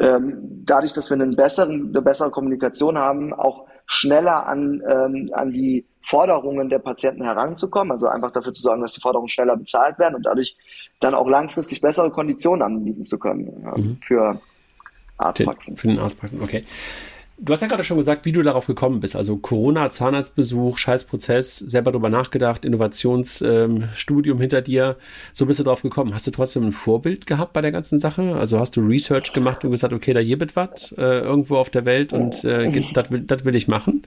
Ähm, 0.00 0.62
dadurch, 0.64 0.92
dass 0.92 1.10
wir 1.10 1.14
einen 1.14 1.36
besseren, 1.36 1.90
eine 1.90 2.02
bessere 2.02 2.30
Kommunikation 2.30 2.98
haben, 2.98 3.32
auch 3.32 3.66
schneller 3.90 4.46
an, 4.46 4.82
ähm, 4.88 5.30
an 5.32 5.52
die 5.52 5.84
Forderungen 6.00 6.68
der 6.68 6.78
Patienten 6.78 7.24
heranzukommen, 7.24 7.90
also 7.90 8.06
einfach 8.06 8.30
dafür 8.30 8.52
zu 8.52 8.62
sorgen, 8.62 8.82
dass 8.82 8.92
die 8.92 9.00
Forderungen 9.00 9.28
schneller 9.28 9.56
bezahlt 9.56 9.98
werden 9.98 10.14
und 10.14 10.24
dadurch 10.24 10.56
dann 11.00 11.12
auch 11.12 11.28
langfristig 11.28 11.80
bessere 11.80 12.10
Konditionen 12.12 12.62
anbieten 12.62 13.04
zu 13.04 13.18
können 13.18 13.48
äh, 13.64 13.80
mhm. 13.80 13.98
für 14.00 14.40
Arztpraxen. 15.18 15.76
Für 15.76 15.88
den 15.88 15.98
Arztpraxen, 15.98 16.40
okay. 16.40 16.64
Du 17.42 17.54
hast 17.54 17.62
ja 17.62 17.68
gerade 17.68 17.84
schon 17.84 17.96
gesagt, 17.96 18.26
wie 18.26 18.32
du 18.32 18.42
darauf 18.42 18.66
gekommen 18.66 19.00
bist. 19.00 19.16
Also 19.16 19.38
Corona, 19.38 19.88
Zahnarztbesuch, 19.88 20.76
Scheißprozess, 20.76 21.56
selber 21.56 21.90
darüber 21.90 22.10
nachgedacht, 22.10 22.66
Innovationsstudium 22.66 24.36
ähm, 24.36 24.40
hinter 24.40 24.60
dir. 24.60 24.96
So 25.32 25.46
bist 25.46 25.58
du 25.58 25.64
darauf 25.64 25.80
gekommen. 25.80 26.12
Hast 26.12 26.26
du 26.26 26.32
trotzdem 26.32 26.66
ein 26.66 26.72
Vorbild 26.72 27.26
gehabt 27.26 27.54
bei 27.54 27.62
der 27.62 27.72
ganzen 27.72 27.98
Sache? 27.98 28.36
Also 28.36 28.58
hast 28.58 28.76
du 28.76 28.82
Research 28.82 29.32
gemacht 29.32 29.64
und 29.64 29.70
gesagt, 29.70 29.94
okay, 29.94 30.12
da 30.12 30.20
hier 30.20 30.38
wird 30.38 30.54
was 30.54 30.92
äh, 30.98 31.20
irgendwo 31.20 31.56
auf 31.56 31.70
der 31.70 31.86
Welt 31.86 32.12
und 32.12 32.44
äh, 32.44 32.84
das 32.92 33.10
will, 33.10 33.24
will 33.26 33.54
ich 33.54 33.68
machen? 33.68 34.02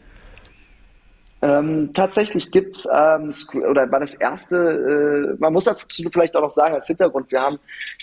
Ähm, 1.43 1.91
tatsächlich 1.93 2.51
gibt's 2.51 2.87
ähm, 2.89 3.33
oder 3.69 3.91
war 3.91 3.99
das 3.99 4.13
erste, 4.13 5.35
äh, 5.35 5.41
man 5.41 5.51
muss 5.51 5.65
dazu 5.65 5.85
vielleicht 6.09 6.37
auch 6.37 6.41
noch 6.41 6.51
sagen 6.51 6.73
als 6.73 6.87
Hintergrund, 6.87 7.29
wir 7.31 7.41
haben 7.41 7.59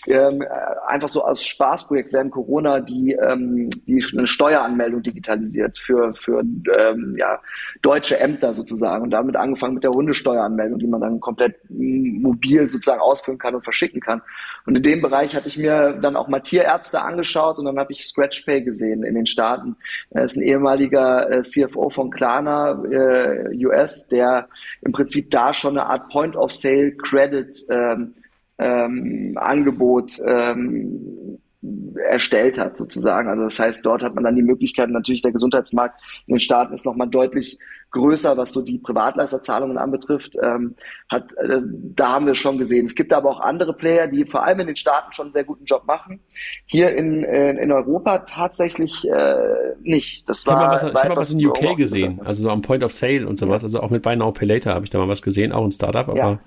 ähm, 0.09 0.45
einfach 0.87 1.09
so 1.09 1.25
als 1.25 1.47
Spaßprojekt 1.47 2.13
während 2.13 2.33
Corona 2.33 2.81
die, 2.81 3.13
ähm, 3.13 3.71
die 3.87 4.05
eine 4.13 4.27
Steueranmeldung 4.27 5.03
digitalisiert 5.03 5.79
für, 5.79 6.13
für 6.15 6.41
ähm, 6.41 7.17
ja, 7.19 7.41
deutsche 7.81 8.21
Ämter 8.21 8.53
sozusagen 8.53 9.05
und 9.05 9.11
damit 9.11 9.37
angefangen 9.37 9.75
mit 9.75 9.85
der 9.85 9.93
Hundesteueranmeldung, 9.93 10.79
die 10.79 10.87
man 10.87 11.01
dann 11.01 11.19
komplett 11.21 11.57
mobil 11.71 12.69
sozusagen 12.69 13.01
ausfüllen 13.01 13.39
kann 13.39 13.55
und 13.55 13.65
verschicken 13.65 14.03
kann. 14.03 14.21
Und 14.67 14.77
in 14.77 14.83
dem 14.83 15.01
Bereich 15.01 15.35
hatte 15.35 15.49
ich 15.49 15.57
mir 15.57 15.99
dann 16.03 16.17
auch 16.17 16.29
mal 16.29 16.41
Tierärzte 16.41 17.01
angeschaut 17.01 17.59
und 17.59 17.65
dann 17.65 17.79
habe 17.79 17.93
ich 17.93 18.05
ScratchPay 18.05 18.63
gesehen 18.63 19.03
in 19.03 19.15
den 19.15 19.27
Staaten. 19.27 19.77
Er 20.11 20.25
ist 20.25 20.37
ein 20.37 20.43
ehemaliger 20.43 21.31
äh, 21.31 21.43
CFO 21.43 21.89
von 21.89 22.11
Klarna, 22.11 22.83
äh, 22.91 23.30
US, 23.67 24.09
der 24.09 24.49
im 24.83 24.93
Prinzip 24.93 25.31
da 25.31 25.53
schon 25.55 25.79
eine 25.79 25.89
Art 25.89 26.09
Point 26.11 26.37
of 26.37 26.53
Sale 26.53 26.93
Credit 26.93 27.57
ähm, 27.71 28.15
ähm, 28.59 29.33
Angebot 29.37 30.21
ähm, 30.25 31.30
erstellt 32.09 32.59
hat, 32.59 32.77
sozusagen. 32.77 33.29
Also 33.29 33.43
das 33.43 33.59
heißt, 33.59 33.85
dort 33.85 34.03
hat 34.03 34.15
man 34.15 34.25
dann 34.25 34.35
die 34.35 34.43
Möglichkeit, 34.43 34.89
natürlich 34.89 35.21
der 35.21 35.33
Gesundheitsmarkt 35.33 36.01
in 36.27 36.35
den 36.35 36.41
Staaten 36.41 36.73
ist 36.73 36.87
nochmal 36.87 37.09
deutlich 37.09 37.59
größer, 37.91 38.37
was 38.37 38.53
so 38.53 38.63
die 38.63 38.79
Privatleisterzahlungen 38.79 39.77
anbetrifft. 39.77 40.37
Ähm, 40.43 40.77
hat, 41.09 41.33
äh, 41.37 41.61
da 41.95 42.13
haben 42.13 42.27
wir 42.27 42.35
schon 42.35 42.57
gesehen. 42.57 42.87
Es 42.87 42.95
gibt 42.95 43.13
aber 43.13 43.29
auch 43.29 43.41
andere 43.41 43.75
Player, 43.75 44.07
die 44.07 44.25
vor 44.25 44.45
allem 44.45 44.61
in 44.61 44.69
den 44.69 44.77
Staaten 44.77 45.13
schon 45.13 45.27
einen 45.27 45.33
sehr 45.33 45.45
guten 45.45 45.65
Job 45.65 45.85
machen. 45.87 46.21
Hier 46.67 46.97
in, 46.97 47.25
in, 47.25 47.59
in 47.59 47.73
Europa 47.73 48.19
tatsächlich 48.21 49.07
äh, 49.11 49.35
nicht. 49.83 50.29
Das 50.29 50.47
war, 50.47 50.55
ich 50.55 50.59
habe 50.61 50.67
mal 50.67 50.95
was, 50.95 51.03
hab 51.03 51.09
mal 51.09 51.17
was 51.17 51.31
in 51.31 51.45
UK 51.45 51.77
gesehen, 51.77 52.21
also 52.25 52.45
so 52.45 52.51
am 52.51 52.63
Point 52.63 52.85
of 52.85 52.93
Sale 52.93 53.27
und 53.27 53.37
sowas. 53.37 53.63
Also 53.65 53.81
auch 53.81 53.91
mit 53.91 54.03
Buy 54.03 54.17
Now 54.17 54.33
Pay 54.33 54.47
Later 54.47 54.75
habe 54.75 54.85
ich 54.85 54.91
da 54.91 54.99
mal 54.99 55.09
was 55.09 55.21
gesehen, 55.21 55.53
auch 55.53 55.65
ein 55.65 55.73
Startup, 55.73 56.09
aber 56.09 56.17
ja. 56.17 56.39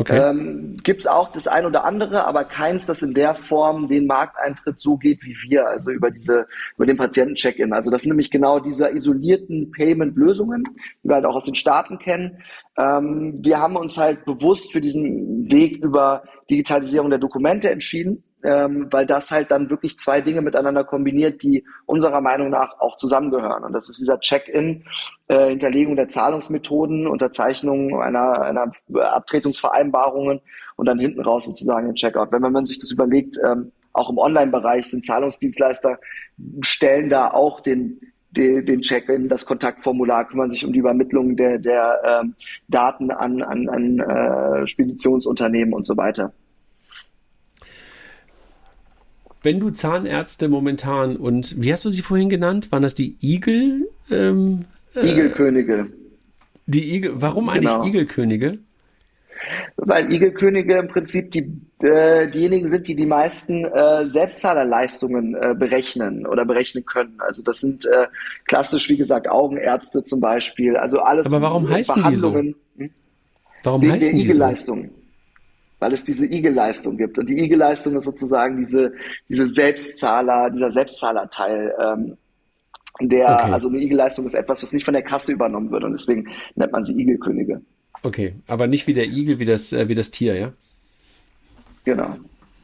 Okay. 0.00 0.18
Ähm, 0.18 0.78
Gibt 0.82 1.00
es 1.00 1.06
auch 1.06 1.30
das 1.30 1.46
ein 1.46 1.66
oder 1.66 1.84
andere, 1.84 2.24
aber 2.24 2.44
keins, 2.44 2.86
das 2.86 3.02
in 3.02 3.12
der 3.12 3.34
Form 3.34 3.86
den 3.86 4.06
Markteintritt 4.06 4.80
so 4.80 4.96
geht 4.96 5.22
wie 5.22 5.36
wir, 5.42 5.68
also 5.68 5.90
über 5.90 6.10
diese, 6.10 6.46
über 6.76 6.86
den 6.86 6.96
Patienten-Check-In. 6.96 7.74
Also 7.74 7.90
das 7.90 8.00
sind 8.00 8.12
nämlich 8.12 8.30
genau 8.30 8.60
diese 8.60 8.88
isolierten 8.88 9.70
Payment-Lösungen, 9.72 10.64
die 11.04 11.08
wir 11.10 11.16
halt 11.16 11.26
auch 11.26 11.36
aus 11.36 11.44
den 11.44 11.54
Staaten 11.54 11.98
kennen. 11.98 12.38
Ähm, 12.78 13.40
wir 13.42 13.60
haben 13.60 13.76
uns 13.76 13.98
halt 13.98 14.24
bewusst 14.24 14.72
für 14.72 14.80
diesen 14.80 15.52
Weg 15.52 15.84
über 15.84 16.22
Digitalisierung 16.48 17.10
der 17.10 17.18
Dokumente 17.18 17.68
entschieden 17.68 18.24
ähm, 18.44 18.88
weil 18.90 19.06
das 19.06 19.30
halt 19.30 19.50
dann 19.50 19.70
wirklich 19.70 19.98
zwei 19.98 20.20
Dinge 20.20 20.40
miteinander 20.42 20.84
kombiniert, 20.84 21.42
die 21.42 21.64
unserer 21.86 22.20
Meinung 22.20 22.50
nach 22.50 22.80
auch 22.80 22.96
zusammengehören. 22.96 23.64
Und 23.64 23.72
das 23.72 23.88
ist 23.88 24.00
dieser 24.00 24.20
Check-in, 24.20 24.84
äh, 25.28 25.48
Hinterlegung 25.48 25.96
der 25.96 26.08
Zahlungsmethoden, 26.08 27.06
Unterzeichnung 27.06 28.00
einer, 28.00 28.42
einer 28.42 28.72
Abtretungsvereinbarungen 28.94 30.40
und 30.76 30.86
dann 30.86 30.98
hinten 30.98 31.20
raus 31.20 31.44
sozusagen 31.44 31.86
den 31.86 31.96
Checkout. 31.96 32.32
Wenn 32.32 32.40
man 32.40 32.66
sich 32.66 32.78
das 32.78 32.90
überlegt, 32.90 33.38
ähm, 33.44 33.72
auch 33.92 34.10
im 34.10 34.18
Online-Bereich 34.18 34.88
sind 34.88 35.04
Zahlungsdienstleister, 35.04 35.98
stellen 36.60 37.10
da 37.10 37.30
auch 37.30 37.60
den 37.60 38.00
den, 38.32 38.64
den 38.64 38.80
Check-in, 38.80 39.28
das 39.28 39.44
Kontaktformular, 39.44 40.28
kümmern 40.28 40.52
sich 40.52 40.64
um 40.64 40.72
die 40.72 40.78
Übermittlung 40.78 41.34
der, 41.34 41.58
der 41.58 42.22
ähm, 42.22 42.34
Daten 42.68 43.10
an, 43.10 43.42
an, 43.42 43.68
an 43.68 43.98
äh, 43.98 44.66
Speditionsunternehmen 44.68 45.74
und 45.74 45.84
so 45.84 45.96
weiter 45.96 46.32
wenn 49.42 49.60
du 49.60 49.70
Zahnärzte 49.70 50.48
momentan 50.48 51.16
und 51.16 51.60
wie 51.60 51.72
hast 51.72 51.84
du 51.84 51.90
sie 51.90 52.02
vorhin 52.02 52.28
genannt? 52.28 52.70
Waren 52.72 52.82
das 52.82 52.94
die 52.94 53.16
Igel? 53.20 53.88
Ähm, 54.10 54.64
äh, 54.94 55.10
Igelkönige. 55.10 55.86
Die 56.66 56.94
Igel. 56.94 57.12
Warum 57.14 57.48
eigentlich 57.48 57.70
genau. 57.70 57.86
Igelkönige? 57.86 58.58
Weil 59.76 60.12
Igelkönige 60.12 60.78
im 60.78 60.88
Prinzip 60.88 61.30
die, 61.30 61.50
äh, 61.80 62.28
diejenigen 62.28 62.68
sind, 62.68 62.86
die 62.86 62.94
die 62.94 63.06
meisten 63.06 63.64
äh, 63.64 64.08
Selbstzahlerleistungen 64.08 65.34
äh, 65.34 65.54
berechnen 65.54 66.26
oder 66.26 66.44
berechnen 66.44 66.84
können. 66.84 67.14
Also 67.18 67.42
das 67.42 67.60
sind 67.60 67.86
äh, 67.86 68.06
klassisch, 68.44 68.88
wie 68.90 68.98
gesagt, 68.98 69.28
Augenärzte 69.28 70.02
zum 70.02 70.20
Beispiel. 70.20 70.76
Also 70.76 71.00
alles. 71.00 71.26
Aber 71.26 71.40
warum 71.40 71.68
heißen 71.68 72.04
die 72.10 72.16
so? 72.16 72.34
Hm? 72.34 72.54
Warum 73.62 73.90
heißen 73.90 74.16
Igelleistung. 74.16 74.84
So? 74.84 74.99
Weil 75.80 75.92
es 75.92 76.04
diese 76.04 76.26
IG-Leistung 76.26 76.96
gibt. 76.96 77.18
Und 77.18 77.28
die 77.28 77.38
IG-Leistung 77.38 77.96
ist 77.96 78.04
sozusagen 78.04 78.56
diese, 78.56 78.92
diese 79.28 79.46
Selbstzahler, 79.46 80.50
dieser 80.50 80.70
Selbstzahlerteil. 80.70 81.74
Ähm, 81.82 82.16
Der, 83.00 83.34
okay. 83.34 83.52
also 83.52 83.68
eine 83.68 83.78
Igel-Leistung 83.78 84.26
ist 84.26 84.34
etwas, 84.34 84.62
was 84.62 84.72
nicht 84.72 84.84
von 84.84 84.92
der 84.92 85.02
Kasse 85.02 85.32
übernommen 85.32 85.70
wird 85.70 85.84
und 85.84 85.92
deswegen 85.92 86.28
nennt 86.54 86.72
man 86.72 86.84
sie 86.84 86.92
Igelkönige. 86.92 87.62
Okay, 88.02 88.34
aber 88.46 88.66
nicht 88.66 88.86
wie 88.86 88.94
der 88.94 89.06
Igel, 89.06 89.38
wie 89.38 89.46
das, 89.46 89.72
äh, 89.72 89.88
wie 89.88 89.94
das 89.94 90.10
Tier, 90.10 90.36
ja? 90.36 90.52
Genau. 91.84 92.16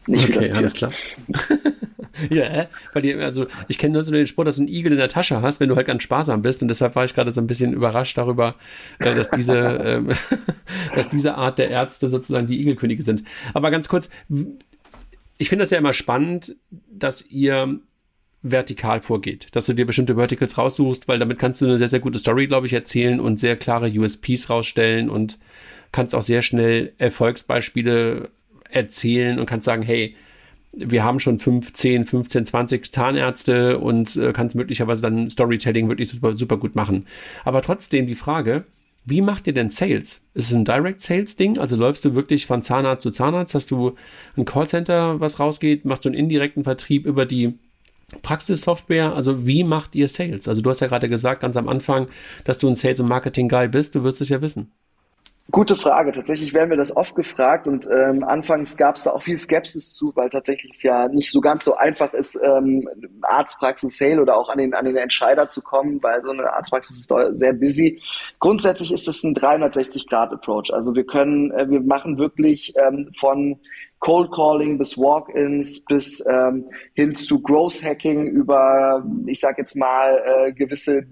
Nicht 0.07 0.29
okay, 0.29 0.35
wie 0.35 0.39
das 0.41 0.49
Tier. 0.51 0.59
alles 0.59 0.75
klar. 0.75 0.93
ja, 2.31 2.67
weil 2.93 3.03
die, 3.03 3.15
also 3.15 3.47
ich 3.69 3.79
kenne 3.79 3.95
nur 3.95 4.03
so 4.03 4.13
den 4.13 4.27
Spruch, 4.27 4.45
dass 4.45 4.57
du 4.57 4.63
einen 4.63 4.69
Igel 4.69 4.93
in 4.93 4.99
der 4.99 5.09
Tasche 5.09 5.43
hast, 5.43 5.61
wenn 5.61 5.69
du 5.69 5.77
halt 5.77 5.87
ganz 5.87 6.03
sparsam 6.03 6.43
bist. 6.43 6.63
Und 6.63 6.69
deshalb 6.69 6.97
war 6.97 7.05
ich 7.05 7.15
gerade 7.15 7.33
so 7.33 7.41
ein 7.41 7.47
bisschen 7.47 7.73
überrascht 7.73 8.17
darüber, 8.17 8.55
äh, 8.99 9.15
dass 9.15 9.31
diese, 9.31 9.55
ähm, 9.85 10.09
dass 10.95 11.09
diese 11.09 11.35
Art 11.35 11.59
der 11.59 11.71
Ärzte 11.71 12.09
sozusagen 12.09 12.47
die 12.47 12.61
Igelkönige 12.61 13.03
sind. 13.03 13.25
Aber 13.55 13.71
ganz 13.71 13.89
kurz, 13.89 14.11
ich 15.39 15.49
finde 15.49 15.63
das 15.63 15.71
ja 15.71 15.79
immer 15.79 15.93
spannend, 15.93 16.57
dass 16.71 17.27
ihr 17.27 17.79
vertikal 18.43 19.01
vorgeht, 19.01 19.49
dass 19.53 19.67
du 19.67 19.73
dir 19.73 19.87
bestimmte 19.87 20.17
Verticals 20.17 20.57
raussuchst, 20.57 21.09
weil 21.09 21.19
damit 21.19 21.39
kannst 21.39 21.61
du 21.61 21.67
eine 21.67 21.79
sehr, 21.79 21.89
sehr 21.89 22.01
gute 22.01 22.19
Story, 22.19 22.47
glaube 22.47 22.67
ich, 22.67 22.73
erzählen 22.73 23.19
und 23.19 23.41
sehr 23.41 23.57
klare 23.57 23.91
USPs 23.91 24.51
rausstellen 24.51 25.11
und 25.11 25.39
kannst 25.93 26.15
auch 26.15 26.23
sehr 26.23 26.43
schnell 26.43 26.93
Erfolgsbeispiele 26.99 28.31
erzählen 28.71 29.39
und 29.39 29.47
kannst 29.47 29.65
sagen, 29.65 29.83
hey, 29.83 30.17
wir 30.77 31.05
haben 31.05 31.21
schon 31.21 31.39
15, 31.39 32.05
15, 32.05 32.47
20 32.47 32.93
Zahnärzte 32.93 33.79
und 33.79 34.17
äh, 34.17 34.33
kannst 34.33 34.57
möglicherweise 34.57 35.03
dann 35.03 35.31
Storytelling 35.31 35.89
wirklich 35.89 36.09
super, 36.09 36.37
super 36.37 36.59
gut 36.59 36.77
machen. 36.77 37.07
Aber 37.45 37.63
trotzdem 37.63 38.07
die 38.07 38.15
Frage, 38.15 38.65
wie 39.05 39.23
macht 39.23 39.47
ihr 39.47 39.55
denn 39.55 39.71
Sales? 39.71 40.27
Ist 40.35 40.51
es 40.51 40.55
ein 40.55 40.65
Direct 40.65 41.01
Sales 41.01 41.37
Ding? 41.37 41.59
Also 41.59 41.77
läufst 41.77 42.05
du 42.05 42.15
wirklich 42.15 42.45
von 42.47 42.63
Zahnarzt 42.63 43.03
zu 43.03 43.11
Zahnarzt? 43.11 43.55
Hast 43.55 43.71
du 43.71 43.93
ein 44.37 44.45
Callcenter, 44.45 45.21
was 45.21 45.41
rausgeht? 45.41 45.85
Machst 45.85 46.05
du 46.05 46.09
einen 46.09 46.19
indirekten 46.19 46.65
Vertrieb 46.65 47.07
über 47.07 47.25
die 47.25 47.59
Praxissoftware? 48.23 49.15
Also 49.15 49.47
wie 49.47 49.65
macht 49.65 49.95
ihr 49.95 50.09
Sales? 50.09 50.49
Also 50.49 50.61
du 50.61 50.69
hast 50.71 50.81
ja 50.81 50.89
gerade 50.89 51.09
gesagt, 51.09 51.41
ganz 51.41 51.57
am 51.57 51.69
Anfang, 51.69 52.09
dass 52.45 52.59
du 52.59 52.69
ein 52.69 52.75
Sales- 52.75 53.01
und 53.01 53.09
Marketing-Guy 53.09 53.69
bist. 53.69 53.95
Du 53.95 54.03
wirst 54.03 54.21
es 54.21 54.29
ja 54.29 54.43
wissen. 54.43 54.73
Gute 55.53 55.77
Frage. 55.77 56.11
Tatsächlich 56.11 56.53
werden 56.55 56.71
wir 56.71 56.77
das 56.77 56.97
oft 56.97 57.15
gefragt 57.15 57.69
und 57.69 57.87
ähm, 57.87 58.25
anfangs 58.25 58.77
gab 58.77 58.97
es 58.97 59.05
da 59.05 59.13
auch 59.13 59.23
viel 59.23 59.39
Skepsis 59.39 59.95
zu, 59.95 60.11
weil 60.17 60.29
tatsächlich 60.29 60.73
es 60.75 60.83
ja 60.83 61.07
nicht 61.07 61.31
so 61.31 61.41
ganz 61.41 61.65
so 61.65 61.77
einfach 61.77 62.13
ist, 62.15 62.37
ähm, 62.43 62.89
Arztpraxis-Sale 63.23 64.21
oder 64.21 64.37
auch 64.37 64.49
an 64.49 64.59
den, 64.59 64.75
an 64.75 64.87
den 64.87 64.97
Entscheider 64.97 65.49
zu 65.49 65.63
kommen, 65.63 66.03
weil 66.03 66.21
so 66.25 66.33
eine 66.33 66.53
Arztpraxis 66.53 66.99
ist 66.99 67.13
sehr 67.39 67.53
busy. 67.53 68.03
Grundsätzlich 68.41 68.93
ist 68.93 69.07
es 69.07 69.23
ein 69.23 69.37
360-Grad-Approach. 69.37 70.75
Also 70.75 70.97
wir 70.97 71.07
können, 71.07 71.53
äh, 71.53 71.71
wir 71.71 71.81
machen 71.81 72.19
wirklich 72.19 72.75
ähm, 72.77 73.11
von 73.17 73.61
Cold 74.01 74.33
Calling 74.33 74.79
bis 74.79 74.99
Walk-ins 74.99 75.85
bis 75.85 76.25
ähm, 76.27 76.69
hin 76.95 77.15
zu 77.15 77.41
Growth 77.41 77.83
Hacking 77.83 78.27
über, 78.27 79.07
ich 79.27 79.41
sag 79.41 79.59
jetzt 79.59 79.77
mal, 79.77 80.23
äh, 80.27 80.53
gewisse 80.53 81.07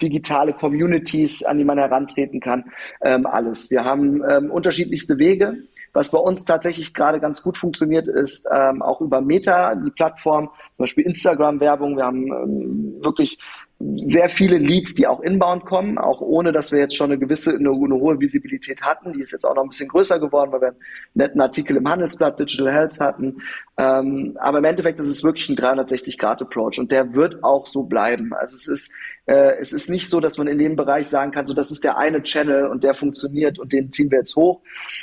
digitale 0.00 0.52
Communities, 0.52 1.44
an 1.44 1.58
die 1.58 1.64
man 1.64 1.78
herantreten 1.78 2.40
kann, 2.40 2.64
ähm, 3.02 3.26
alles. 3.26 3.70
Wir 3.70 3.84
haben 3.84 4.22
ähm, 4.28 4.50
unterschiedlichste 4.50 5.18
Wege. 5.18 5.56
Was 5.92 6.10
bei 6.10 6.18
uns 6.18 6.44
tatsächlich 6.44 6.94
gerade 6.94 7.18
ganz 7.18 7.42
gut 7.42 7.56
funktioniert, 7.56 8.08
ist 8.08 8.46
ähm, 8.54 8.82
auch 8.82 9.00
über 9.00 9.20
Meta, 9.20 9.74
die 9.74 9.90
Plattform, 9.90 10.46
zum 10.46 10.76
Beispiel 10.76 11.04
Instagram-Werbung. 11.04 11.96
Wir 11.96 12.04
haben 12.04 12.26
ähm, 12.26 12.94
wirklich 13.02 13.38
sehr 13.80 14.28
viele 14.28 14.58
Leads, 14.58 14.94
die 14.94 15.06
auch 15.06 15.20
inbound 15.20 15.64
kommen, 15.64 15.98
auch 15.98 16.20
ohne, 16.20 16.50
dass 16.50 16.72
wir 16.72 16.80
jetzt 16.80 16.96
schon 16.96 17.10
eine 17.10 17.18
gewisse, 17.18 17.54
eine, 17.54 17.70
eine, 17.70 17.94
hohe 17.94 18.18
Visibilität 18.18 18.82
hatten. 18.82 19.12
Die 19.12 19.20
ist 19.20 19.30
jetzt 19.30 19.44
auch 19.44 19.54
noch 19.54 19.62
ein 19.62 19.68
bisschen 19.68 19.88
größer 19.88 20.18
geworden, 20.18 20.50
weil 20.50 20.60
wir 20.60 20.68
einen 20.68 20.78
netten 21.14 21.40
Artikel 21.40 21.76
im 21.76 21.88
Handelsblatt 21.88 22.40
Digital 22.40 22.72
Health 22.72 22.98
hatten. 22.98 23.40
Ähm, 23.76 24.36
aber 24.40 24.58
im 24.58 24.64
Endeffekt 24.64 24.98
ist 24.98 25.06
es 25.06 25.22
wirklich 25.22 25.48
ein 25.48 25.56
360-Grad-Approach 25.56 26.80
und 26.80 26.90
der 26.90 27.14
wird 27.14 27.44
auch 27.44 27.68
so 27.68 27.84
bleiben. 27.84 28.34
Also 28.34 28.56
es 28.56 28.66
ist 28.66 28.92
äh, 29.28 29.58
es 29.60 29.72
ist 29.72 29.90
nicht 29.90 30.08
so, 30.08 30.20
dass 30.20 30.38
man 30.38 30.46
in 30.46 30.58
dem 30.58 30.74
Bereich 30.74 31.06
sagen 31.08 31.32
kann, 31.32 31.46
so 31.46 31.52
das 31.52 31.70
ist 31.70 31.84
der 31.84 31.98
eine 31.98 32.22
Channel 32.22 32.66
und 32.66 32.82
der 32.82 32.94
funktioniert 32.94 33.58
und 33.58 33.74
den 33.74 33.92
ziehen 33.92 34.10
wir 34.10 34.20
jetzt 34.20 34.34
hoch. 34.36 34.62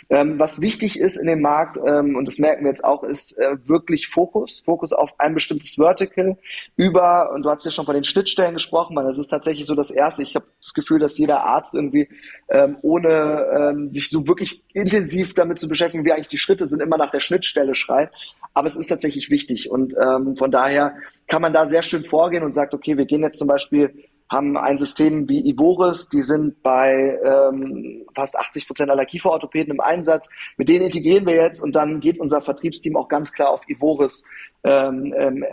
Ähm, 0.09 0.39
was 0.39 0.61
wichtig 0.61 0.99
ist 0.99 1.15
in 1.15 1.27
dem 1.27 1.41
Markt, 1.41 1.77
ähm, 1.77 2.15
und 2.15 2.27
das 2.27 2.39
merken 2.39 2.63
wir 2.63 2.69
jetzt 2.69 2.83
auch, 2.83 3.03
ist 3.03 3.39
äh, 3.39 3.55
wirklich 3.67 4.07
Fokus, 4.07 4.63
Fokus 4.65 4.93
auf 4.93 5.13
ein 5.19 5.35
bestimmtes 5.35 5.75
Vertical 5.75 6.37
über, 6.75 7.31
und 7.33 7.45
du 7.45 7.51
hast 7.51 7.65
ja 7.65 7.71
schon 7.71 7.85
von 7.85 7.93
den 7.93 8.03
Schnittstellen 8.03 8.55
gesprochen, 8.55 8.95
weil 8.95 9.05
das 9.05 9.19
ist 9.19 9.27
tatsächlich 9.27 9.67
so 9.67 9.75
das 9.75 9.91
Erste. 9.91 10.23
Ich 10.23 10.33
habe 10.33 10.47
das 10.59 10.73
Gefühl, 10.73 10.97
dass 10.97 11.19
jeder 11.19 11.43
Arzt 11.43 11.75
irgendwie 11.75 12.09
ähm, 12.49 12.77
ohne 12.81 13.45
ähm, 13.55 13.93
sich 13.93 14.09
so 14.09 14.27
wirklich 14.27 14.63
intensiv 14.73 15.35
damit 15.35 15.59
zu 15.59 15.69
beschäftigen, 15.69 16.03
wie 16.03 16.11
eigentlich 16.11 16.29
die 16.29 16.39
Schritte 16.39 16.65
sind, 16.67 16.81
immer 16.81 16.97
nach 16.97 17.11
der 17.11 17.19
Schnittstelle 17.19 17.75
schreit. 17.75 18.09
Aber 18.55 18.67
es 18.67 18.75
ist 18.75 18.87
tatsächlich 18.87 19.29
wichtig 19.29 19.69
und 19.69 19.93
ähm, 20.01 20.35
von 20.35 20.49
daher 20.49 20.95
kann 21.27 21.43
man 21.43 21.53
da 21.53 21.67
sehr 21.67 21.81
schön 21.83 22.03
vorgehen 22.03 22.43
und 22.43 22.53
sagt, 22.53 22.73
okay, 22.73 22.97
wir 22.97 23.05
gehen 23.05 23.21
jetzt 23.21 23.37
zum 23.37 23.47
Beispiel 23.47 23.93
haben 24.29 24.57
ein 24.57 24.77
System 24.77 25.29
wie 25.29 25.47
Ivoris, 25.49 26.07
die 26.07 26.23
sind 26.23 26.63
bei 26.63 27.19
ähm, 27.23 28.05
fast 28.15 28.37
80 28.37 28.67
Prozent 28.67 28.89
aller 28.89 29.05
Kieferorthopäden 29.05 29.73
im 29.73 29.79
Einsatz. 29.79 30.27
Mit 30.57 30.67
denen 30.69 30.85
integrieren 30.85 31.25
wir 31.25 31.35
jetzt 31.35 31.61
und 31.61 31.75
dann 31.75 31.99
geht 31.99 32.19
unser 32.19 32.41
Vertriebsteam 32.41 32.97
auch 32.97 33.07
ganz 33.07 33.31
klar 33.33 33.51
auf 33.51 33.61
Ivoris 33.69 34.25
ähm, 34.63 35.13
ähm, 35.15 35.45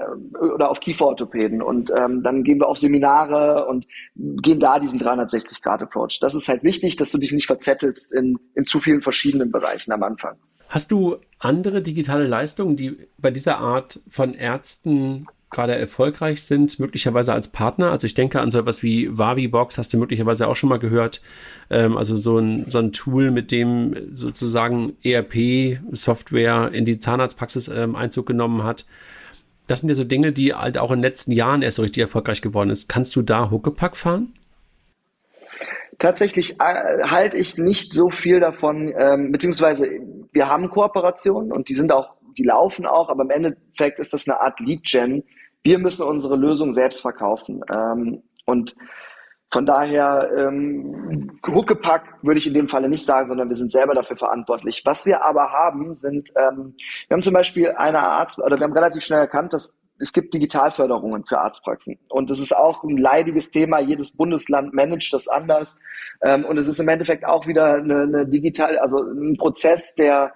oder 0.55 0.71
auf 0.71 0.81
Kieferorthopäden 0.81 1.61
und 1.61 1.93
ähm, 1.95 2.23
dann 2.23 2.45
gehen 2.45 2.59
wir 2.61 2.69
auf 2.69 2.79
Seminare 2.79 3.67
und 3.67 3.87
gehen 4.15 4.59
da 4.59 4.79
diesen 4.79 4.99
360-Grad-Approach. 4.99 6.19
Das 6.21 6.35
ist 6.35 6.49
halt 6.49 6.65
wichtig, 6.65 6.97
dass 6.97 7.11
du 7.11 7.19
dich 7.19 7.33
nicht 7.33 7.47
verzettelst 7.47 8.15
in, 8.15 8.39
in 8.55 8.65
zu 8.65 8.81
vielen 8.81 9.03
verschiedenen 9.03 9.53
Bereichen 9.53 9.93
am 9.93 10.03
Anfang. 10.03 10.37
Hast 10.71 10.91
du 10.91 11.19
andere 11.39 11.83
digitale 11.83 12.27
Leistungen, 12.27 12.79
die 12.79 12.97
bei 13.19 13.31
dieser 13.31 13.59
Art 13.59 14.01
von 14.09 14.33
Ärzten 14.33 15.27
gerade 15.53 15.77
erfolgreich 15.77 16.43
sind, 16.43 16.81
möglicherweise 16.81 17.33
als 17.33 17.49
Partner. 17.49 17.91
Also 17.91 18.07
ich 18.07 18.15
denke 18.15 18.41
an 18.41 18.51
so 18.51 18.59
etwas 18.59 18.83
wie 18.83 19.17
Wavibox, 19.17 19.79
hast 19.79 19.93
du 19.93 19.99
möglicherweise 19.99 20.49
auch 20.49 20.57
schon 20.57 20.71
mal 20.71 20.79
gehört. 20.79 21.21
Ähm, 21.71 21.97
also 21.97 22.17
so 22.17 22.39
ein, 22.39 22.65
so 22.69 22.79
ein 22.79 22.93
Tool, 22.93 23.31
mit 23.31 23.53
dem 23.53 23.95
sozusagen 24.17 24.97
ERP-Software 25.05 26.71
in 26.73 26.85
die 26.85 26.99
Zahnarztpraxis 26.99 27.69
ähm, 27.69 27.95
Einzug 27.95 28.27
genommen 28.27 28.65
hat. 28.65 28.87
Das 29.67 29.81
sind 29.81 29.91
ja 29.91 29.95
so 29.95 30.05
Dinge, 30.05 30.33
die 30.33 30.55
halt 30.55 30.79
auch 30.79 30.91
in 30.91 30.99
den 30.99 31.05
letzten 31.05 31.33
Jahren 31.33 31.63
erst 31.63 31.77
so 31.77 31.83
richtig 31.83 32.01
erfolgreich 32.01 32.43
geworden 32.43 32.71
ist. 32.71 32.89
Kannst 32.89 33.15
du 33.15 33.23
da 33.23 33.51
Huckepack 33.51 33.97
fahren? 33.97 34.33
Tatsächlich 35.99 36.59
äh, 36.61 37.05
halte 37.05 37.37
ich 37.37 37.59
nicht 37.59 37.93
so 37.93 38.11
viel 38.11 38.41
davon, 38.41 38.93
ähm, 38.99 39.31
beziehungsweise 39.31 39.89
wir 40.33 40.49
haben 40.49 40.71
Kooperationen 40.71 41.53
und 41.53 41.69
die 41.69 41.75
sind 41.75 41.93
auch, 41.93 42.15
die 42.39 42.45
laufen 42.45 42.87
auch, 42.87 43.11
aber 43.11 43.23
im 43.23 43.31
Endeffekt 43.31 44.01
ist 44.01 44.15
das 44.15 44.27
eine 44.27 44.41
Art 44.41 44.59
Lead-Gen, 44.59 45.23
wir 45.63 45.79
müssen 45.79 46.03
unsere 46.03 46.37
Lösung 46.37 46.73
selbst 46.73 47.01
verkaufen. 47.01 47.61
Ähm, 47.73 48.23
und 48.47 48.75
von 49.51 49.67
daher, 49.67 50.31
ähm, 50.37 51.39
Huckepack 51.47 52.19
würde 52.23 52.39
ich 52.39 52.47
in 52.47 52.55
dem 52.55 52.69
Falle 52.69 52.89
nicht 52.89 53.05
sagen, 53.05 53.29
sondern 53.29 53.51
wir 53.51 53.57
sind 53.57 53.71
selber 53.71 53.95
dafür 53.95 54.17
verantwortlich. 54.17 54.83
Was 54.87 55.05
wir 55.05 55.25
aber 55.25 55.53
haben, 55.53 55.95
sind, 55.95 56.31
ähm, 56.37 56.75
wir 57.09 57.15
haben 57.15 57.23
zum 57.23 57.35
Beispiel 57.35 57.71
eine 57.73 57.99
Arzt, 57.99 58.39
oder 58.39 58.57
wir 58.57 58.65
haben 58.65 58.73
relativ 58.73 59.05
schnell 59.05 59.21
erkannt, 59.21 59.53
dass 59.53 59.77
es 59.99 60.13
gibt 60.13 60.35
Digitalförderungen 60.35 61.25
für 61.27 61.39
Arztpraxen. 61.39 61.99
Und 62.09 62.31
das 62.31 62.41
ist 62.41 62.57
auch 62.57 62.83
ein 62.83 62.97
leidiges 62.97 63.51
Thema. 63.51 63.79
Jedes 63.79 64.17
Bundesland 64.17 64.73
managt 64.73 65.13
das 65.13 65.29
anders. 65.29 65.79
Ähm, 66.23 66.45
und 66.45 66.57
es 66.57 66.67
ist 66.67 66.81
im 66.81 66.89
Endeffekt 66.89 67.25
auch 67.25 67.47
wieder 67.47 67.75
eine, 67.75 68.03
eine 68.03 68.27
digital, 68.27 68.79
also 68.79 68.99
ein 68.99 69.37
Prozess, 69.37 69.95
der 69.95 70.33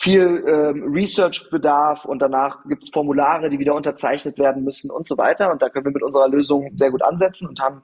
viel 0.00 0.42
ähm, 0.48 0.92
Research-Bedarf 0.94 2.06
und 2.06 2.22
danach 2.22 2.64
gibt 2.64 2.84
es 2.84 2.88
Formulare, 2.88 3.50
die 3.50 3.58
wieder 3.58 3.74
unterzeichnet 3.74 4.38
werden 4.38 4.64
müssen 4.64 4.90
und 4.90 5.06
so 5.06 5.18
weiter. 5.18 5.52
Und 5.52 5.60
da 5.60 5.68
können 5.68 5.84
wir 5.84 5.92
mit 5.92 6.02
unserer 6.02 6.28
Lösung 6.28 6.70
sehr 6.74 6.90
gut 6.90 7.02
ansetzen 7.02 7.46
und 7.46 7.60
haben 7.60 7.82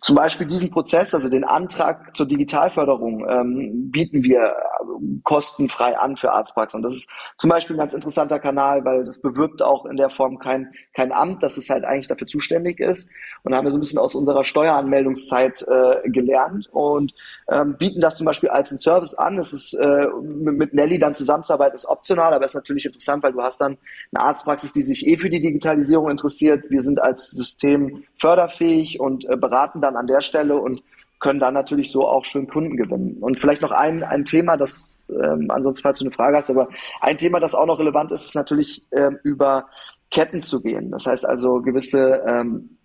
zum 0.00 0.16
Beispiel 0.16 0.46
diesen 0.46 0.70
Prozess, 0.70 1.12
also 1.14 1.28
den 1.28 1.44
Antrag 1.44 2.16
zur 2.16 2.26
Digitalförderung, 2.26 3.28
ähm, 3.28 3.90
bieten 3.90 4.22
wir 4.22 4.40
äh, 4.40 5.20
kostenfrei 5.24 5.98
an 5.98 6.16
für 6.16 6.32
Arztpraxen. 6.32 6.78
Und 6.78 6.84
das 6.84 6.94
ist 6.94 7.10
zum 7.36 7.50
Beispiel 7.50 7.76
ein 7.76 7.80
ganz 7.80 7.92
interessanter 7.92 8.38
Kanal, 8.38 8.82
weil 8.86 9.04
das 9.04 9.20
bewirbt 9.20 9.60
auch 9.60 9.84
in 9.84 9.98
der 9.98 10.08
Form 10.08 10.38
kein, 10.38 10.72
kein 10.94 11.12
Amt, 11.12 11.42
das 11.42 11.58
es 11.58 11.68
halt 11.68 11.84
eigentlich 11.84 12.08
dafür 12.08 12.26
zuständig 12.26 12.80
ist. 12.80 13.12
Und 13.42 13.52
da 13.52 13.58
haben 13.58 13.66
wir 13.66 13.72
so 13.72 13.76
ein 13.76 13.80
bisschen 13.80 13.98
aus 13.98 14.14
unserer 14.14 14.44
Steueranmeldungszeit 14.44 15.62
äh, 15.68 16.08
gelernt 16.08 16.70
und 16.72 17.12
ähm, 17.50 17.76
bieten 17.76 18.00
das 18.00 18.16
zum 18.16 18.24
Beispiel 18.24 18.48
als 18.48 18.70
einen 18.70 18.78
Service 18.78 19.12
an. 19.12 19.38
Es 19.38 19.52
ist 19.52 19.74
äh, 19.74 20.06
mit 20.22 20.72
Nelly 20.72 20.98
dann 20.98 21.14
zusammenzuarbeiten, 21.14 21.74
ist 21.74 21.86
optional, 21.86 22.32
aber 22.32 22.46
ist 22.46 22.54
natürlich 22.54 22.86
interessant, 22.86 23.22
weil 23.22 23.32
du 23.32 23.42
hast 23.42 23.60
dann 23.60 23.76
eine 24.14 24.24
Arztpraxis, 24.24 24.72
die 24.72 24.82
sich 24.82 25.06
eh 25.06 25.18
für 25.18 25.28
die 25.28 25.42
Digitalisierung 25.42 26.10
interessiert. 26.10 26.64
Wir 26.70 26.80
sind 26.80 27.02
als 27.02 27.30
System 27.30 28.04
förderfähig 28.16 28.98
und 28.98 29.28
äh, 29.28 29.36
beraten 29.36 29.82
dann 29.82 29.90
dann 29.90 30.00
an 30.00 30.06
der 30.06 30.20
Stelle 30.20 30.56
und 30.56 30.82
können 31.18 31.40
dann 31.40 31.52
natürlich 31.52 31.90
so 31.90 32.06
auch 32.06 32.24
schön 32.24 32.46
Kunden 32.46 32.76
gewinnen. 32.76 33.18
Und 33.20 33.38
vielleicht 33.38 33.60
noch 33.60 33.72
ein, 33.72 34.02
ein 34.02 34.24
Thema, 34.24 34.56
das 34.56 35.00
ähm, 35.10 35.50
ansonsten 35.50 35.82
falls 35.82 35.98
du 35.98 36.04
eine 36.06 36.14
Frage 36.14 36.36
hast, 36.36 36.48
aber 36.48 36.68
ein 37.02 37.18
Thema, 37.18 37.40
das 37.40 37.54
auch 37.54 37.66
noch 37.66 37.78
relevant 37.78 38.10
ist, 38.12 38.24
ist 38.24 38.34
natürlich 38.34 38.86
ähm, 38.92 39.18
über 39.22 39.68
Ketten 40.10 40.42
zu 40.42 40.62
gehen. 40.62 40.90
Das 40.90 41.06
heißt 41.06 41.26
also 41.26 41.60
gewisse 41.60 42.22
ähm, 42.26 42.78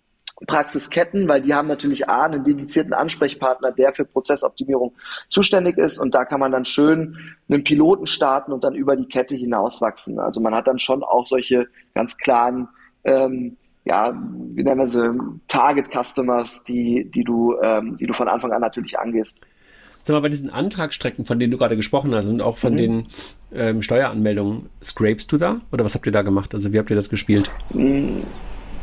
Praxisketten, 0.46 1.28
weil 1.28 1.42
die 1.42 1.54
haben 1.54 1.68
natürlich 1.68 2.08
A, 2.08 2.24
einen 2.24 2.44
dedizierten 2.44 2.92
Ansprechpartner, 2.92 3.72
der 3.72 3.94
für 3.94 4.04
Prozessoptimierung 4.04 4.94
zuständig 5.30 5.78
ist 5.78 5.98
und 5.98 6.14
da 6.14 6.24
kann 6.24 6.40
man 6.40 6.52
dann 6.52 6.64
schön 6.64 7.16
einen 7.48 7.64
Piloten 7.64 8.06
starten 8.06 8.52
und 8.52 8.62
dann 8.64 8.74
über 8.74 8.96
die 8.96 9.06
Kette 9.06 9.34
hinauswachsen. 9.34 10.18
Also 10.18 10.40
man 10.40 10.54
hat 10.54 10.68
dann 10.68 10.78
schon 10.78 11.02
auch 11.02 11.26
solche 11.26 11.68
ganz 11.94 12.18
klaren 12.18 12.68
ähm, 13.04 13.56
ja, 13.86 14.20
wie 14.50 14.64
nennen 14.64 14.80
wir 14.80 14.88
sie, 14.88 15.16
Target 15.46 15.88
Customers, 15.90 16.64
die, 16.64 17.08
die 17.08 17.22
du, 17.22 17.56
ähm, 17.62 17.96
die 17.96 18.06
du 18.06 18.12
von 18.14 18.28
Anfang 18.28 18.52
an 18.52 18.60
natürlich 18.60 18.98
angehst. 18.98 19.42
Sag 20.02 20.14
mal, 20.14 20.20
bei 20.20 20.28
diesen 20.28 20.50
Antragsstrecken, 20.50 21.24
von 21.24 21.38
denen 21.38 21.52
du 21.52 21.58
gerade 21.58 21.76
gesprochen 21.76 22.14
hast 22.14 22.26
und 22.26 22.40
auch 22.40 22.58
von 22.58 22.72
mhm. 22.72 22.76
den 22.76 23.06
ähm, 23.54 23.82
Steueranmeldungen, 23.82 24.68
scrapest 24.82 25.30
du 25.30 25.36
da? 25.36 25.60
Oder 25.70 25.84
was 25.84 25.94
habt 25.94 26.04
ihr 26.04 26.12
da 26.12 26.22
gemacht? 26.22 26.52
Also 26.52 26.72
wie 26.72 26.78
habt 26.78 26.90
ihr 26.90 26.96
das 26.96 27.08
gespielt? 27.08 27.48
Mhm 27.72 28.24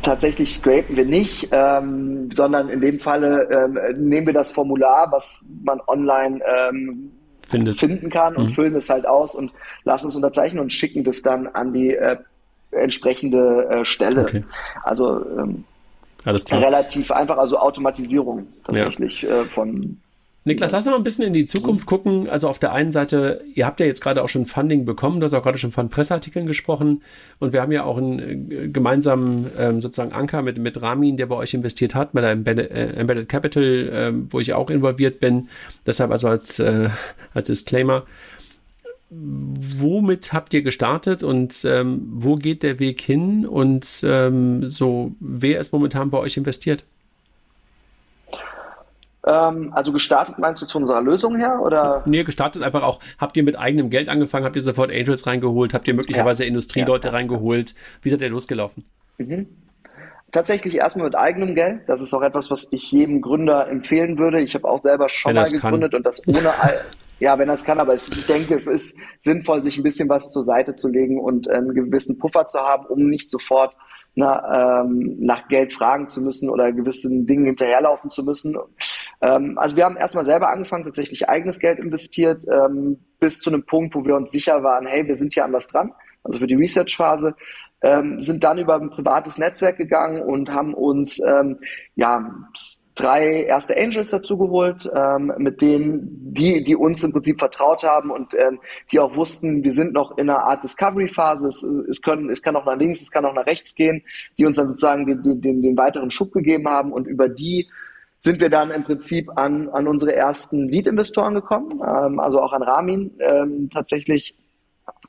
tatsächlich 0.04 0.54
scrapen 0.54 0.96
wir 0.96 1.04
nicht, 1.04 1.48
ähm, 1.52 2.30
sondern 2.30 2.68
in 2.68 2.80
dem 2.80 2.98
Falle 2.98 3.48
ähm, 3.50 3.78
nehmen 4.08 4.26
wir 4.26 4.34
das 4.34 4.52
Formular, 4.52 5.10
was 5.10 5.46
man 5.64 5.80
online 5.86 6.40
ähm, 6.44 7.10
finden 7.48 8.10
kann 8.10 8.36
und 8.36 8.46
mhm. 8.46 8.52
füllen 8.52 8.74
es 8.76 8.88
halt 8.88 9.06
aus 9.06 9.34
und 9.34 9.52
lassen 9.84 10.08
es 10.08 10.16
unterzeichnen 10.16 10.60
und 10.62 10.72
schicken 10.72 11.04
das 11.04 11.22
dann 11.22 11.46
an 11.48 11.72
die 11.72 11.94
äh, 11.94 12.16
entsprechende 12.70 13.68
äh, 13.70 13.84
Stelle. 13.84 14.22
Okay. 14.22 14.44
Also 14.82 15.24
ähm, 15.38 15.64
relativ 16.26 17.10
einfach, 17.10 17.36
also 17.36 17.58
Automatisierung 17.58 18.46
tatsächlich 18.64 19.22
ja. 19.22 19.42
äh, 19.42 19.44
von 19.44 20.00
Niklas, 20.46 20.72
lass 20.72 20.84
uns 20.84 20.92
mal 20.92 20.98
ein 20.98 21.04
bisschen 21.04 21.24
in 21.24 21.32
die 21.32 21.46
Zukunft 21.46 21.86
gucken. 21.86 22.28
Also 22.28 22.50
auf 22.50 22.58
der 22.58 22.72
einen 22.72 22.92
Seite, 22.92 23.42
ihr 23.54 23.64
habt 23.64 23.80
ja 23.80 23.86
jetzt 23.86 24.02
gerade 24.02 24.22
auch 24.22 24.28
schon 24.28 24.44
Funding 24.44 24.84
bekommen, 24.84 25.18
du 25.18 25.24
hast 25.24 25.32
auch 25.32 25.42
gerade 25.42 25.56
schon 25.56 25.72
von 25.72 25.88
Presseartikeln 25.88 26.46
gesprochen 26.46 27.02
und 27.38 27.54
wir 27.54 27.62
haben 27.62 27.72
ja 27.72 27.84
auch 27.84 27.96
einen 27.96 28.50
äh, 28.50 28.68
gemeinsamen 28.68 29.50
ähm, 29.58 29.80
sozusagen 29.80 30.12
Anker 30.12 30.42
mit, 30.42 30.58
mit 30.58 30.82
Ramin, 30.82 31.16
der 31.16 31.26
bei 31.26 31.36
euch 31.36 31.54
investiert 31.54 31.94
hat, 31.94 32.12
mit 32.12 32.24
der 32.24 32.32
Embedded, 32.32 32.70
äh, 32.70 32.92
Embedded 32.92 33.28
Capital, 33.30 33.90
ähm, 33.90 34.28
wo 34.30 34.38
ich 34.38 34.52
auch 34.52 34.68
involviert 34.68 35.18
bin. 35.18 35.48
Deshalb 35.86 36.10
also 36.10 36.28
als, 36.28 36.58
äh, 36.58 36.90
als 37.32 37.46
Disclaimer. 37.46 38.04
Womit 39.08 40.34
habt 40.34 40.52
ihr 40.52 40.62
gestartet 40.62 41.22
und 41.22 41.64
ähm, 41.64 42.02
wo 42.12 42.36
geht 42.36 42.62
der 42.62 42.78
Weg 42.80 43.00
hin 43.00 43.46
und 43.46 44.02
ähm, 44.04 44.68
so, 44.68 45.12
wer 45.20 45.58
ist 45.60 45.72
momentan 45.72 46.10
bei 46.10 46.18
euch 46.18 46.36
investiert? 46.36 46.84
Ähm, 49.26 49.72
also 49.72 49.92
gestartet 49.92 50.38
meinst 50.38 50.60
du 50.62 50.66
zu 50.66 50.78
unserer 50.78 51.00
Lösung 51.00 51.36
her? 51.36 51.60
Oder? 51.62 52.02
Nee, 52.06 52.24
gestartet 52.24 52.62
einfach 52.62 52.82
auch. 52.82 53.00
Habt 53.18 53.36
ihr 53.36 53.42
mit 53.42 53.58
eigenem 53.58 53.88
Geld 53.90 54.08
angefangen? 54.08 54.44
Habt 54.44 54.56
ihr 54.56 54.62
sofort 54.62 54.90
Angels 54.90 55.26
reingeholt? 55.26 55.72
Habt 55.72 55.88
ihr 55.88 55.94
möglicherweise 55.94 56.44
ja. 56.44 56.48
Industrieleute 56.48 57.08
ja. 57.08 57.14
reingeholt? 57.14 57.74
Wie 58.02 58.10
seid 58.10 58.20
ihr 58.20 58.28
losgelaufen? 58.28 58.84
Mhm. 59.18 59.46
Tatsächlich 60.30 60.76
erstmal 60.76 61.06
mit 61.06 61.16
eigenem 61.16 61.54
Geld. 61.54 61.82
Das 61.86 62.00
ist 62.00 62.12
auch 62.12 62.22
etwas, 62.22 62.50
was 62.50 62.66
ich 62.72 62.90
jedem 62.90 63.20
Gründer 63.20 63.68
empfehlen 63.68 64.18
würde. 64.18 64.40
Ich 64.42 64.54
habe 64.54 64.68
auch 64.68 64.82
selber 64.82 65.08
schon 65.08 65.32
mal 65.32 65.44
gegründet 65.44 65.92
kann. 65.92 65.98
und 65.98 66.06
das 66.06 66.26
ohne 66.26 66.58
all, 66.60 66.80
ja, 67.20 67.38
wenn 67.38 67.48
das 67.48 67.64
kann, 67.64 67.78
aber 67.78 67.94
ich 67.94 68.26
denke, 68.26 68.54
es 68.54 68.66
ist 68.66 68.98
sinnvoll, 69.20 69.62
sich 69.62 69.78
ein 69.78 69.84
bisschen 69.84 70.08
was 70.08 70.32
zur 70.32 70.44
Seite 70.44 70.74
zu 70.74 70.88
legen 70.88 71.20
und 71.20 71.48
einen 71.48 71.72
gewissen 71.72 72.18
Puffer 72.18 72.46
zu 72.46 72.58
haben, 72.58 72.84
um 72.86 73.08
nicht 73.08 73.30
sofort 73.30 73.76
na, 74.16 74.82
ähm, 74.82 75.16
nach 75.20 75.48
Geld 75.48 75.72
fragen 75.72 76.08
zu 76.08 76.20
müssen 76.20 76.48
oder 76.50 76.72
gewissen 76.72 77.26
Dingen 77.26 77.46
hinterherlaufen 77.46 78.10
zu 78.10 78.24
müssen. 78.24 78.56
Ähm, 79.24 79.58
also 79.58 79.76
wir 79.76 79.84
haben 79.84 79.96
erstmal 79.96 80.24
selber 80.24 80.50
angefangen, 80.50 80.84
tatsächlich 80.84 81.28
eigenes 81.28 81.58
Geld 81.58 81.78
investiert, 81.78 82.44
ähm, 82.46 82.98
bis 83.20 83.40
zu 83.40 83.50
einem 83.50 83.64
Punkt, 83.64 83.94
wo 83.94 84.04
wir 84.04 84.16
uns 84.16 84.30
sicher 84.30 84.62
waren, 84.62 84.86
hey, 84.86 85.06
wir 85.06 85.16
sind 85.16 85.32
hier 85.32 85.44
an 85.44 85.52
was 85.52 85.66
dran, 85.66 85.92
also 86.22 86.38
für 86.38 86.46
die 86.46 86.54
Research-Phase. 86.54 87.34
Ähm, 87.80 88.22
sind 88.22 88.44
dann 88.44 88.58
über 88.58 88.76
ein 88.76 88.90
privates 88.90 89.36
Netzwerk 89.36 89.76
gegangen 89.76 90.22
und 90.22 90.50
haben 90.50 90.72
uns 90.72 91.20
ähm, 91.20 91.58
ja 91.96 92.30
drei 92.94 93.42
erste 93.42 93.76
Angels 93.76 94.10
dazu 94.10 94.38
geholt, 94.38 94.88
ähm, 94.94 95.32
mit 95.38 95.60
denen, 95.60 96.32
die, 96.32 96.62
die 96.62 96.76
uns 96.76 97.02
im 97.04 97.12
Prinzip 97.12 97.38
vertraut 97.38 97.82
haben 97.82 98.10
und 98.10 98.34
ähm, 98.34 98.60
die 98.92 99.00
auch 99.00 99.16
wussten, 99.16 99.64
wir 99.64 99.72
sind 99.72 99.92
noch 99.92 100.16
in 100.16 100.30
einer 100.30 100.44
Art 100.44 100.64
Discovery-Phase, 100.64 101.48
es, 101.48 101.62
es, 101.62 102.00
können, 102.00 102.30
es 102.30 102.42
kann 102.42 102.56
auch 102.56 102.64
nach 102.64 102.76
links, 102.76 103.02
es 103.02 103.10
kann 103.10 103.24
auch 103.26 103.34
nach 103.34 103.46
rechts 103.46 103.74
gehen, 103.74 104.02
die 104.38 104.46
uns 104.46 104.56
dann 104.56 104.68
sozusagen 104.68 105.06
den, 105.06 105.40
den, 105.40 105.60
den 105.60 105.76
weiteren 105.76 106.10
Schub 106.10 106.32
gegeben 106.32 106.68
haben 106.68 106.92
und 106.92 107.06
über 107.06 107.28
die 107.28 107.68
sind 108.24 108.40
wir 108.40 108.48
dann 108.48 108.70
im 108.70 108.84
Prinzip 108.84 109.30
an, 109.36 109.68
an 109.68 109.86
unsere 109.86 110.14
ersten 110.14 110.68
Lead-Investoren 110.68 111.34
gekommen, 111.34 111.82
ähm, 111.86 112.18
also 112.18 112.40
auch 112.40 112.54
an 112.54 112.62
Ramin 112.62 113.10
ähm, 113.20 113.68
tatsächlich 113.72 114.36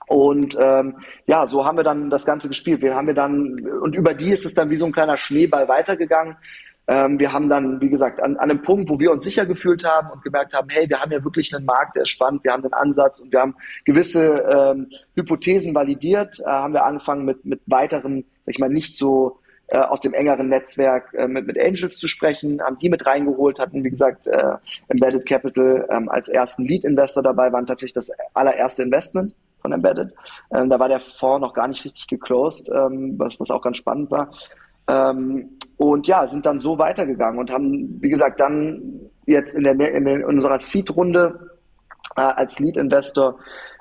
und 0.07 0.57
ähm, 0.59 0.97
ja, 1.25 1.47
so 1.47 1.65
haben 1.65 1.77
wir 1.77 1.83
dann 1.83 2.09
das 2.09 2.25
Ganze 2.25 2.47
gespielt. 2.49 2.81
Wir 2.81 2.95
haben 2.95 3.07
wir 3.07 3.13
dann 3.13 3.59
und 3.81 3.95
über 3.95 4.13
die 4.13 4.31
ist 4.31 4.45
es 4.45 4.53
dann 4.53 4.69
wie 4.69 4.77
so 4.77 4.85
ein 4.85 4.91
kleiner 4.91 5.17
Schneeball 5.17 5.67
weitergegangen. 5.67 6.35
Ähm, 6.87 7.17
wir 7.17 7.31
haben 7.31 7.49
dann, 7.49 7.81
wie 7.81 7.89
gesagt, 7.89 8.21
an, 8.21 8.37
an 8.37 8.51
einem 8.51 8.61
Punkt, 8.61 8.89
wo 8.89 8.99
wir 8.99 9.11
uns 9.11 9.23
sicher 9.23 9.45
gefühlt 9.45 9.83
haben 9.85 10.11
und 10.11 10.21
gemerkt 10.21 10.53
haben, 10.53 10.69
hey, 10.69 10.87
wir 10.87 10.99
haben 10.99 11.11
ja 11.11 11.23
wirklich 11.23 11.55
einen 11.55 11.65
Markt, 11.65 11.95
der 11.95 12.03
ist 12.03 12.09
spannend, 12.09 12.43
wir 12.43 12.51
haben 12.51 12.61
den 12.61 12.73
Ansatz 12.73 13.21
und 13.21 13.31
wir 13.31 13.39
haben 13.39 13.55
gewisse 13.85 14.43
ähm, 14.49 14.89
Hypothesen 15.15 15.73
validiert, 15.73 16.39
äh, 16.41 16.49
haben 16.49 16.73
wir 16.73 16.85
angefangen 16.85 17.25
mit, 17.25 17.43
mit 17.43 17.61
weiteren, 17.65 18.25
sag 18.45 18.53
ich 18.53 18.59
mal, 18.59 18.69
nicht 18.69 18.97
so 18.97 19.39
äh, 19.67 19.79
aus 19.79 19.99
dem 19.99 20.13
engeren 20.13 20.49
Netzwerk 20.49 21.13
äh, 21.13 21.27
mit, 21.27 21.47
mit 21.47 21.59
Angels 21.59 21.97
zu 21.97 22.07
sprechen, 22.07 22.61
haben 22.61 22.77
die 22.77 22.89
mit 22.89 23.05
reingeholt, 23.05 23.59
hatten, 23.59 23.83
wie 23.83 23.89
gesagt, 23.89 24.27
äh, 24.27 24.53
Embedded 24.89 25.25
Capital 25.25 25.87
ähm, 25.89 26.09
als 26.09 26.29
ersten 26.29 26.65
Lead-Investor 26.65 27.23
dabei, 27.23 27.51
waren 27.51 27.65
tatsächlich 27.65 27.93
das 27.93 28.11
allererste 28.33 28.83
Investment 28.83 29.33
von 29.61 29.71
Embedded. 29.71 30.13
Ähm, 30.53 30.69
da 30.69 30.79
war 30.79 30.87
der 30.87 30.99
Fonds 30.99 31.41
noch 31.41 31.53
gar 31.53 31.67
nicht 31.67 31.83
richtig 31.83 32.07
geclosed, 32.07 32.69
ähm, 32.69 33.15
was, 33.17 33.39
was 33.39 33.49
auch 33.49 33.61
ganz 33.61 33.77
spannend 33.77 34.11
war. 34.11 34.29
Ähm, 34.87 35.57
und 35.77 36.07
ja, 36.07 36.27
sind 36.27 36.45
dann 36.45 36.59
so 36.59 36.77
weitergegangen 36.77 37.39
und 37.39 37.51
haben, 37.51 37.97
wie 38.01 38.09
gesagt, 38.09 38.39
dann 38.39 39.09
jetzt 39.25 39.55
in, 39.55 39.63
der, 39.63 39.73
in, 39.73 40.05
der, 40.05 40.15
in 40.15 40.23
unserer 40.23 40.59
Seed-Runde 40.59 41.57
äh, 42.15 42.21
als 42.21 42.59
Lead-Investor 42.59 43.39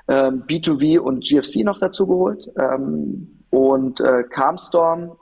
ähm, 0.08 0.44
B2B 0.46 0.98
und 0.98 1.24
GFC 1.24 1.64
noch 1.64 1.78
dazu 1.78 2.06
geholt. 2.06 2.50
Ähm, 2.58 3.42
und 3.50 4.00
äh, 4.00 4.24
Calmstorm 4.24 5.12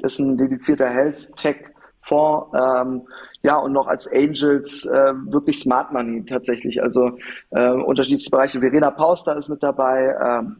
ist 0.00 0.18
ein 0.18 0.36
dedizierter 0.36 0.88
Health-Tech-Fonds. 0.88 2.54
Ähm, 2.54 3.02
ja, 3.42 3.56
und 3.56 3.72
noch 3.72 3.86
als 3.86 4.10
Angels 4.10 4.84
äh, 4.84 5.14
wirklich 5.26 5.60
Smart 5.60 5.92
Money 5.92 6.24
tatsächlich. 6.24 6.82
Also 6.82 7.18
äh, 7.50 7.70
unterschiedliche 7.70 8.30
Bereiche. 8.30 8.60
Verena 8.60 8.90
Pauster 8.90 9.36
ist 9.36 9.48
mit 9.48 9.62
dabei. 9.62 10.14
Ähm, 10.22 10.56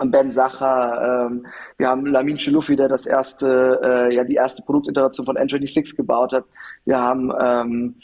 Ben 0.00 0.30
Sacher, 0.30 1.26
ähm, 1.28 1.46
wir 1.76 1.88
haben 1.88 2.06
Lamin 2.06 2.36
Chelufi, 2.36 2.76
der 2.76 2.88
das 2.88 3.06
erste, 3.06 3.80
äh, 3.82 4.14
ja 4.14 4.22
die 4.22 4.36
erste 4.36 4.62
Produktiteration 4.62 5.26
von 5.26 5.36
N26 5.36 5.96
gebaut 5.96 6.32
hat. 6.32 6.44
Wir 6.84 7.00
haben 7.00 7.32
ähm, 7.40 7.96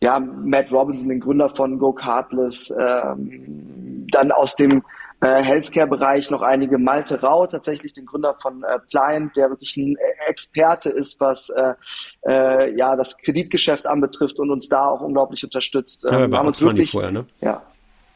ja 0.00 0.18
Matt 0.18 0.72
Robinson, 0.72 1.10
den 1.10 1.20
Gründer 1.20 1.50
von 1.50 1.78
Go 1.78 1.92
Cardless, 1.92 2.70
ähm, 2.78 4.06
dann 4.10 4.32
aus 4.32 4.56
dem 4.56 4.82
äh, 5.22 5.42
Healthcare-Bereich 5.42 6.30
noch 6.30 6.42
einige 6.42 6.76
Malte 6.76 7.22
Rau, 7.22 7.46
tatsächlich 7.46 7.94
den 7.94 8.04
Gründer 8.04 8.36
von 8.42 8.62
äh, 8.62 8.78
Pliant, 8.90 9.34
der 9.36 9.48
wirklich 9.48 9.76
ein 9.78 9.96
Experte 10.26 10.90
ist, 10.90 11.18
was 11.20 11.48
äh, 11.48 11.74
äh, 12.28 12.76
ja 12.76 12.94
das 12.96 13.16
Kreditgeschäft 13.16 13.86
anbetrifft 13.86 14.38
und 14.38 14.50
uns 14.50 14.68
da 14.68 14.88
auch 14.88 15.00
unglaublich 15.00 15.42
unterstützt. 15.42 16.06
Ähm, 16.10 16.18
ja, 16.18 16.30
wir 16.30 16.38
haben 16.38 16.46
uns 16.48 16.60
wirklich 16.60 16.90
vorher, 16.90 17.10
ne? 17.10 17.26
ja 17.40 17.62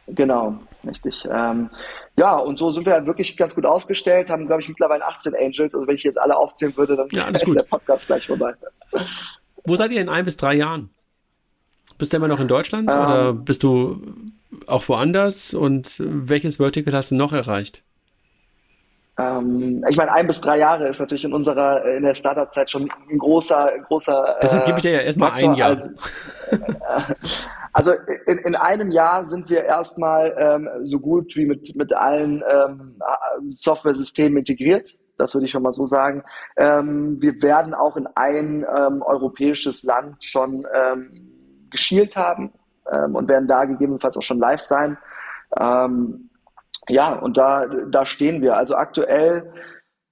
Genau, 0.09 0.59
richtig. 0.87 1.27
Ähm, 1.31 1.69
ja, 2.17 2.37
und 2.37 2.59
so 2.59 2.71
sind 2.71 2.87
wir 2.87 2.93
halt 2.93 3.07
wirklich 3.07 3.37
ganz 3.37 3.55
gut 3.55 3.67
aufgestellt, 3.67 4.31
haben, 4.31 4.47
glaube 4.47 4.63
ich, 4.63 4.69
mittlerweile 4.69 5.05
18 5.05 5.35
Angels. 5.35 5.75
Also 5.75 5.87
wenn 5.87 5.97
ich 5.97 6.05
jetzt 6.05 6.21
alle 6.21 6.37
aufzählen 6.37 6.77
würde, 6.77 6.97
dann 6.97 7.09
ja, 7.11 7.29
ist 7.33 7.45
gut. 7.45 7.57
der 7.57 7.65
Podcast 7.65 8.07
gleich 8.07 8.27
vorbei. 8.27 8.55
Wo 9.65 9.75
seid 9.75 9.91
ihr 9.91 10.01
in 10.01 10.09
ein 10.09 10.25
bis 10.25 10.37
drei 10.37 10.55
Jahren? 10.55 10.91
Bist 11.99 12.13
du 12.13 12.17
immer 12.17 12.29
noch 12.29 12.41
in 12.41 12.49
Deutschland 12.49 12.91
ähm, 12.93 13.01
oder 13.01 13.33
bist 13.33 13.63
du 13.63 14.01
auch 14.67 14.89
woanders? 14.89 15.55
Und 15.55 15.97
welches 15.99 16.57
Vertical 16.57 16.95
hast 16.95 17.11
du 17.11 17.17
noch 17.17 17.33
erreicht? 17.33 17.83
Ähm, 19.19 19.85
ich 19.89 19.97
meine, 19.97 20.13
ein 20.13 20.27
bis 20.27 20.41
drei 20.41 20.59
Jahre 20.59 20.89
ist 20.89 21.01
natürlich 21.01 21.25
in 21.25 21.33
unserer, 21.33 21.85
in 21.97 22.03
der 22.03 22.15
Startup-Zeit 22.15 22.71
schon 22.71 22.91
ein 23.11 23.19
großer, 23.19 23.71
großer. 23.89 24.37
Deshalb 24.43 24.67
gebe 24.67 24.79
ich 24.79 24.83
dir 24.83 24.93
ja 24.93 25.01
erstmal 25.01 25.33
ein 25.33 25.55
Jahr. 25.55 25.71
Als, 25.71 25.87
äh, 26.51 26.59
Also 27.77 27.93
in, 28.25 28.39
in 28.39 28.57
einem 28.57 28.91
Jahr 28.91 29.27
sind 29.27 29.51
wir 29.51 29.65
erstmal 29.65 30.35
ähm, 30.39 30.67
so 30.85 30.99
gut 30.99 31.37
wie 31.37 31.45
mit, 31.45 31.77
mit 31.77 31.93
allen 31.93 32.43
ähm, 32.51 32.99
Software-Systemen 33.51 34.39
integriert. 34.39 34.97
Das 35.19 35.35
würde 35.35 35.45
ich 35.45 35.53
schon 35.53 35.63
mal 35.63 35.73
so 35.73 35.85
sagen. 35.85 36.23
Ähm, 36.57 37.19
wir 37.21 37.43
werden 37.43 37.75
auch 37.75 37.99
in 37.99 38.09
ein 38.15 38.65
ähm, 38.75 39.03
europäisches 39.03 39.83
Land 39.83 40.25
schon 40.25 40.67
ähm, 40.75 41.36
geschielt 41.77 42.17
haben 42.17 42.53
ähm, 42.91 43.15
und 43.15 43.29
werden 43.29 43.49
da 43.49 43.65
gegebenenfalls 43.65 44.17
auch 44.17 44.23
schon 44.23 44.39
live 44.39 44.61
sein. 44.61 44.99
Ähm, 45.59 46.31
ja, 46.89 47.13
und 47.15 47.37
da, 47.37 47.67
da 47.67 48.07
stehen 48.07 48.43
wir. 48.43 48.57
Also 48.57 48.77
aktuell 48.77 49.53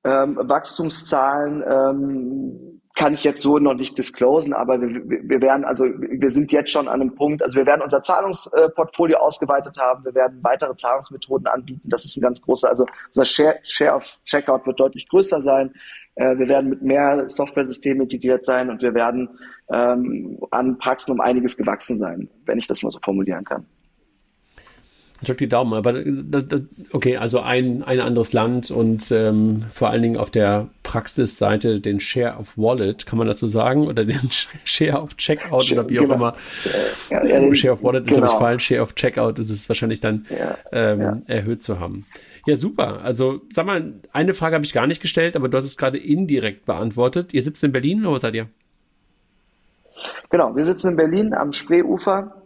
ähm, 0.05 0.39
Wachstumszahlen 0.41 1.65
ähm, 1.67 2.81
kann 2.95 3.13
ich 3.13 3.25
jetzt 3.25 3.43
so 3.43 3.59
noch 3.59 3.75
nicht 3.75 3.99
disclosen, 3.99 4.53
aber 4.55 4.81
wir, 4.81 4.89
wir 5.05 5.41
werden, 5.41 5.65
also 5.65 5.85
wir 5.85 6.31
sind 6.31 6.53
jetzt 6.53 6.71
schon 6.71 6.87
an 6.87 7.01
einem 7.01 7.15
Punkt, 7.15 7.43
also 7.43 7.57
wir 7.57 7.67
werden 7.67 7.83
unser 7.83 8.03
Zahlungsportfolio 8.03 9.19
ausgeweitet 9.19 9.77
haben, 9.79 10.05
wir 10.05 10.15
werden 10.15 10.39
weitere 10.43 10.77
Zahlungsmethoden 10.77 11.49
anbieten, 11.49 11.89
das 11.89 12.05
ist 12.05 12.17
ein 12.17 12.23
ganz 12.23 12.41
großer, 12.41 12.69
also 12.69 12.87
unser 13.09 13.25
Share, 13.25 13.59
Share 13.65 13.97
of 13.97 14.05
Checkout 14.25 14.65
wird 14.67 14.79
deutlich 14.79 15.09
größer 15.09 15.43
sein, 15.43 15.75
äh, 16.17 16.39
wir 16.39 16.49
werden 16.49 16.71
mit 16.71 16.83
mehr 16.83 17.29
Software-Systemen 17.29 18.03
integriert 18.03 18.45
sein 18.45 18.71
und 18.71 18.83
wir 18.83 18.95
werden 18.95 19.29
ähm, 19.73 20.39
an 20.51 20.79
Praxen 20.79 21.13
um 21.13 21.21
einiges 21.21 21.57
gewachsen 21.57 21.97
sein, 21.97 22.29
wenn 22.47 22.59
ich 22.59 22.67
das 22.67 22.83
mal 22.83 22.91
so 22.91 22.99
formulieren 23.03 23.45
kann. 23.45 23.67
Ich 25.21 25.29
drücke 25.29 25.39
die 25.39 25.49
Daumen, 25.49 25.73
aber 25.73 25.93
das, 26.05 26.49
das, 26.49 26.63
okay, 26.93 27.17
also 27.17 27.41
ein, 27.41 27.83
ein 27.83 28.01
anderes 28.01 28.35
Land 28.35 28.71
und 28.71 29.11
ähm, 29.11 29.65
vor 29.73 29.89
allen 29.89 30.03
Dingen 30.03 30.17
auf 30.19 30.31
der 30.31 30.69
Praxisseite 30.83 31.81
den 31.81 31.99
Share 31.99 32.37
of 32.37 32.59
Wallet, 32.59 33.07
kann 33.07 33.17
man 33.19 33.27
das 33.27 33.39
so 33.39 33.47
sagen? 33.47 33.87
Oder 33.87 34.05
den 34.05 34.21
Share 34.65 35.01
of 35.01 35.17
Checkout 35.17 35.73
oder 35.73 35.89
wie 35.89 35.99
auch 35.99 36.03
genau. 36.03 36.15
immer. 36.17 36.37
Ja, 37.11 37.25
ja, 37.25 37.55
Share 37.55 37.73
of 37.73 37.83
Wallet 37.83 38.07
ist, 38.07 38.15
genau. 38.15 38.27
glaube 38.27 38.35
ich, 38.35 38.39
falsch. 38.39 38.67
Share 38.67 38.83
of 38.83 38.95
Checkout 38.97 39.39
ist 39.39 39.51
es 39.51 39.67
wahrscheinlich 39.69 40.01
dann 40.01 40.27
ja, 40.29 40.59
ähm, 40.73 41.23
erhöht 41.27 41.63
zu 41.63 41.81
haben. 41.81 42.05
Ja, 42.47 42.57
super. 42.57 43.01
Also, 43.03 43.41
sag 43.51 43.67
mal, 43.67 44.01
eine 44.13 44.35
Frage 44.35 44.55
habe 44.55 44.65
ich 44.65 44.73
gar 44.73 44.87
nicht 44.87 45.01
gestellt, 45.01 45.37
aber 45.37 45.49
du 45.49 45.57
hast 45.57 45.65
es 45.65 45.77
gerade 45.77 45.99
indirekt 45.99 46.67
beantwortet. 46.67 47.33
Ihr 47.33 47.43
sitzt 47.43 47.65
in 47.65 47.73
Berlin 47.73 48.01
oder 48.01 48.15
wo 48.15 48.19
seid 48.19 48.35
ihr? 48.35 48.49
Genau, 50.31 50.55
wir 50.55 50.67
sitzen 50.67 50.89
in 50.89 50.97
Berlin 50.97 51.33
am 51.33 51.53
Spreeufer 51.53 52.43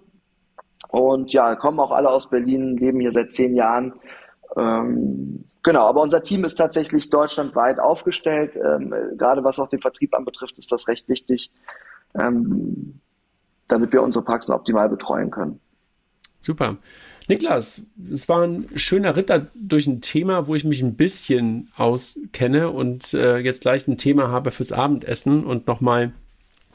und 0.91 1.33
ja, 1.33 1.55
kommen 1.57 1.81
auch 1.81 1.91
alle 1.91 2.11
aus 2.11 2.31
Berlin, 2.31 2.77
leben 2.77 3.01
hier 3.01 3.13
seit 3.13 3.33
zehn 3.33 3.55
Jahren. 3.55 3.95
Ähm, 4.57 5.45
genau, 5.63 5.87
aber 5.87 6.03
unser 6.03 6.23
Team 6.23 6.45
ist 6.45 6.55
tatsächlich 6.55 7.11
deutschlandweit 7.11 7.81
aufgestellt. 7.81 8.57
Ähm, 8.57 8.95
gerade 9.17 9.43
was 9.43 9.59
auch 9.59 9.69
den 9.69 9.81
Vertrieb 9.81 10.15
anbetrifft, 10.15 10.59
ist 10.59 10.71
das 10.71 10.87
recht 10.87 11.09
wichtig, 11.09 11.51
ähm, 12.15 13.01
damit 13.67 13.93
wir 13.93 14.03
unsere 14.03 14.25
Praxen 14.25 14.55
optimal 14.55 14.89
betreuen 14.89 15.31
können. 15.31 15.61
Super. 16.41 16.77
Niklas, 17.29 17.87
es 18.11 18.29
war 18.29 18.43
ein 18.43 18.69
schöner 18.75 19.15
Ritter 19.15 19.49
durch 19.55 19.87
ein 19.87 20.01
Thema, 20.01 20.47
wo 20.47 20.55
ich 20.55 20.65
mich 20.65 20.81
ein 20.81 20.97
bisschen 20.97 21.69
auskenne 21.77 22.71
und 22.71 23.13
äh, 23.13 23.39
jetzt 23.39 23.61
gleich 23.61 23.87
ein 23.87 23.99
Thema 23.99 24.29
habe 24.29 24.51
fürs 24.51 24.73
Abendessen 24.73 25.45
und 25.45 25.67
nochmal 25.67 26.13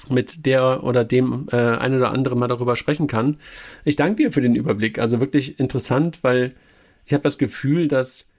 mit 0.09 0.45
der 0.45 0.83
oder 0.83 1.03
dem 1.05 1.47
äh, 1.51 1.55
ein 1.55 1.95
oder 1.95 2.11
anderen 2.11 2.37
mal 2.37 2.47
darüber 2.47 2.75
sprechen 2.75 3.07
kann. 3.07 3.37
Ich 3.83 3.95
danke 3.95 4.23
dir 4.23 4.31
für 4.31 4.41
den 4.41 4.55
Überblick. 4.55 4.99
Also 4.99 5.19
wirklich 5.19 5.59
interessant, 5.59 6.19
weil 6.21 6.53
ich 7.05 7.13
habe 7.13 7.23
das 7.23 7.37
Gefühl, 7.37 7.87
dass 7.87 8.29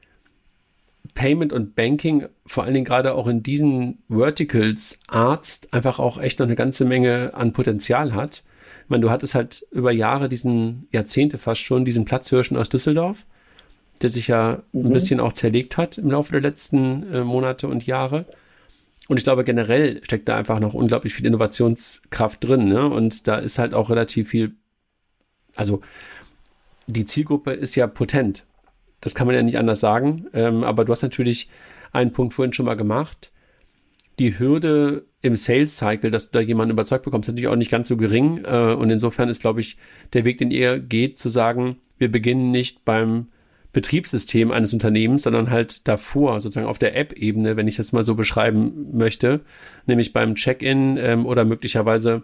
Payment 1.15 1.53
und 1.53 1.75
Banking 1.75 2.29
vor 2.47 2.65
allen 2.65 2.75
Dingen 2.75 2.87
gerade 2.87 3.15
auch 3.15 3.27
in 3.27 3.43
diesen 3.43 3.99
Verticals 4.09 4.99
Arzt 5.09 5.73
einfach 5.75 5.99
auch 5.99 6.21
echt 6.21 6.39
noch 6.39 6.47
eine 6.47 6.57
ganze 6.57 6.85
Menge 6.85 7.35
an 7.35 7.53
Potenzial 7.53 8.15
hat. 8.15 8.43
Ich 8.85 8.91
meine, 8.91 9.03
du 9.03 9.11
hattest 9.11 9.35
halt 9.35 9.66
über 9.70 9.93
Jahre 9.93 10.28
diesen, 10.28 10.89
Jahrzehnte 10.93 11.39
fast 11.39 11.62
schon, 11.62 11.85
diesen 11.85 12.05
Platzhirschen 12.05 12.57
aus 12.57 12.68
Düsseldorf, 12.68 13.24
der 14.03 14.11
sich 14.11 14.28
ja 14.28 14.62
mhm. 14.72 14.87
ein 14.87 14.93
bisschen 14.93 15.20
auch 15.20 15.32
zerlegt 15.32 15.76
hat 15.76 15.99
im 15.99 16.11
Laufe 16.11 16.32
der 16.32 16.43
letzten 16.43 17.11
äh, 17.12 17.24
Monate 17.24 17.66
und 17.66 17.87
Jahre. 17.87 18.26
Und 19.09 19.16
ich 19.16 19.24
glaube, 19.24 19.45
generell 19.45 20.03
steckt 20.05 20.28
da 20.28 20.37
einfach 20.37 20.61
noch 20.61 20.74
unglaublich 20.74 21.14
viel 21.14 21.26
Innovationskraft 21.26 22.43
drin. 22.45 22.68
Ne? 22.68 22.89
Und 22.89 23.26
da 23.26 23.37
ist 23.37 23.59
halt 23.59 23.74
auch 23.74 23.91
relativ 23.91 24.28
viel, 24.30 24.53
also 25.57 25.80
die 26.87 27.07
Zielgruppe 27.07 27.53
ist 27.53 27.74
ja 27.74 27.87
potent. 27.87 28.47
Das 29.01 29.14
kann 29.14 29.26
man 29.26 29.37
ja 29.37 29.43
nicht 29.43 29.59
anders 29.59 29.80
sagen. 29.80 30.26
Ähm, 30.32 30.62
aber 30.64 30.85
du 30.85 30.93
hast 30.93 31.03
natürlich 31.03 31.49
einen 31.93 32.12
Punkt 32.12 32.35
vorhin 32.35 32.53
schon 32.53 32.66
mal 32.66 32.76
gemacht. 32.76 33.32
Die 34.18 34.39
Hürde 34.39 35.05
im 35.25 35.37
Sales 35.37 35.79
Cycle, 35.79 36.11
dass 36.11 36.31
du 36.31 36.39
da 36.39 36.45
jemanden 36.45 36.72
überzeugt 36.72 37.05
bekommst, 37.05 37.29
natürlich 37.29 37.49
auch 37.49 37.57
nicht 37.57 37.70
ganz 37.70 37.89
so 37.89 37.97
gering. 37.97 38.45
Äh, 38.45 38.75
und 38.75 38.91
insofern 38.91 39.31
ist, 39.31 39.41
glaube 39.41 39.61
ich, 39.61 39.79
der 40.12 40.25
Weg, 40.25 40.39
den 40.39 40.51
ihr 40.51 40.79
geht, 40.79 41.18
zu 41.18 41.31
sagen, 41.31 41.77
wir 41.97 42.12
beginnen 42.12 42.51
nicht 42.51 42.85
beim 42.85 43.29
Betriebssystem 43.72 44.51
eines 44.51 44.72
Unternehmens, 44.72 45.22
sondern 45.22 45.51
halt 45.51 45.89
davor, 45.89 46.41
sozusagen 46.41 46.68
auf 46.68 46.79
der 46.79 46.97
App-Ebene, 46.97 47.57
wenn 47.57 47.66
ich 47.66 47.77
das 47.77 47.93
mal 47.93 48.05
so 48.05 48.14
beschreiben 48.14 48.89
möchte, 48.93 49.41
nämlich 49.87 50.12
beim 50.12 50.35
Check-in 50.35 50.99
ähm, 50.99 51.27
oder 51.27 51.45
möglicherweise 51.45 52.22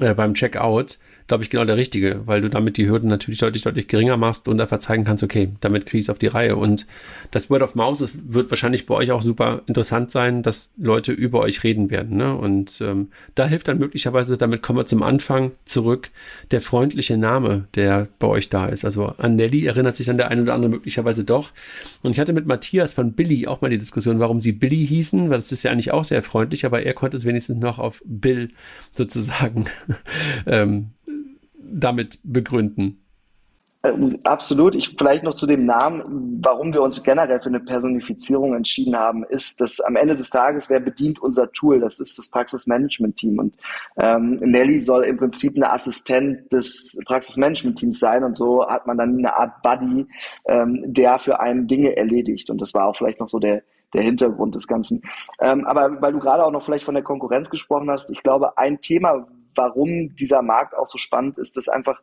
äh, 0.00 0.14
beim 0.14 0.34
Checkout, 0.34 0.98
glaube 1.26 1.42
ich, 1.42 1.48
genau 1.48 1.64
der 1.64 1.76
richtige, 1.76 2.20
weil 2.26 2.42
du 2.42 2.50
damit 2.50 2.76
die 2.76 2.88
Hürden 2.88 3.08
natürlich 3.08 3.40
deutlich, 3.40 3.62
deutlich 3.62 3.88
geringer 3.88 4.18
machst 4.18 4.46
und 4.46 4.60
einfach 4.60 4.78
zeigen 4.78 5.04
kannst, 5.04 5.22
okay, 5.22 5.50
damit 5.60 5.86
kriege 5.86 5.98
ich 5.98 6.04
es 6.04 6.10
auf 6.10 6.18
die 6.18 6.26
Reihe. 6.26 6.56
Und 6.56 6.86
das 7.30 7.48
Word 7.48 7.62
of 7.62 7.74
Mouse 7.74 8.00
das 8.00 8.12
wird 8.28 8.50
wahrscheinlich 8.50 8.84
bei 8.84 8.94
euch 8.94 9.10
auch 9.10 9.22
super 9.22 9.62
interessant 9.66 10.10
sein, 10.10 10.42
dass 10.42 10.72
Leute 10.76 11.12
über 11.12 11.40
euch 11.40 11.64
reden 11.64 11.90
werden. 11.90 12.18
Ne? 12.18 12.36
Und 12.36 12.80
ähm, 12.82 13.08
da 13.34 13.46
hilft 13.46 13.68
dann 13.68 13.78
möglicherweise, 13.78 14.36
damit 14.36 14.62
kommen 14.62 14.78
wir 14.78 14.86
zum 14.86 15.02
Anfang 15.02 15.52
zurück, 15.64 16.10
der 16.50 16.60
freundliche 16.60 17.16
Name, 17.16 17.68
der 17.74 18.08
bei 18.18 18.26
euch 18.26 18.50
da 18.50 18.66
ist. 18.66 18.84
Also 18.84 19.06
an 19.16 19.36
Nelly 19.36 19.64
erinnert 19.64 19.96
sich 19.96 20.06
dann 20.06 20.18
der 20.18 20.28
eine 20.28 20.42
oder 20.42 20.52
andere 20.52 20.70
möglicherweise 20.70 21.24
doch. 21.24 21.52
Und 22.02 22.10
ich 22.10 22.20
hatte 22.20 22.34
mit 22.34 22.46
Matthias 22.46 22.92
von 22.92 23.14
Billy 23.14 23.46
auch 23.46 23.62
mal 23.62 23.70
die 23.70 23.78
Diskussion, 23.78 24.18
warum 24.18 24.42
sie 24.42 24.52
Billy 24.52 24.86
hießen, 24.86 25.30
weil 25.30 25.38
das 25.38 25.52
ist 25.52 25.62
ja 25.62 25.70
eigentlich 25.70 25.92
auch 25.92 26.04
sehr 26.04 26.22
freundlich, 26.22 26.66
aber 26.66 26.82
er 26.82 26.92
konnte 26.92 27.16
es 27.16 27.24
wenigstens 27.24 27.58
noch 27.58 27.78
auf 27.78 28.02
Bill 28.04 28.48
sozusagen 28.94 29.64
ähm, 30.46 30.90
damit 31.56 32.18
begründen. 32.22 33.04
Ähm, 33.84 34.18
absolut. 34.24 34.74
Ich 34.74 34.94
vielleicht 34.96 35.24
noch 35.24 35.34
zu 35.34 35.46
dem 35.46 35.66
Namen, 35.66 36.40
warum 36.42 36.72
wir 36.72 36.80
uns 36.80 37.02
generell 37.02 37.40
für 37.40 37.50
eine 37.50 37.60
Personifizierung 37.60 38.54
entschieden 38.54 38.96
haben, 38.96 39.24
ist, 39.24 39.60
dass 39.60 39.80
am 39.80 39.96
Ende 39.96 40.16
des 40.16 40.30
Tages, 40.30 40.70
wer 40.70 40.80
bedient 40.80 41.20
unser 41.20 41.52
Tool? 41.52 41.80
Das 41.80 42.00
ist 42.00 42.16
das 42.16 42.30
Praxismanagement-Team. 42.30 43.38
Und 43.38 43.56
ähm, 43.98 44.36
Nelly 44.36 44.80
soll 44.80 45.04
im 45.04 45.18
Prinzip 45.18 45.56
eine 45.56 45.70
Assistent 45.70 46.50
des 46.50 46.98
Praxismanagement-Teams 47.04 47.98
sein. 47.98 48.24
Und 48.24 48.38
so 48.38 48.66
hat 48.66 48.86
man 48.86 48.96
dann 48.96 49.18
eine 49.18 49.36
Art 49.36 49.62
Buddy, 49.62 50.06
ähm, 50.46 50.82
der 50.86 51.18
für 51.18 51.40
einen 51.40 51.66
Dinge 51.66 51.94
erledigt. 51.94 52.48
Und 52.48 52.62
das 52.62 52.72
war 52.72 52.86
auch 52.86 52.96
vielleicht 52.96 53.20
noch 53.20 53.28
so 53.28 53.38
der, 53.38 53.62
der 53.92 54.02
Hintergrund 54.02 54.54
des 54.54 54.66
Ganzen. 54.66 55.02
Ähm, 55.40 55.66
aber 55.66 56.00
weil 56.00 56.12
du 56.12 56.20
gerade 56.20 56.42
auch 56.42 56.52
noch 56.52 56.64
vielleicht 56.64 56.84
von 56.84 56.94
der 56.94 57.04
Konkurrenz 57.04 57.50
gesprochen 57.50 57.90
hast, 57.90 58.10
ich 58.10 58.22
glaube, 58.22 58.56
ein 58.56 58.80
Thema, 58.80 59.26
warum 59.56 60.14
dieser 60.16 60.42
Markt 60.42 60.76
auch 60.76 60.86
so 60.86 60.98
spannend 60.98 61.38
ist, 61.38 61.56
dass 61.56 61.68
einfach 61.68 62.00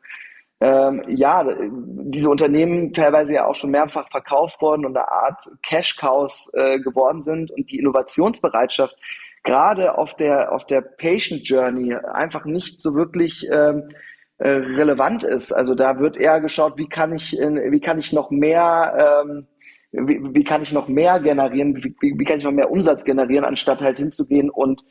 ähm, 0.62 1.04
ja, 1.08 1.44
diese 1.72 2.30
Unternehmen 2.30 2.94
teilweise 2.94 3.34
ja 3.34 3.46
auch 3.48 3.56
schon 3.56 3.72
mehrfach 3.72 4.10
verkauft 4.12 4.62
worden 4.62 4.86
und 4.86 4.96
eine 4.96 5.10
Art 5.10 5.44
Cash-Cows 5.64 6.52
äh, 6.54 6.80
geworden 6.80 7.22
sind 7.22 7.50
und 7.50 7.72
die 7.72 7.80
Innovationsbereitschaft 7.80 8.96
gerade 9.44 9.98
auf 9.98 10.16
der, 10.16 10.52
auf 10.52 10.66
der 10.66 10.82
Patient 10.82 11.48
Journey 11.48 11.96
einfach 11.96 12.46
nicht 12.46 12.80
so 12.80 12.94
wirklich 12.94 13.50
ähm, 13.52 13.90
äh, 14.38 14.50
relevant 14.50 15.24
ist. 15.24 15.52
Also 15.52 15.74
da 15.74 16.00
wird 16.00 16.16
eher 16.16 16.42
geschaut, 16.42 16.78
wie 16.78 16.88
kann 16.88 17.14
ich, 17.16 17.32
wie 17.34 17.80
kann 17.80 17.98
ich 17.98 18.14
noch 18.14 18.30
mehr, 18.30 19.24
ähm, 19.26 19.48
wie, 19.92 20.20
wie 20.22 20.44
kann 20.44 20.62
ich 20.62 20.72
noch 20.72 20.88
mehr 20.88 21.20
generieren, 21.20 21.76
wie, 21.76 21.96
wie 22.02 22.24
kann 22.24 22.38
ich 22.38 22.44
noch 22.44 22.52
mehr 22.52 22.70
Umsatz 22.70 23.04
generieren, 23.04 23.46
anstatt 23.46 23.82
halt 23.82 23.98
hinzugehen 23.98 24.52
und 24.52 24.86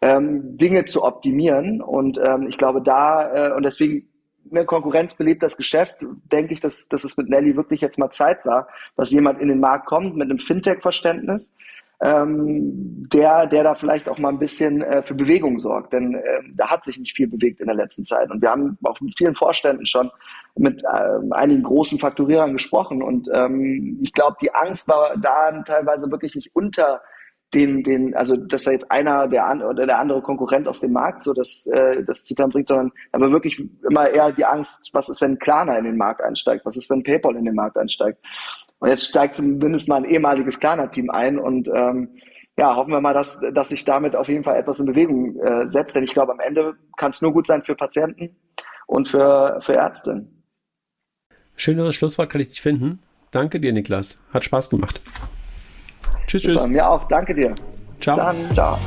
ähm, 0.00 0.56
Dinge 0.56 0.84
zu 0.84 1.04
optimieren. 1.04 1.80
Und 1.80 2.18
ähm, 2.18 2.46
ich 2.48 2.58
glaube, 2.58 2.82
da, 2.82 3.48
äh, 3.48 3.52
und 3.52 3.64
deswegen, 3.64 4.08
eine 4.50 4.64
Konkurrenz 4.64 5.14
belebt 5.14 5.42
das 5.42 5.56
Geschäft, 5.56 6.06
denke 6.30 6.52
ich, 6.52 6.60
dass, 6.60 6.88
dass 6.88 7.04
es 7.04 7.16
mit 7.16 7.28
Nelly 7.28 7.56
wirklich 7.56 7.80
jetzt 7.80 7.98
mal 7.98 8.10
Zeit 8.10 8.44
war, 8.46 8.68
dass 8.96 9.10
jemand 9.10 9.40
in 9.40 9.48
den 9.48 9.58
Markt 9.58 9.86
kommt 9.86 10.16
mit 10.16 10.30
einem 10.30 10.38
Fintech-Verständnis, 10.38 11.52
ähm, 12.00 13.08
der, 13.12 13.46
der 13.46 13.64
da 13.64 13.74
vielleicht 13.74 14.08
auch 14.08 14.18
mal 14.18 14.28
ein 14.28 14.38
bisschen 14.38 14.82
äh, 14.82 15.02
für 15.02 15.14
Bewegung 15.14 15.58
sorgt. 15.58 15.94
Denn 15.94 16.14
äh, 16.14 16.42
da 16.54 16.68
hat 16.68 16.84
sich 16.84 16.98
nicht 16.98 17.16
viel 17.16 17.26
bewegt 17.26 17.60
in 17.60 17.66
der 17.66 17.74
letzten 17.74 18.04
Zeit. 18.04 18.30
Und 18.30 18.42
wir 18.42 18.50
haben 18.50 18.78
auch 18.84 19.00
mit 19.00 19.16
vielen 19.16 19.34
Vorständen 19.34 19.86
schon 19.86 20.10
mit 20.56 20.82
äh, 20.84 21.18
einigen 21.30 21.62
großen 21.62 21.98
Fakturierern 21.98 22.52
gesprochen. 22.52 23.02
Und 23.02 23.28
ähm, 23.32 23.98
ich 24.02 24.12
glaube, 24.12 24.36
die 24.42 24.54
Angst 24.54 24.88
war 24.88 25.16
da 25.16 25.62
teilweise 25.62 26.10
wirklich 26.10 26.34
nicht 26.34 26.54
unter 26.54 27.00
den, 27.56 27.82
den, 27.82 28.14
also 28.14 28.36
dass 28.36 28.64
da 28.64 28.70
jetzt 28.70 28.90
einer 28.90 29.28
der 29.28 29.46
an, 29.46 29.62
oder 29.62 29.86
der 29.86 29.98
andere 29.98 30.20
Konkurrent 30.20 30.68
aus 30.68 30.80
dem 30.80 30.92
Markt 30.92 31.22
so 31.22 31.32
das, 31.32 31.66
äh, 31.66 32.04
das 32.04 32.24
Zittern 32.24 32.50
bringt, 32.50 32.68
sondern 32.68 32.92
aber 33.12 33.32
wirklich 33.32 33.58
immer 33.88 34.10
eher 34.10 34.30
die 34.30 34.44
Angst, 34.44 34.90
was 34.92 35.08
ist, 35.08 35.22
wenn 35.22 35.38
Klarna 35.38 35.76
in 35.78 35.84
den 35.84 35.96
Markt 35.96 36.20
einsteigt, 36.20 36.66
was 36.66 36.76
ist, 36.76 36.90
wenn 36.90 37.02
PayPal 37.02 37.34
in 37.34 37.46
den 37.46 37.54
Markt 37.54 37.78
einsteigt. 37.78 38.18
Und 38.78 38.90
jetzt 38.90 39.08
steigt 39.08 39.36
zumindest 39.36 39.88
mal 39.88 39.96
ein 39.96 40.04
ehemaliges 40.04 40.60
Klarna-Team 40.60 41.08
ein 41.08 41.38
und 41.38 41.68
ähm, 41.74 42.10
ja, 42.58 42.76
hoffen 42.76 42.92
wir 42.92 43.00
mal, 43.00 43.14
dass, 43.14 43.40
dass 43.54 43.70
sich 43.70 43.84
damit 43.84 44.14
auf 44.16 44.28
jeden 44.28 44.44
Fall 44.44 44.56
etwas 44.56 44.78
in 44.78 44.86
Bewegung 44.86 45.38
äh, 45.40 45.68
setzt, 45.68 45.96
denn 45.96 46.04
ich 46.04 46.12
glaube, 46.12 46.32
am 46.32 46.40
Ende 46.40 46.74
kann 46.96 47.10
es 47.10 47.22
nur 47.22 47.32
gut 47.32 47.46
sein 47.46 47.62
für 47.62 47.74
Patienten 47.74 48.36
und 48.86 49.08
für, 49.08 49.60
für 49.62 49.72
Ärzte. 49.72 50.26
Schöneres 51.54 51.94
Schlusswort 51.94 52.28
kann 52.28 52.42
ich 52.42 52.48
nicht 52.48 52.60
finden. 52.60 53.00
Danke 53.30 53.60
dir, 53.60 53.72
Niklas. 53.72 54.22
Hat 54.32 54.44
Spaß 54.44 54.68
gemacht. 54.68 55.00
Tschüss, 56.26 56.42
Super, 56.42 56.54
tschüss. 56.54 56.66
Mir 56.68 56.88
auch. 56.88 57.06
Danke 57.08 57.34
dir. 57.34 57.54
Ciao. 58.00 58.16
Dann, 58.16 58.50
ciao. 58.52 58.78